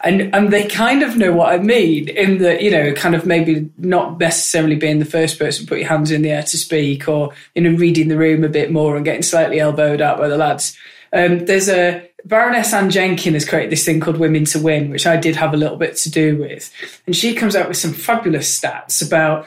and 0.04 0.34
and 0.34 0.52
they 0.52 0.66
kind 0.66 1.02
of 1.02 1.16
know 1.16 1.32
what 1.32 1.52
I 1.52 1.58
mean 1.58 2.10
in 2.10 2.38
that 2.38 2.60
you 2.62 2.70
know 2.70 2.92
kind 2.92 3.14
of 3.14 3.24
maybe 3.24 3.70
not 3.78 4.20
necessarily 4.20 4.76
being 4.76 4.98
the 4.98 5.04
first 5.06 5.38
person 5.38 5.64
to 5.64 5.68
put 5.68 5.78
your 5.78 5.88
hands 5.88 6.10
in 6.10 6.20
the 6.20 6.30
air 6.30 6.42
to 6.42 6.58
speak 6.58 7.08
or 7.08 7.32
you 7.54 7.62
know 7.62 7.78
reading 7.78 8.08
the 8.08 8.18
room 8.18 8.44
a 8.44 8.48
bit 8.50 8.70
more 8.70 8.96
and 8.96 9.04
getting 9.04 9.22
slightly 9.22 9.60
elbowed 9.60 10.02
out 10.02 10.18
by 10.18 10.28
the 10.28 10.36
lads. 10.36 10.76
Um, 11.12 11.46
there's 11.46 11.68
a 11.68 12.08
Baroness 12.24 12.72
Anne 12.72 12.90
Jenkin 12.90 13.34
has 13.34 13.48
created 13.48 13.70
this 13.70 13.84
thing 13.84 14.00
called 14.00 14.18
Women 14.18 14.44
to 14.46 14.58
Win, 14.58 14.90
which 14.90 15.06
I 15.06 15.16
did 15.16 15.36
have 15.36 15.54
a 15.54 15.56
little 15.56 15.76
bit 15.76 15.96
to 15.96 16.10
do 16.10 16.38
with. 16.38 16.72
And 17.06 17.16
she 17.16 17.34
comes 17.34 17.56
out 17.56 17.68
with 17.68 17.76
some 17.76 17.92
fabulous 17.92 18.58
stats 18.58 19.06
about 19.06 19.46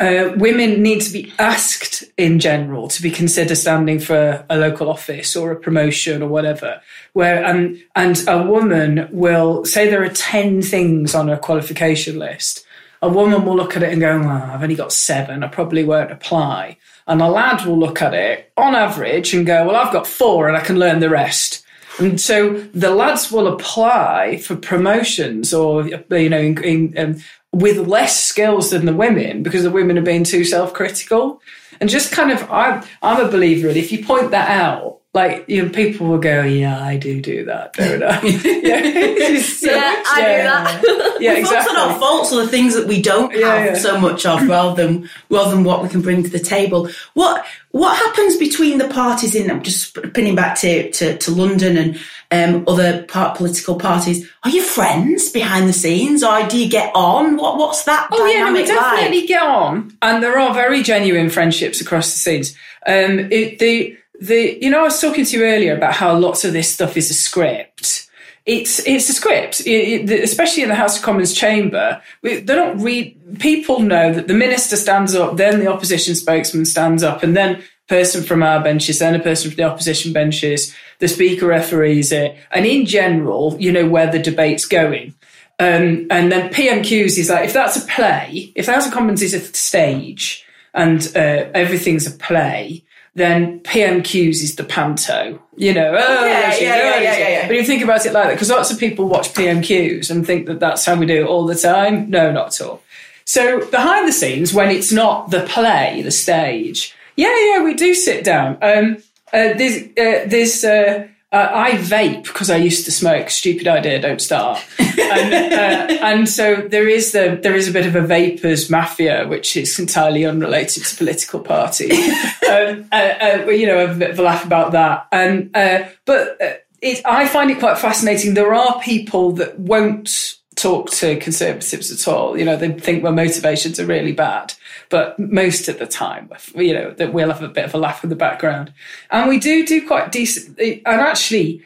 uh, 0.00 0.32
women 0.36 0.82
need 0.82 1.00
to 1.00 1.12
be 1.12 1.32
asked 1.38 2.02
in 2.16 2.40
general 2.40 2.88
to 2.88 3.02
be 3.02 3.10
considered 3.10 3.54
standing 3.54 4.00
for 4.00 4.44
a 4.50 4.56
local 4.56 4.88
office 4.88 5.36
or 5.36 5.52
a 5.52 5.60
promotion 5.60 6.22
or 6.22 6.28
whatever. 6.28 6.80
Where 7.12 7.44
and 7.44 7.80
and 7.94 8.26
a 8.26 8.42
woman 8.42 9.08
will 9.12 9.64
say 9.64 9.88
there 9.88 10.02
are 10.02 10.08
ten 10.08 10.60
things 10.62 11.14
on 11.14 11.30
a 11.30 11.38
qualification 11.38 12.18
list. 12.18 12.66
A 13.00 13.08
woman 13.08 13.44
will 13.44 13.56
look 13.56 13.76
at 13.76 13.82
it 13.82 13.92
and 13.92 14.00
go, 14.00 14.18
well, 14.18 14.30
I've 14.30 14.62
only 14.62 14.76
got 14.76 14.92
seven. 14.92 15.42
I 15.42 15.48
probably 15.48 15.84
won't 15.84 16.12
apply. 16.12 16.78
And 17.06 17.20
a 17.20 17.28
lad 17.28 17.66
will 17.66 17.78
look 17.78 18.00
at 18.00 18.14
it 18.14 18.52
on 18.56 18.76
average 18.76 19.34
and 19.34 19.44
go, 19.44 19.66
well, 19.66 19.76
I've 19.76 19.92
got 19.92 20.06
four 20.06 20.46
and 20.46 20.56
I 20.56 20.60
can 20.60 20.78
learn 20.78 21.00
the 21.00 21.10
rest. 21.10 21.64
And 21.98 22.20
so 22.20 22.54
the 22.74 22.90
lads 22.90 23.30
will 23.30 23.48
apply 23.48 24.38
for 24.38 24.56
promotions 24.56 25.52
or, 25.52 25.86
you 25.86 26.28
know, 26.28 26.38
in, 26.38 26.62
in, 26.64 26.98
um, 26.98 27.16
with 27.52 27.86
less 27.86 28.18
skills 28.18 28.70
than 28.70 28.86
the 28.86 28.94
women 28.94 29.42
because 29.42 29.62
the 29.62 29.70
women 29.70 29.98
are 29.98 30.02
being 30.02 30.24
too 30.24 30.44
self 30.44 30.72
critical. 30.72 31.40
And 31.80 31.90
just 31.90 32.12
kind 32.12 32.30
of, 32.30 32.50
I'm, 32.50 32.82
I'm 33.02 33.24
a 33.24 33.30
believer 33.30 33.68
in 33.68 33.76
if 33.76 33.92
you 33.92 34.04
point 34.04 34.30
that 34.30 34.48
out, 34.50 35.01
like, 35.14 35.44
you 35.46 35.62
know, 35.62 35.68
people 35.68 36.06
will 36.08 36.18
go, 36.18 36.42
yeah, 36.42 36.82
I 36.82 36.96
do 36.96 37.20
do 37.20 37.44
that, 37.44 37.74
don't 37.74 38.02
I? 38.02 38.20
yeah, 38.22 38.80
It's 38.82 39.58
so- 39.60 39.70
Yeah, 39.70 40.02
I 40.06 40.20
do 40.20 40.42
that. 40.42 41.18
Yeah, 41.22 41.34
Faults 41.34 41.50
exactly. 41.52 41.76
are 41.76 41.86
not 41.88 42.00
faults 42.00 42.32
are 42.32 42.42
the 42.42 42.48
things 42.48 42.74
that 42.74 42.88
we 42.88 43.00
don't 43.00 43.32
Yeah, 43.32 43.54
have 43.54 43.64
yeah. 43.66 43.74
so 43.74 44.00
much 44.00 44.26
of 44.26 44.48
rather 44.48 44.74
than 44.74 45.08
rather 45.30 45.54
than 45.54 45.62
what 45.62 45.80
we 45.82 45.88
can 45.88 46.00
bring 46.00 46.24
to 46.24 46.28
the 46.30 46.40
table. 46.40 46.88
What 47.14 47.44
what 47.70 47.96
happens 47.96 48.36
between 48.36 48.78
the 48.78 48.88
parties 48.88 49.34
in 49.36 49.48
I'm 49.50 49.62
just 49.62 49.94
pinning 50.14 50.34
back 50.34 50.58
to, 50.60 50.90
to, 50.90 51.16
to 51.18 51.30
London 51.30 51.76
and 51.76 52.54
um, 52.56 52.64
other 52.66 53.04
part, 53.04 53.36
political 53.36 53.76
parties? 53.78 54.28
Are 54.42 54.50
you 54.50 54.62
friends 54.62 55.28
behind 55.30 55.68
the 55.68 55.72
scenes 55.72 56.24
or 56.24 56.44
do 56.48 56.58
you 56.58 56.68
get 56.68 56.90
on? 56.96 57.36
What 57.36 57.56
what's 57.56 57.84
that 57.84 58.08
Oh 58.10 58.26
yeah, 58.26 58.46
no, 58.46 58.52
we 58.52 58.64
dynamic 58.64 58.66
definitely 58.66 59.18
like? 59.20 59.28
get 59.28 59.42
on, 59.42 59.96
and 60.02 60.22
there 60.22 60.38
are 60.40 60.52
very 60.54 60.82
genuine 60.82 61.30
friendships 61.30 61.80
across 61.80 62.10
the 62.12 62.18
scenes. 62.18 62.56
Um, 62.84 63.30
it, 63.30 63.60
the 63.60 63.96
the 64.26 64.58
you 64.62 64.70
know 64.70 64.80
I 64.80 64.84
was 64.84 65.00
talking 65.00 65.24
to 65.24 65.36
you 65.36 65.44
earlier 65.44 65.76
about 65.76 65.94
how 65.94 66.16
lots 66.16 66.44
of 66.44 66.52
this 66.52 66.68
stuff 66.72 66.96
is 66.96 67.10
a 67.10 67.14
script. 67.14 68.08
It's 68.44 68.84
it's 68.86 69.08
a 69.08 69.12
script, 69.12 69.60
It- 69.66 70.10
it- 70.10 70.24
especially 70.24 70.62
in 70.64 70.68
the 70.68 70.74
House 70.74 70.96
of 70.98 71.04
Commons 71.04 71.32
chamber. 71.32 72.02
We, 72.22 72.36
they 72.40 72.54
don't 72.54 72.78
read. 72.80 73.38
People 73.38 73.80
know 73.80 74.12
that 74.12 74.26
the 74.28 74.34
minister 74.34 74.76
stands 74.76 75.14
up, 75.14 75.36
then 75.36 75.60
the 75.60 75.68
opposition 75.68 76.14
spokesman 76.16 76.64
stands 76.64 77.02
up, 77.04 77.22
and 77.22 77.36
then 77.36 77.62
person 77.88 78.22
from 78.22 78.42
our 78.42 78.60
benches, 78.62 78.98
then 78.98 79.14
a 79.14 79.20
person 79.20 79.50
from 79.50 79.56
the 79.56 79.62
opposition 79.64 80.12
benches. 80.12 80.74
The 80.98 81.08
speaker 81.08 81.46
referees 81.46 82.10
it, 82.10 82.36
and 82.50 82.66
in 82.66 82.84
general, 82.86 83.56
you 83.60 83.70
know 83.70 83.86
where 83.88 84.10
the 84.10 84.18
debate's 84.18 84.64
going. 84.64 85.14
Um, 85.60 86.06
and 86.10 86.32
then 86.32 86.50
PMQs 86.52 87.18
is 87.18 87.30
like 87.30 87.44
if 87.44 87.52
that's 87.52 87.76
a 87.76 87.86
play, 87.86 88.52
if 88.56 88.66
the 88.66 88.72
House 88.72 88.86
of 88.88 88.92
Commons 88.92 89.22
is 89.22 89.34
a 89.34 89.40
stage 89.40 90.44
and 90.74 91.00
uh, 91.14 91.46
everything's 91.54 92.06
a 92.06 92.16
play, 92.18 92.82
then 93.14 93.60
PMQs 93.60 94.42
is 94.42 94.56
the 94.56 94.64
panto. 94.64 95.40
You 95.56 95.74
know, 95.74 95.94
oh, 95.94 96.24
Yeah, 96.24 96.40
there 96.40 96.52
she 96.52 96.56
is, 96.56 96.62
yeah, 96.62 96.76
yeah, 96.76 97.00
yeah, 97.00 97.18
yeah, 97.18 97.28
yeah. 97.28 97.46
But 97.46 97.56
you 97.56 97.64
think 97.64 97.82
about 97.82 98.06
it 98.06 98.12
like 98.12 98.24
that, 98.28 98.34
because 98.34 98.50
lots 98.50 98.70
of 98.70 98.78
people 98.78 99.06
watch 99.06 99.34
PMQs 99.34 100.10
and 100.10 100.26
think 100.26 100.46
that 100.46 100.60
that's 100.60 100.84
how 100.86 100.96
we 100.96 101.06
do 101.06 101.22
it 101.22 101.26
all 101.26 101.46
the 101.46 101.54
time. 101.54 102.08
No, 102.08 102.32
not 102.32 102.58
at 102.58 102.66
all. 102.66 102.82
So 103.24 103.64
behind 103.70 104.08
the 104.08 104.12
scenes, 104.12 104.54
when 104.54 104.70
it's 104.70 104.92
not 104.92 105.30
the 105.30 105.42
play, 105.42 106.02
the 106.02 106.10
stage, 106.10 106.94
yeah, 107.16 107.34
yeah, 107.46 107.62
we 107.62 107.74
do 107.74 107.94
sit 107.94 108.24
down. 108.24 108.58
Um, 108.62 108.96
uh, 109.32 109.54
there's, 109.54 109.82
uh, 109.82 110.26
there's, 110.26 110.64
uh, 110.64 111.06
uh, 111.32 111.50
I 111.50 111.72
vape 111.72 112.24
because 112.24 112.50
I 112.50 112.56
used 112.56 112.84
to 112.84 112.92
smoke. 112.92 113.30
Stupid 113.30 113.66
idea, 113.66 114.00
don't 114.00 114.20
start. 114.20 114.62
and, 114.78 115.52
uh, 115.52 116.04
and 116.04 116.28
so 116.28 116.56
there 116.56 116.86
is 116.86 117.12
the 117.12 117.38
there 117.42 117.54
is 117.54 117.68
a 117.68 117.72
bit 117.72 117.86
of 117.86 117.96
a 117.96 118.02
vapors 118.02 118.68
mafia, 118.68 119.26
which 119.26 119.56
is 119.56 119.78
entirely 119.78 120.26
unrelated 120.26 120.84
to 120.84 120.96
political 120.96 121.40
parties. 121.40 121.92
um, 122.50 122.86
uh, 122.92 122.94
uh, 122.94 123.46
you 123.48 123.66
know, 123.66 123.90
a 123.90 123.94
bit 123.94 124.10
of 124.10 124.18
a 124.18 124.22
laugh 124.22 124.44
about 124.44 124.72
that. 124.72 125.08
And 125.10 125.50
uh, 125.56 125.88
but 126.04 126.40
uh, 126.42 126.52
it, 126.82 127.00
I 127.06 127.26
find 127.26 127.50
it 127.50 127.58
quite 127.58 127.78
fascinating. 127.78 128.34
There 128.34 128.54
are 128.54 128.78
people 128.82 129.32
that 129.32 129.58
won't 129.58 130.36
talk 130.62 130.90
to 130.90 131.16
conservatives 131.16 131.90
at 131.90 132.12
all. 132.12 132.38
You 132.38 132.44
know, 132.44 132.56
they 132.56 132.72
think 132.72 133.02
my 133.02 133.10
motivations 133.10 133.80
are 133.80 133.86
really 133.86 134.12
bad, 134.12 134.54
but 134.88 135.18
most 135.18 135.68
of 135.68 135.78
the 135.78 135.86
time, 135.86 136.30
you 136.54 136.72
know, 136.72 136.92
that 136.92 137.12
we'll 137.12 137.32
have 137.32 137.42
a 137.42 137.48
bit 137.48 137.64
of 137.64 137.74
a 137.74 137.78
laugh 137.78 138.04
in 138.04 138.10
the 138.10 138.16
background, 138.16 138.72
and 139.10 139.28
we 139.28 139.38
do 139.38 139.66
do 139.66 139.86
quite 139.86 140.12
decent. 140.12 140.58
And 140.58 141.00
actually, 141.00 141.62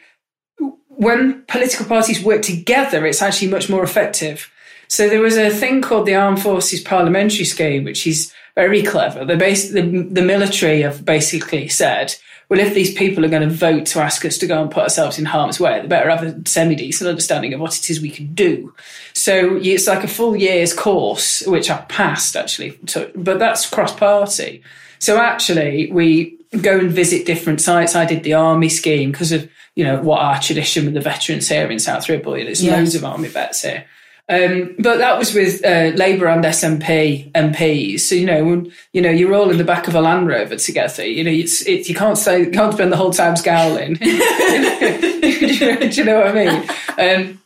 when 0.87 1.43
political 1.43 1.85
parties 1.85 2.23
work 2.23 2.41
together, 2.41 3.05
it's 3.05 3.21
actually 3.21 3.49
much 3.49 3.69
more 3.69 3.83
effective. 3.83 4.51
So 4.87 5.07
there 5.07 5.21
was 5.21 5.37
a 5.37 5.49
thing 5.49 5.81
called 5.81 6.07
the 6.07 6.15
Armed 6.15 6.41
Forces 6.41 6.81
Parliamentary 6.81 7.45
Scheme, 7.45 7.83
which 7.83 8.07
is 8.07 8.33
very 8.55 8.81
clever. 8.81 9.25
The, 9.25 9.37
base, 9.37 9.71
the, 9.71 9.81
the 9.81 10.21
military 10.21 10.81
have 10.81 11.05
basically 11.05 11.67
said, 11.67 12.15
well, 12.49 12.59
if 12.61 12.73
these 12.73 12.93
people 12.93 13.25
are 13.25 13.29
going 13.29 13.47
to 13.47 13.53
vote 13.53 13.85
to 13.87 13.99
ask 13.99 14.23
us 14.23 14.37
to 14.37 14.47
go 14.47 14.61
and 14.61 14.71
put 14.71 14.83
ourselves 14.83 15.19
in 15.19 15.25
harm's 15.25 15.59
way, 15.59 15.81
they 15.81 15.87
better 15.87 16.09
have 16.09 16.23
a 16.23 16.47
semi 16.47 16.75
decent 16.75 17.09
understanding 17.09 17.53
of 17.53 17.59
what 17.59 17.77
it 17.77 17.89
is 17.89 18.01
we 18.01 18.09
can 18.09 18.33
do. 18.33 18.73
So 19.13 19.57
it's 19.57 19.87
like 19.87 20.03
a 20.03 20.07
full 20.07 20.35
year's 20.35 20.73
course, 20.73 21.41
which 21.45 21.69
I 21.69 21.77
passed 21.81 22.35
actually, 22.37 22.79
but 23.15 23.39
that's 23.39 23.69
cross 23.69 23.93
party. 23.93 24.63
So 24.99 25.17
actually, 25.17 25.91
we 25.91 26.37
go 26.61 26.79
and 26.79 26.89
visit 26.89 27.25
different 27.25 27.59
sites. 27.59 27.95
I 27.95 28.05
did 28.05 28.23
the 28.23 28.33
army 28.33 28.69
scheme 28.69 29.11
because 29.11 29.31
of 29.31 29.49
you 29.75 29.83
know 29.83 30.01
what 30.01 30.21
our 30.21 30.39
tradition 30.39 30.85
with 30.85 30.93
the 30.93 31.01
veterans 31.01 31.49
here 31.49 31.69
in 31.69 31.79
South 31.79 32.07
Ribble. 32.07 32.33
There's 32.33 32.63
yes. 32.63 32.77
loads 32.77 32.95
of 32.95 33.03
army 33.03 33.27
vets 33.27 33.61
here. 33.61 33.85
Um, 34.29 34.75
but 34.77 34.97
that 34.97 35.17
was 35.17 35.33
with 35.33 35.63
uh, 35.63 35.91
Labour 35.95 36.27
and 36.27 36.43
SNP 36.43 37.31
MPs. 37.31 38.01
So 38.01 38.15
you 38.15 38.25
know, 38.25 38.43
when, 38.43 38.73
you 38.91 39.01
know, 39.01 39.09
you're 39.09 39.33
all 39.33 39.49
in 39.49 39.57
the 39.57 39.63
back 39.63 39.87
of 39.87 39.95
a 39.95 40.01
Land 40.01 40.27
Rover 40.27 40.57
together. 40.57 41.05
You 41.05 41.23
know, 41.23 41.31
it's, 41.31 41.65
it, 41.65 41.87
you 41.87 41.95
can't 41.95 42.17
say, 42.17 42.41
you 42.43 42.51
can't 42.51 42.73
spend 42.73 42.91
the 42.91 42.97
whole 42.97 43.11
time 43.11 43.37
scowling. 43.37 43.93
do, 44.01 45.89
you 45.91 46.03
know, 46.03 46.17
what 46.17 46.27
I 46.27 46.33
mean? 46.33 46.69
Um, 46.97 47.39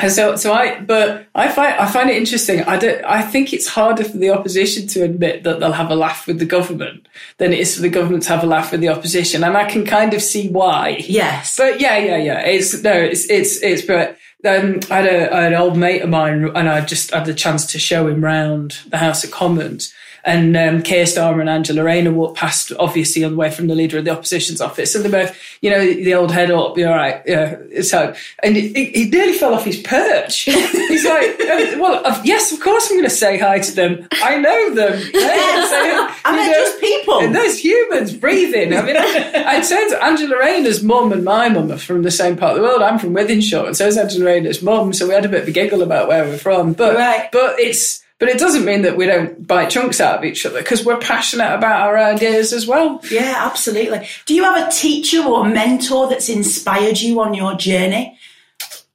and 0.00 0.12
so, 0.12 0.36
so 0.36 0.52
I, 0.52 0.80
but 0.80 1.26
I 1.34 1.48
find 1.48 1.74
I 1.74 1.90
find 1.90 2.08
it 2.08 2.16
interesting. 2.16 2.62
I 2.62 2.78
don't. 2.78 3.04
I 3.04 3.20
think 3.22 3.52
it's 3.52 3.66
harder 3.66 4.04
for 4.04 4.16
the 4.16 4.30
opposition 4.30 4.86
to 4.88 5.02
admit 5.02 5.42
that 5.42 5.58
they'll 5.58 5.72
have 5.72 5.90
a 5.90 5.96
laugh 5.96 6.26
with 6.28 6.38
the 6.38 6.44
government 6.44 7.08
than 7.38 7.52
it 7.52 7.58
is 7.58 7.74
for 7.74 7.82
the 7.82 7.88
government 7.88 8.22
to 8.24 8.28
have 8.28 8.44
a 8.44 8.46
laugh 8.46 8.70
with 8.70 8.80
the 8.80 8.90
opposition, 8.90 9.42
and 9.42 9.56
I 9.56 9.68
can 9.68 9.84
kind 9.84 10.14
of 10.14 10.22
see 10.22 10.48
why. 10.48 11.04
Yes. 11.08 11.56
But 11.56 11.80
yeah, 11.80 11.98
yeah, 11.98 12.16
yeah. 12.16 12.40
It's 12.46 12.80
no, 12.82 12.92
it's 12.92 13.28
it's 13.28 13.60
it's. 13.60 13.82
But 13.82 14.16
um, 14.44 14.80
I 14.90 14.96
had, 14.96 15.06
a, 15.06 15.34
I 15.34 15.42
had 15.42 15.52
an 15.52 15.60
old 15.60 15.76
mate 15.76 16.02
of 16.02 16.08
mine, 16.08 16.44
and 16.54 16.68
I 16.68 16.80
just 16.84 17.10
had 17.10 17.24
the 17.24 17.34
chance 17.34 17.66
to 17.72 17.78
show 17.78 18.06
him 18.06 18.24
round 18.24 18.78
the 18.88 18.98
House 18.98 19.24
of 19.24 19.30
Commons. 19.30 19.92
And 20.28 20.54
um, 20.58 20.82
Keir 20.82 21.06
Starmer 21.06 21.40
and 21.40 21.48
Angela 21.48 21.82
Rayner 21.82 22.12
walked 22.12 22.36
past, 22.36 22.70
obviously, 22.78 23.24
on 23.24 23.30
the 23.30 23.38
way 23.38 23.50
from 23.50 23.66
the 23.66 23.74
leader 23.74 23.96
of 23.96 24.04
the 24.04 24.10
opposition's 24.10 24.60
office. 24.60 24.94
And 24.94 25.02
they 25.02 25.10
both, 25.10 25.34
you 25.62 25.70
know, 25.70 25.80
the 25.80 26.12
old 26.12 26.30
head 26.30 26.50
up, 26.50 26.76
you're 26.76 26.90
right, 26.90 27.22
yeah. 27.24 27.56
So, 27.80 28.14
and 28.42 28.54
he, 28.54 28.90
he 28.90 29.08
nearly 29.08 29.32
fell 29.32 29.54
off 29.54 29.64
his 29.64 29.80
perch. 29.80 30.42
He's 30.42 31.06
like, 31.06 31.34
oh, 31.40 31.78
well, 31.80 32.20
yes, 32.26 32.52
of 32.52 32.60
course 32.60 32.90
I'm 32.90 32.98
going 32.98 33.08
to 33.08 33.10
say 33.10 33.38
hi 33.38 33.58
to 33.58 33.72
them. 33.74 34.06
I 34.12 34.36
know 34.38 34.74
them. 34.74 35.00
I 35.14 36.36
mean, 36.36 36.52
just 36.52 36.78
people. 36.78 37.20
And 37.20 37.34
those 37.34 37.58
humans 37.58 38.12
breathing. 38.12 38.76
I 38.76 38.82
mean, 38.82 38.96
I, 38.98 39.32
I 39.46 39.60
to 39.62 40.04
Angela 40.04 40.38
Rayner's 40.38 40.82
mum 40.82 41.10
and 41.10 41.24
my 41.24 41.48
mum 41.48 41.72
are 41.72 41.78
from 41.78 42.02
the 42.02 42.10
same 42.10 42.36
part 42.36 42.50
of 42.50 42.58
the 42.58 42.62
world. 42.64 42.82
I'm 42.82 42.98
from 42.98 43.14
Wythenshawe, 43.14 43.68
and 43.68 43.76
so 43.76 43.86
is 43.86 43.96
Angela 43.96 44.26
Rayner's 44.26 44.60
mum. 44.60 44.92
So 44.92 45.08
we 45.08 45.14
had 45.14 45.24
a 45.24 45.28
bit 45.30 45.44
of 45.44 45.48
a 45.48 45.52
giggle 45.52 45.80
about 45.80 46.06
where 46.06 46.24
we're 46.24 46.36
from. 46.36 46.74
But, 46.74 46.96
right. 46.96 47.30
but 47.32 47.58
it's, 47.58 48.04
but 48.18 48.28
it 48.28 48.38
doesn't 48.38 48.64
mean 48.64 48.82
that 48.82 48.96
we 48.96 49.06
don't 49.06 49.46
bite 49.46 49.70
chunks 49.70 50.00
out 50.00 50.18
of 50.18 50.24
each 50.24 50.44
other 50.44 50.58
because 50.58 50.84
we're 50.84 50.98
passionate 50.98 51.54
about 51.54 51.82
our 51.82 51.96
ideas 51.96 52.52
as 52.52 52.66
well. 52.66 53.00
Yeah, 53.10 53.34
absolutely. 53.36 54.08
Do 54.26 54.34
you 54.34 54.42
have 54.42 54.68
a 54.68 54.70
teacher 54.70 55.22
or 55.22 55.44
mentor 55.44 56.08
that's 56.08 56.28
inspired 56.28 56.98
you 56.98 57.20
on 57.20 57.34
your 57.34 57.54
journey? 57.54 58.18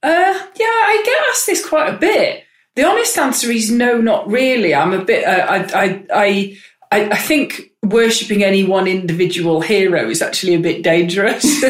Uh, 0.04 0.34
yeah, 0.34 0.66
I 0.66 1.02
get 1.06 1.30
asked 1.30 1.46
this 1.46 1.66
quite 1.66 1.94
a 1.94 1.98
bit. 1.98 2.44
The 2.76 2.86
honest 2.86 3.18
answer 3.18 3.50
is 3.50 3.72
no, 3.72 4.02
not 4.02 4.28
really. 4.28 4.76
I'm 4.76 4.92
a 4.94 5.06
bit. 5.06 5.26
Uh, 5.26 5.46
I, 5.48 6.06
I, 6.12 6.58
I, 6.92 7.10
I 7.12 7.18
think 7.18 7.72
worshipping 7.82 8.44
any 8.44 8.64
one 8.64 8.88
individual 8.88 9.62
hero 9.62 10.10
is 10.10 10.22
actually 10.22 10.56
a 10.56 10.60
bit 10.60 10.84
dangerous. 10.84 11.46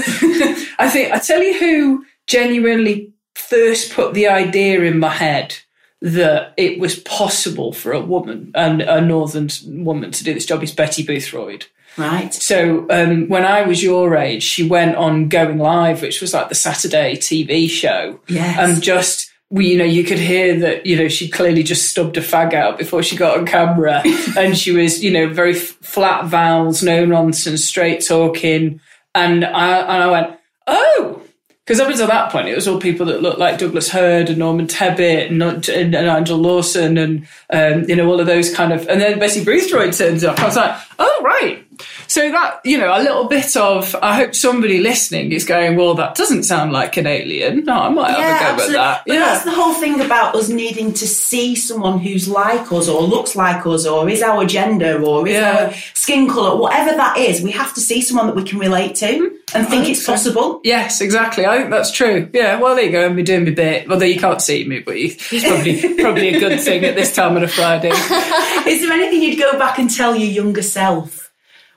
I 0.79 0.89
think 0.89 1.11
I 1.11 1.19
tell 1.19 1.43
you 1.43 1.59
who 1.59 2.05
genuinely 2.25 3.11
first 3.35 3.93
put 3.93 4.13
the 4.13 4.27
idea 4.27 4.81
in 4.81 4.97
my 4.97 5.09
head 5.09 5.55
that 6.03 6.53
it 6.57 6.79
was 6.79 6.99
possible 6.99 7.71
for 7.71 7.93
a 7.93 8.01
woman 8.01 8.51
and 8.55 8.81
a 8.81 8.99
northern 8.99 9.49
woman 9.85 10.11
to 10.11 10.23
do 10.25 10.33
this 10.33 10.45
job 10.45 10.61
is 10.61 10.73
Betty 10.73 11.01
Boothroyd. 11.03 11.65
Right. 11.97 12.33
So 12.33 12.85
um, 12.89 13.29
when 13.29 13.45
I 13.45 13.61
was 13.61 13.81
your 13.81 14.17
age, 14.17 14.43
she 14.43 14.67
went 14.67 14.97
on 14.97 15.29
Going 15.29 15.59
Live, 15.59 16.01
which 16.01 16.19
was 16.19 16.33
like 16.33 16.49
the 16.49 16.55
Saturday 16.55 17.15
TV 17.15 17.69
show. 17.69 18.19
Yes. 18.27 18.57
And 18.59 18.83
just 18.83 19.31
we, 19.49 19.67
you 19.67 19.77
know, 19.77 19.85
you 19.85 20.03
could 20.03 20.19
hear 20.19 20.59
that, 20.59 20.85
you 20.85 20.97
know, 20.97 21.07
she 21.07 21.29
clearly 21.29 21.63
just 21.63 21.89
stubbed 21.89 22.17
a 22.17 22.21
fag 22.21 22.53
out 22.53 22.77
before 22.77 23.01
she 23.01 23.15
got 23.15 23.37
on 23.37 23.45
camera. 23.45 24.01
and 24.37 24.57
she 24.57 24.71
was, 24.71 25.01
you 25.01 25.11
know, 25.11 25.29
very 25.29 25.55
f- 25.55 25.77
flat 25.81 26.25
vowels, 26.25 26.83
no 26.83 27.05
nonsense, 27.05 27.63
straight 27.63 28.05
talking. 28.05 28.81
And 29.15 29.45
I, 29.45 29.77
and 29.77 30.03
I 30.03 30.11
went, 30.11 30.39
oh, 30.67 31.22
because 31.65 31.79
up 31.79 31.89
until 31.89 32.07
that 32.07 32.29
point, 32.29 32.49
it 32.49 32.55
was 32.55 32.67
all 32.67 32.79
people 32.79 33.05
that 33.05 33.21
looked 33.21 33.39
like 33.39 33.57
Douglas 33.57 33.89
Hurd 33.89 34.29
and 34.29 34.37
Norman 34.37 34.67
Tebbit 34.67 35.29
and, 35.29 35.41
and, 35.41 35.95
and 35.95 36.07
Nigel 36.07 36.37
Lawson 36.37 36.97
and, 36.97 37.27
um, 37.51 37.83
you 37.87 37.95
know, 37.95 38.05
all 38.09 38.19
of 38.19 38.25
those 38.25 38.53
kind 38.53 38.73
of. 38.73 38.87
And 38.89 38.99
then 38.99 39.17
Betty 39.17 39.45
Boothroyd 39.45 39.97
turns 39.97 40.25
up. 40.25 40.39
I 40.39 40.45
was 40.45 40.57
like, 40.57 40.77
oh, 40.99 41.21
right. 41.23 41.65
So 42.07 42.31
that, 42.31 42.61
you 42.63 42.77
know, 42.77 42.95
a 42.95 43.01
little 43.01 43.27
bit 43.27 43.55
of, 43.55 43.95
I 44.01 44.15
hope 44.15 44.35
somebody 44.35 44.79
listening 44.79 45.31
is 45.31 45.45
going, 45.45 45.75
well, 45.75 45.93
that 45.95 46.15
doesn't 46.15 46.43
sound 46.43 46.71
like 46.71 46.97
an 46.97 47.07
alien. 47.07 47.65
No, 47.65 47.73
I 47.73 47.89
might 47.89 48.17
yeah, 48.17 48.37
have 48.37 48.37
a 48.37 48.39
go 48.39 48.51
absolutely. 48.51 48.75
at 48.75 48.81
that. 48.81 49.03
But 49.07 49.13
yeah. 49.13 49.19
that's 49.19 49.43
the 49.45 49.51
whole 49.51 49.73
thing 49.73 50.01
about 50.01 50.35
us 50.35 50.49
needing 50.49 50.93
to 50.93 51.07
see 51.07 51.55
someone 51.55 51.99
who's 51.99 52.27
like 52.27 52.71
us 52.71 52.87
or 52.87 53.01
looks 53.01 53.35
like 53.35 53.65
us 53.65 53.85
or 53.85 54.09
is 54.09 54.21
our 54.21 54.45
gender 54.45 55.03
or 55.03 55.27
is 55.27 55.33
yeah. 55.33 55.65
our 55.65 55.73
skin 55.93 56.27
colour, 56.27 56.57
whatever 56.57 56.95
that 56.95 57.17
is, 57.17 57.41
we 57.41 57.51
have 57.51 57.73
to 57.73 57.79
see 57.79 58.01
someone 58.01 58.27
that 58.27 58.35
we 58.35 58.43
can 58.43 58.59
relate 58.59 58.95
to 58.95 59.39
and 59.55 59.67
think 59.67 59.89
it's 59.89 60.05
so. 60.05 60.13
possible. 60.13 60.61
Yes, 60.63 61.01
exactly. 61.01 61.45
I 61.45 61.57
think 61.57 61.69
that's 61.69 61.91
true. 61.91 62.29
Yeah, 62.33 62.59
well, 62.59 62.75
there 62.75 62.85
you 62.85 62.91
go. 62.91 63.05
I'm 63.05 63.23
doing 63.23 63.45
my 63.45 63.51
bit. 63.51 63.89
Although 63.89 64.05
you 64.05 64.19
can't 64.19 64.41
see 64.41 64.67
me, 64.67 64.79
but 64.79 64.95
it's 64.97 65.43
probably, 65.43 65.95
probably 66.01 66.29
a 66.29 66.39
good 66.39 66.59
thing 66.61 66.83
at 66.85 66.95
this 66.95 67.13
time 67.15 67.35
on 67.35 67.43
a 67.43 67.47
Friday. 67.47 67.89
is 68.67 68.81
there 68.81 68.91
anything 68.91 69.21
you'd 69.21 69.39
go 69.39 69.57
back 69.57 69.79
and 69.79 69.89
tell 69.89 70.15
your 70.15 70.29
younger 70.29 70.61
self? 70.61 71.22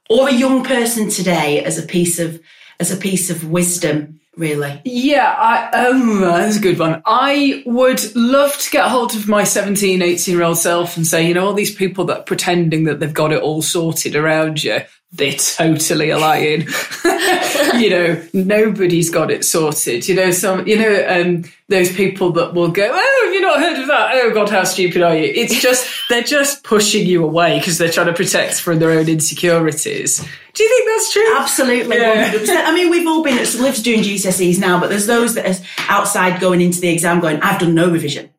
Or 0.08 0.28
a 0.28 0.32
young 0.32 0.64
person 0.64 1.08
today 1.08 1.62
as 1.62 1.78
a 1.78 1.82
piece 1.82 2.18
of 2.18 2.40
as 2.78 2.90
a 2.90 2.96
piece 2.96 3.30
of 3.30 3.50
wisdom 3.50 4.20
really. 4.36 4.82
Yeah 4.84 5.34
i 5.38 5.86
um 5.86 6.20
that's 6.20 6.58
a 6.58 6.60
good 6.60 6.78
one. 6.78 7.02
I 7.06 7.62
would 7.66 8.14
love 8.14 8.56
to 8.58 8.70
get 8.70 8.88
hold 8.88 9.14
of 9.14 9.28
my 9.28 9.44
17 9.44 10.02
18 10.02 10.34
year 10.34 10.44
old 10.44 10.58
self 10.58 10.96
and 10.96 11.06
say 11.06 11.26
you 11.26 11.34
know 11.34 11.46
all 11.46 11.54
these 11.54 11.74
people 11.74 12.04
that 12.06 12.18
are 12.18 12.24
pretending 12.24 12.84
that 12.84 13.00
they've 13.00 13.12
got 13.12 13.32
it 13.32 13.42
all 13.42 13.62
sorted 13.62 14.14
around 14.14 14.62
you 14.62 14.80
they're 15.12 15.32
totally 15.32 16.12
lying. 16.12 16.62
you 17.80 17.90
know, 17.90 18.22
nobody's 18.32 19.08
got 19.08 19.30
it 19.30 19.44
sorted. 19.44 20.08
You 20.08 20.14
know, 20.14 20.30
some, 20.30 20.66
you 20.66 20.76
know, 20.76 21.06
um, 21.08 21.44
those 21.68 21.92
people 21.92 22.32
that 22.32 22.54
will 22.54 22.70
go, 22.70 22.88
oh, 22.92 23.22
have 23.24 23.34
you 23.34 23.40
not 23.40 23.60
heard 23.60 23.78
of 23.78 23.86
that? 23.86 24.10
Oh 24.14 24.34
God, 24.34 24.50
how 24.50 24.64
stupid 24.64 25.02
are 25.02 25.16
you? 25.16 25.32
It's 25.34 25.60
just, 25.60 25.88
they're 26.08 26.22
just 26.22 26.64
pushing 26.64 27.06
you 27.06 27.24
away 27.24 27.58
because 27.58 27.78
they're 27.78 27.90
trying 27.90 28.06
to 28.06 28.12
protect 28.12 28.60
from 28.60 28.78
their 28.78 28.90
own 28.90 29.08
insecurities. 29.08 30.18
Do 30.54 30.62
you 30.62 30.68
think 30.68 30.88
that's 30.88 31.12
true? 31.12 31.36
Absolutely, 31.36 31.96
yeah. 31.96 32.32
100%. 32.32 32.64
I 32.64 32.74
mean, 32.74 32.90
we've 32.90 33.06
all 33.06 33.22
been, 33.22 33.44
so 33.46 33.62
Liv's 33.62 33.82
doing 33.82 34.00
GCSEs 34.00 34.58
now, 34.58 34.80
but 34.80 34.88
there's 34.88 35.06
those 35.06 35.34
that 35.34 35.46
are 35.46 35.64
outside 35.88 36.40
going 36.40 36.60
into 36.60 36.80
the 36.80 36.88
exam 36.88 37.20
going, 37.20 37.40
I've 37.42 37.60
done 37.60 37.74
no 37.74 37.90
revision. 37.90 38.30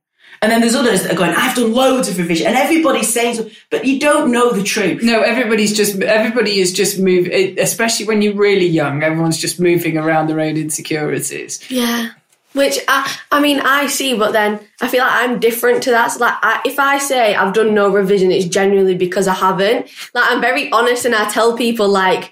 And 0.42 0.52
then 0.52 0.62
there's 0.62 0.76
others 0.76 1.04
that 1.04 1.12
are 1.12 1.16
going, 1.16 1.32
I've 1.32 1.56
done 1.56 1.74
loads 1.74 2.08
of 2.10 2.18
revision. 2.18 2.48
And 2.48 2.56
everybody's 2.56 3.12
saying 3.12 3.36
so, 3.36 3.50
but 3.70 3.86
you 3.86 4.00
don't 4.00 4.32
know 4.32 4.52
the 4.52 4.64
truth. 4.64 5.02
No, 5.02 5.22
everybody's 5.22 5.76
just, 5.76 6.02
everybody 6.02 6.60
is 6.60 6.74
just 6.74 7.00
moving, 7.00 7.60
especially 7.60 8.06
when 8.06 8.22
you're 8.22 8.36
really 8.36 8.68
young, 8.68 9.04
everyone's 9.04 9.38
just 9.38 9.60
moving 9.60 9.98
around 9.98 10.28
their 10.28 10.40
own 10.40 10.58
insecurities. 10.58 11.70
Yeah. 11.72 12.10
Which 12.54 12.80
I, 12.88 13.16
I 13.32 13.40
mean, 13.40 13.60
I 13.60 13.88
see, 13.88 14.18
but 14.18 14.32
then 14.32 14.60
I 14.82 14.88
feel 14.88 15.02
like 15.02 15.12
I'm 15.12 15.40
different 15.40 15.84
to 15.84 15.92
that. 15.92 16.08
So 16.08 16.20
like, 16.20 16.36
I, 16.42 16.62
if 16.66 16.80
I 16.80 16.98
say 16.98 17.36
I've 17.36 17.54
done 17.54 17.76
no 17.76 17.90
revision, 17.90 18.32
it's 18.32 18.46
genuinely 18.46 18.96
because 18.96 19.28
I 19.28 19.34
haven't. 19.36 19.88
Like, 20.14 20.32
I'm 20.32 20.42
very 20.42 20.72
honest 20.72 21.06
and 21.06 21.14
I 21.14 21.30
tell 21.30 21.56
people 21.56 21.88
like 21.88 22.32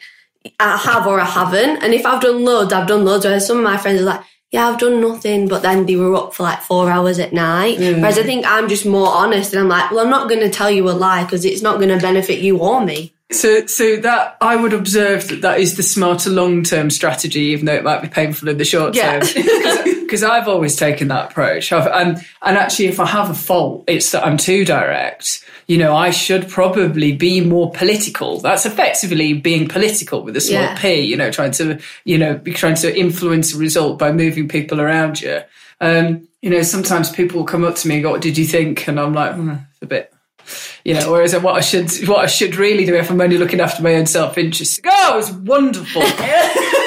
I 0.60 0.78
have 0.78 1.06
or 1.06 1.20
I 1.20 1.26
haven't. 1.26 1.84
And 1.84 1.94
if 1.94 2.06
I've 2.06 2.22
done 2.22 2.44
loads, 2.44 2.74
I've 2.74 2.88
done 2.88 3.06
loads. 3.06 3.26
Whereas 3.26 3.46
some 3.46 3.58
of 3.58 3.64
my 3.64 3.78
friends 3.78 4.02
are 4.02 4.06
like, 4.06 4.22
yeah, 4.56 4.70
I've 4.70 4.80
done 4.80 5.02
nothing, 5.02 5.50
but 5.50 5.64
then 5.64 5.86
they 5.86 5.98
were 5.98 6.16
up 6.16 6.34
for 6.34 6.44
like 6.44 6.62
four 6.62 6.90
hours 6.90 7.20
at 7.20 7.34
night. 7.34 7.78
Mm. 7.78 7.98
Whereas 7.98 8.18
I 8.18 8.24
think 8.24 8.46
I'm 8.48 8.70
just 8.70 8.86
more 8.86 9.10
honest 9.10 9.52
and 9.52 9.62
I'm 9.62 9.68
like, 9.68 9.92
well, 9.92 10.00
I'm 10.00 10.10
not 10.10 10.30
going 10.30 10.40
to 10.40 10.50
tell 10.50 10.72
you 10.72 10.90
a 10.90 10.92
lie 10.92 11.26
because 11.26 11.44
it's 11.44 11.62
not 11.62 11.78
going 11.78 11.90
to 11.90 11.98
benefit 11.98 12.40
you 12.40 12.58
or 12.60 12.84
me. 12.84 13.14
So, 13.32 13.66
so 13.66 13.96
that 13.98 14.38
I 14.40 14.56
would 14.56 14.74
observe 14.74 15.28
that 15.30 15.42
that 15.42 15.60
is 15.60 15.78
the 15.78 15.84
smarter 15.84 16.30
long-term 16.30 16.92
strategy, 16.92 17.40
even 17.40 17.66
though 17.66 17.74
it 17.74 17.84
might 17.84 18.02
be 18.02 18.08
painful 18.08 18.50
in 18.50 18.58
the 18.58 18.66
short 18.66 18.94
term. 18.94 19.22
Because 20.06 20.22
I've 20.22 20.48
always 20.48 20.76
taken 20.76 21.08
that 21.08 21.32
approach. 21.32 21.72
I've, 21.72 21.88
and 21.88 22.24
and 22.44 22.58
actually, 22.58 22.86
if 22.86 23.00
I 23.00 23.08
have 23.08 23.32
a 23.32 23.34
fault, 23.34 23.86
it's 23.88 24.12
that 24.12 24.24
I'm 24.24 24.38
too 24.38 24.64
direct 24.64 25.44
you 25.68 25.78
know, 25.78 25.96
I 25.96 26.12
should 26.12 26.48
probably 26.48 27.12
be 27.12 27.42
more 27.42 27.72
political. 27.72 28.40
That's 28.40 28.66
effectively 28.66 29.34
being 29.34 29.68
political 29.68 30.22
with 30.22 30.36
a 30.38 30.42
small 30.42 30.62
yeah. 30.62 30.78
p, 30.78 31.02
you 31.02 31.18
know, 31.18 31.32
trying 31.32 31.52
to, 31.52 31.80
you 32.04 32.18
know, 32.18 32.38
trying 32.38 32.76
to 32.76 32.98
influence 32.98 33.54
a 33.54 33.58
result 33.58 33.98
by 33.98 34.12
moving 34.12 34.48
people 34.48 34.80
around 34.80 35.22
you. 35.22 35.42
Um, 35.82 36.28
you 36.42 36.52
know, 36.52 36.62
sometimes 36.62 37.10
people 37.10 37.40
will 37.40 37.48
come 37.48 37.64
up 37.64 37.76
to 37.78 37.88
me 37.88 37.96
and 37.96 38.04
go, 38.04 38.12
what 38.12 38.22
did 38.22 38.38
you 38.38 38.46
think? 38.46 38.88
And 38.88 39.00
I'm 39.00 39.14
like, 39.14 39.34
hmm, 39.34 39.56
a 39.82 39.86
bit, 39.88 40.14
you 40.84 40.94
know, 40.94 41.12
whereas 41.12 41.36
what 41.38 41.56
I 41.56 41.62
should, 41.62 41.92
what 42.08 42.20
I 42.20 42.28
should 42.28 42.56
really 42.56 42.86
do 42.86 42.96
if 42.96 43.10
I'm 43.10 43.22
only 43.22 43.38
looking 43.38 43.60
after 43.60 43.82
my 43.82 43.96
own 43.96 44.06
self-interest, 44.06 44.82
oh, 44.86 45.20
it's 45.20 45.32
wonderful. 45.32 46.04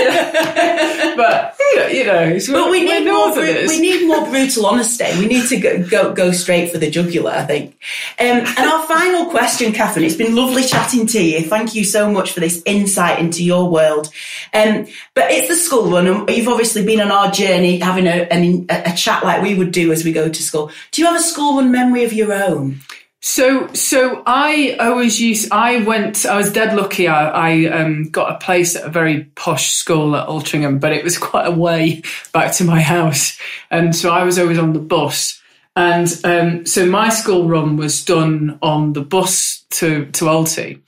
but 1.16 1.56
you 1.92 2.04
know, 2.04 2.38
but 2.48 2.70
we 2.70 2.84
need 2.84 3.04
more. 3.04 3.34
Bru- 3.34 3.66
we 3.66 3.80
need 3.80 4.06
more 4.06 4.26
brutal 4.26 4.66
honesty. 4.66 5.06
We 5.18 5.26
need 5.26 5.48
to 5.48 5.58
go, 5.58 5.82
go, 5.82 6.12
go 6.12 6.32
straight 6.32 6.70
for 6.70 6.78
the 6.78 6.90
jugular. 6.90 7.30
I 7.30 7.44
think. 7.44 7.76
Um, 8.18 8.38
and 8.38 8.58
our 8.58 8.86
final 8.86 9.26
question, 9.26 9.72
Katherine. 9.72 10.06
It's 10.06 10.16
been 10.16 10.34
lovely 10.34 10.64
chatting 10.64 11.06
to 11.08 11.22
you. 11.22 11.42
Thank 11.42 11.74
you 11.74 11.84
so 11.84 12.10
much 12.10 12.32
for 12.32 12.40
this 12.40 12.62
insight 12.64 13.18
into 13.18 13.44
your 13.44 13.70
world. 13.70 14.08
Um, 14.54 14.86
but 15.14 15.30
it's 15.30 15.48
the 15.48 15.56
school 15.56 15.90
run, 15.90 16.06
and 16.06 16.30
you've 16.30 16.48
obviously 16.48 16.84
been 16.84 17.00
on 17.00 17.10
our 17.10 17.30
journey, 17.30 17.78
having 17.78 18.06
a, 18.06 18.26
a, 18.30 18.92
a 18.92 18.96
chat 18.96 19.24
like 19.24 19.42
we 19.42 19.54
would 19.54 19.72
do 19.72 19.92
as 19.92 20.04
we 20.04 20.12
go 20.12 20.28
to 20.28 20.42
school. 20.42 20.70
Do 20.92 21.02
you 21.02 21.08
have 21.08 21.20
a 21.20 21.22
school 21.22 21.56
run 21.56 21.70
memory 21.70 22.04
of 22.04 22.12
your 22.12 22.32
own? 22.32 22.80
So, 23.22 23.70
so 23.74 24.22
I 24.24 24.76
always 24.80 25.20
used. 25.20 25.52
I 25.52 25.82
went. 25.82 26.24
I 26.24 26.38
was 26.38 26.50
dead 26.50 26.74
lucky. 26.74 27.06
I, 27.06 27.28
I 27.28 27.66
um, 27.66 28.04
got 28.04 28.32
a 28.32 28.44
place 28.44 28.76
at 28.76 28.84
a 28.84 28.88
very 28.88 29.24
posh 29.34 29.72
school 29.72 30.16
at 30.16 30.26
Altrincham, 30.26 30.80
but 30.80 30.92
it 30.92 31.04
was 31.04 31.18
quite 31.18 31.46
a 31.46 31.50
way 31.50 32.02
back 32.32 32.52
to 32.54 32.64
my 32.64 32.80
house, 32.80 33.38
and 33.70 33.94
so 33.94 34.10
I 34.10 34.24
was 34.24 34.38
always 34.38 34.58
on 34.58 34.72
the 34.72 34.78
bus. 34.78 35.40
And 35.76 36.08
um, 36.24 36.66
so 36.66 36.86
my 36.86 37.10
school 37.10 37.46
run 37.46 37.76
was 37.76 38.04
done 38.04 38.58
on 38.62 38.94
the 38.94 39.02
bus 39.02 39.64
to 39.70 40.06
to 40.12 40.24
Alty, 40.24 40.80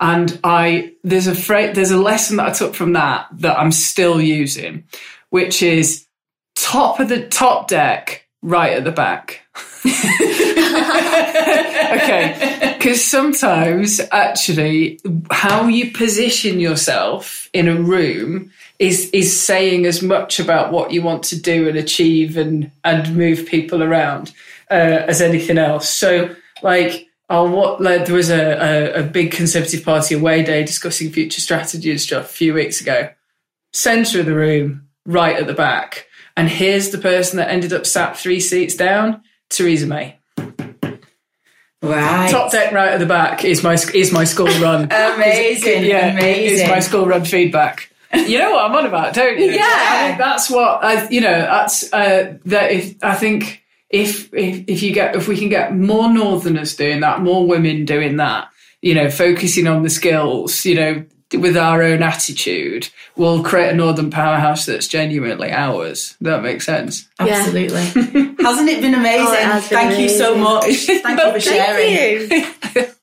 and 0.00 0.40
I 0.42 0.92
there's 1.04 1.28
a 1.28 1.36
fra- 1.36 1.72
there's 1.72 1.92
a 1.92 1.98
lesson 1.98 2.38
that 2.38 2.48
I 2.48 2.52
took 2.52 2.74
from 2.74 2.94
that 2.94 3.28
that 3.32 3.58
I'm 3.58 3.72
still 3.72 4.20
using, 4.20 4.84
which 5.30 5.62
is 5.62 6.04
top 6.56 6.98
of 6.98 7.08
the 7.08 7.28
top 7.28 7.68
deck, 7.68 8.26
right 8.42 8.72
at 8.72 8.82
the 8.82 8.90
back. 8.90 9.42
okay, 11.96 12.74
because 12.76 13.04
sometimes 13.04 14.00
actually 14.12 15.00
how 15.30 15.66
you 15.66 15.90
position 15.92 16.60
yourself 16.60 17.48
in 17.52 17.68
a 17.68 17.74
room 17.74 18.50
is 18.78 19.10
is 19.10 19.38
saying 19.38 19.86
as 19.86 20.02
much 20.02 20.38
about 20.38 20.72
what 20.72 20.92
you 20.92 21.02
want 21.02 21.22
to 21.24 21.40
do 21.40 21.68
and 21.68 21.76
achieve 21.76 22.36
and 22.36 22.70
and 22.84 23.16
move 23.16 23.46
people 23.46 23.82
around 23.82 24.32
uh, 24.70 25.04
as 25.08 25.20
anything 25.20 25.58
else. 25.58 25.88
So 25.88 26.34
like. 26.62 27.04
Oh, 27.28 27.50
what 27.50 27.80
like, 27.80 28.06
there 28.06 28.14
was 28.14 28.30
a, 28.30 28.94
a, 28.94 29.00
a 29.00 29.02
big 29.02 29.32
Conservative 29.32 29.84
Party 29.84 30.14
away 30.14 30.44
day 30.44 30.62
discussing 30.62 31.10
future 31.10 31.40
strategy 31.40 31.90
and 31.90 32.00
stuff 32.00 32.26
a 32.26 32.28
few 32.32 32.54
weeks 32.54 32.80
ago. 32.80 33.10
Centre 33.72 34.20
of 34.20 34.26
the 34.26 34.34
room, 34.36 34.86
right 35.06 35.36
at 35.36 35.48
the 35.48 35.52
back. 35.52 36.06
And 36.36 36.48
here's 36.48 36.90
the 36.90 36.98
person 36.98 37.38
that 37.38 37.50
ended 37.50 37.72
up 37.72 37.86
sat 37.86 38.16
three 38.16 38.40
seats 38.40 38.76
down, 38.76 39.22
Theresa 39.48 39.86
May. 39.86 40.18
Right. 41.82 42.30
Top 42.30 42.50
deck 42.50 42.72
right 42.72 42.92
at 42.92 43.00
the 43.00 43.06
back 43.06 43.44
is 43.44 43.62
my 43.62 43.74
is 43.74 44.12
my 44.12 44.24
school 44.24 44.46
run. 44.60 44.84
amazing. 44.84 45.84
yeah, 45.84 46.12
amazing. 46.12 46.64
Is 46.64 46.68
my 46.68 46.80
school 46.80 47.06
run 47.06 47.24
feedback. 47.24 47.90
You 48.14 48.38
know 48.38 48.52
what 48.52 48.64
I'm 48.64 48.76
on 48.76 48.86
about, 48.86 49.14
don't 49.14 49.38
you? 49.38 49.50
Yeah. 49.52 49.62
I 49.64 50.06
think 50.06 50.18
that's 50.18 50.50
what 50.50 50.82
I. 50.82 51.08
You 51.08 51.20
know, 51.20 51.40
that's 51.40 51.92
uh, 51.92 52.38
that. 52.46 52.72
If 52.72 52.96
I 53.02 53.14
think 53.14 53.62
if 53.90 54.32
if 54.32 54.64
if 54.66 54.82
you 54.82 54.92
get 54.92 55.16
if 55.16 55.28
we 55.28 55.36
can 55.36 55.48
get 55.48 55.76
more 55.76 56.12
Northerners 56.12 56.76
doing 56.76 57.00
that, 57.00 57.20
more 57.20 57.46
women 57.46 57.84
doing 57.84 58.16
that, 58.16 58.48
you 58.80 58.94
know, 58.94 59.10
focusing 59.10 59.66
on 59.66 59.82
the 59.82 59.90
skills, 59.90 60.64
you 60.64 60.74
know, 60.74 61.04
with 61.32 61.56
our 61.56 61.82
own 61.82 62.02
attitude, 62.02 62.88
we'll 63.16 63.42
create 63.42 63.70
a 63.70 63.74
northern 63.74 64.10
powerhouse 64.10 64.66
that's 64.66 64.86
genuinely 64.86 65.50
ours. 65.50 66.16
That 66.20 66.42
makes 66.42 66.66
sense. 66.66 67.08
Absolutely. 67.18 67.84
Hasn't 68.42 68.68
it 68.68 68.80
been 68.80 68.94
amazing? 68.94 69.26
Oh, 69.26 69.32
it 69.32 69.40
has 69.40 69.68
been 69.68 69.78
Thank 69.78 69.98
you 69.98 70.08
so 70.08 70.36
much. 70.36 70.86
Thank 70.86 71.20
you 71.20 71.32
for 71.32 71.40
sharing. 72.74 72.86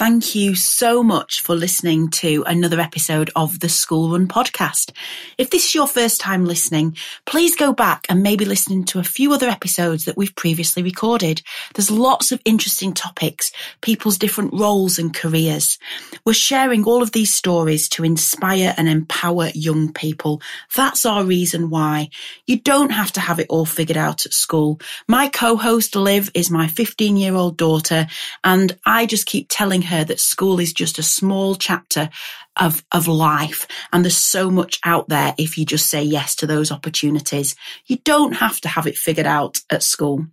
Thank 0.00 0.34
you. 0.34 0.54
So 0.54 1.02
much 1.02 1.42
for 1.42 1.54
listening 1.54 2.08
to 2.22 2.42
another 2.46 2.80
episode 2.80 3.30
of 3.36 3.60
the 3.60 3.68
School 3.68 4.12
Run 4.12 4.26
podcast. 4.28 4.92
If 5.36 5.50
this 5.50 5.66
is 5.66 5.74
your 5.74 5.86
first 5.86 6.22
time 6.22 6.46
listening, 6.46 6.96
please 7.26 7.54
go 7.54 7.74
back 7.74 8.06
and 8.08 8.22
maybe 8.22 8.46
listen 8.46 8.84
to 8.84 8.98
a 8.98 9.04
few 9.04 9.34
other 9.34 9.46
episodes 9.46 10.06
that 10.06 10.16
we've 10.16 10.34
previously 10.34 10.82
recorded. 10.82 11.42
There's 11.74 11.90
lots 11.90 12.32
of 12.32 12.40
interesting 12.46 12.94
topics, 12.94 13.52
people's 13.82 14.16
different 14.16 14.54
roles 14.54 14.98
and 14.98 15.12
careers. 15.12 15.78
We're 16.24 16.32
sharing 16.32 16.84
all 16.84 17.02
of 17.02 17.12
these 17.12 17.34
stories 17.34 17.86
to 17.90 18.02
inspire 18.02 18.72
and 18.78 18.88
empower 18.88 19.50
young 19.52 19.92
people. 19.92 20.40
That's 20.74 21.04
our 21.04 21.24
reason 21.24 21.68
why. 21.68 22.08
You 22.46 22.58
don't 22.58 22.92
have 22.92 23.12
to 23.12 23.20
have 23.20 23.38
it 23.38 23.48
all 23.50 23.66
figured 23.66 23.98
out 23.98 24.24
at 24.24 24.32
school. 24.32 24.80
My 25.06 25.28
co-host 25.28 25.94
Liv 25.94 26.30
is 26.32 26.50
my 26.50 26.68
15 26.68 27.18
year 27.18 27.34
old 27.34 27.58
daughter 27.58 28.06
and 28.42 28.74
I 28.86 29.04
just 29.04 29.26
keep 29.26 29.48
telling 29.50 29.82
her 29.82 29.89
that 29.90 30.20
school 30.20 30.60
is 30.60 30.72
just 30.72 30.98
a 30.98 31.02
small 31.02 31.54
chapter 31.54 32.08
of, 32.56 32.84
of 32.92 33.08
life. 33.08 33.66
And 33.92 34.04
there's 34.04 34.16
so 34.16 34.50
much 34.50 34.78
out 34.84 35.08
there 35.08 35.34
if 35.38 35.58
you 35.58 35.64
just 35.64 35.90
say 35.90 36.02
yes 36.02 36.34
to 36.36 36.46
those 36.46 36.70
opportunities. 36.70 37.54
You 37.86 37.96
don't 38.04 38.32
have 38.32 38.60
to 38.62 38.68
have 38.68 38.86
it 38.86 38.96
figured 38.96 39.26
out 39.26 39.60
at 39.70 39.82
school. 39.82 40.26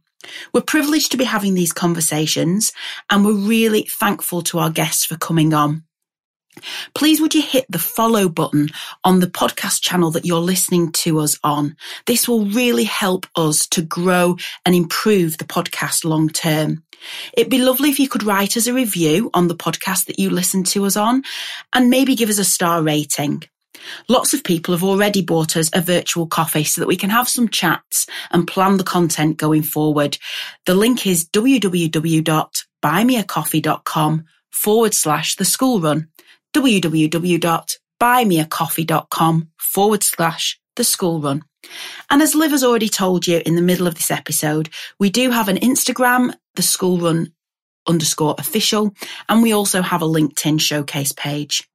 We're 0.54 0.62
privileged 0.62 1.12
to 1.12 1.18
be 1.18 1.24
having 1.26 1.54
these 1.54 1.74
conversations 1.74 2.72
and 3.10 3.26
we're 3.26 3.34
really 3.34 3.84
thankful 3.84 4.42
to 4.44 4.60
our 4.60 4.70
guests 4.70 5.06
for 5.06 5.18
coming 5.18 5.54
on. 5.54 5.84
Please 6.94 7.22
would 7.22 7.36
you 7.36 7.42
hit 7.42 7.66
the 7.70 7.80
follow 7.80 8.30
button 8.30 8.70
on 9.04 9.20
the 9.20 9.28
podcast 9.28 9.82
channel 9.82 10.12
that 10.12 10.26
you're 10.26 10.40
listening 10.40 10.92
to 10.92 11.20
us 11.20 11.40
on? 11.44 11.76
This 12.06 12.28
will 12.28 12.46
really 12.46 12.84
help 12.84 13.26
us 13.36 13.68
to 13.68 13.82
grow 13.82 14.38
and 14.66 14.76
improve 14.76 15.38
the 15.38 15.46
podcast 15.46 16.06
long 16.06 16.30
term. 16.30 16.84
It'd 17.34 17.52
be 17.52 17.60
lovely 17.60 17.90
if 17.90 18.00
you 18.00 18.10
could 18.10 18.24
write 18.24 18.58
us 18.58 18.68
a 18.68 18.74
review 18.74 19.30
on 19.34 19.48
the 19.48 19.56
podcast 19.56 20.06
that 20.06 20.20
you 20.20 20.30
listen 20.30 20.64
to 20.66 20.86
us 20.86 20.98
on 20.98 21.24
and 21.74 21.90
maybe 21.90 22.16
give 22.16 22.30
us 22.30 22.40
a 22.40 22.46
star 22.46 22.82
rating. 22.82 23.44
Lots 24.10 24.34
of 24.34 24.44
people 24.44 24.74
have 24.74 24.84
already 24.84 25.22
bought 25.22 25.56
us 25.56 25.70
a 25.74 25.82
virtual 25.82 26.26
coffee 26.28 26.64
so 26.64 26.82
that 26.82 26.88
we 26.88 26.96
can 26.96 27.12
have 27.12 27.30
some 27.30 27.48
chats 27.48 28.08
and 28.32 28.48
plan 28.48 28.78
the 28.78 28.84
content 28.84 29.38
going 29.38 29.62
forward. 29.64 30.18
The 30.66 30.74
link 30.74 31.06
is 31.06 31.30
www.buymeacoffee.com 31.30 34.26
forward 34.52 34.94
slash 34.94 35.36
the 35.36 35.46
school 35.46 35.80
run 35.80 36.08
www.buymeacoffee.com 36.54 39.50
forward 39.58 40.04
slash 40.04 40.60
the 40.76 40.84
school 40.84 41.22
run. 41.22 41.44
And 42.10 42.22
as 42.22 42.36
Liv 42.36 42.52
has 42.52 42.64
already 42.64 42.90
told 42.90 43.28
you 43.28 43.42
in 43.46 43.56
the 43.56 43.62
middle 43.62 43.88
of 43.88 43.96
this 43.96 44.12
episode, 44.12 44.70
we 45.00 45.10
do 45.10 45.32
have 45.32 45.50
an 45.50 45.58
Instagram, 45.58 46.34
the 46.56 46.62
school 46.62 47.00
run 47.00 47.34
underscore 47.88 48.36
official, 48.38 48.94
and 49.30 49.42
we 49.42 49.54
also 49.54 49.82
have 49.82 50.02
a 50.02 50.08
LinkedIn 50.08 50.60
showcase 50.60 51.14
page. 51.14 51.68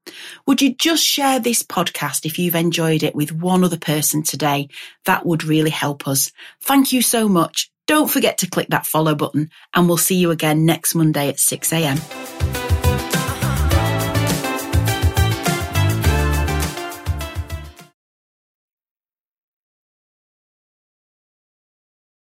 Would 0.46 0.62
you 0.62 0.74
just 0.74 1.04
share 1.04 1.40
this 1.40 1.62
podcast 1.62 2.26
if 2.26 2.38
you've 2.38 2.54
enjoyed 2.54 3.02
it 3.02 3.14
with 3.14 3.32
one 3.32 3.64
other 3.64 3.78
person 3.78 4.22
today? 4.22 4.68
That 5.06 5.26
would 5.26 5.44
really 5.44 5.70
help 5.70 6.06
us. 6.06 6.30
Thank 6.62 6.92
you 6.92 7.02
so 7.02 7.28
much. 7.28 7.70
Don't 7.86 8.10
forget 8.10 8.38
to 8.38 8.50
click 8.50 8.68
that 8.68 8.86
follow 8.86 9.14
button 9.14 9.50
and 9.74 9.88
we'll 9.88 9.96
see 9.96 10.16
you 10.16 10.30
again 10.30 10.64
next 10.64 10.94
Monday 10.94 11.28
at 11.28 11.40
6 11.40 11.72
a.m. 11.72 12.61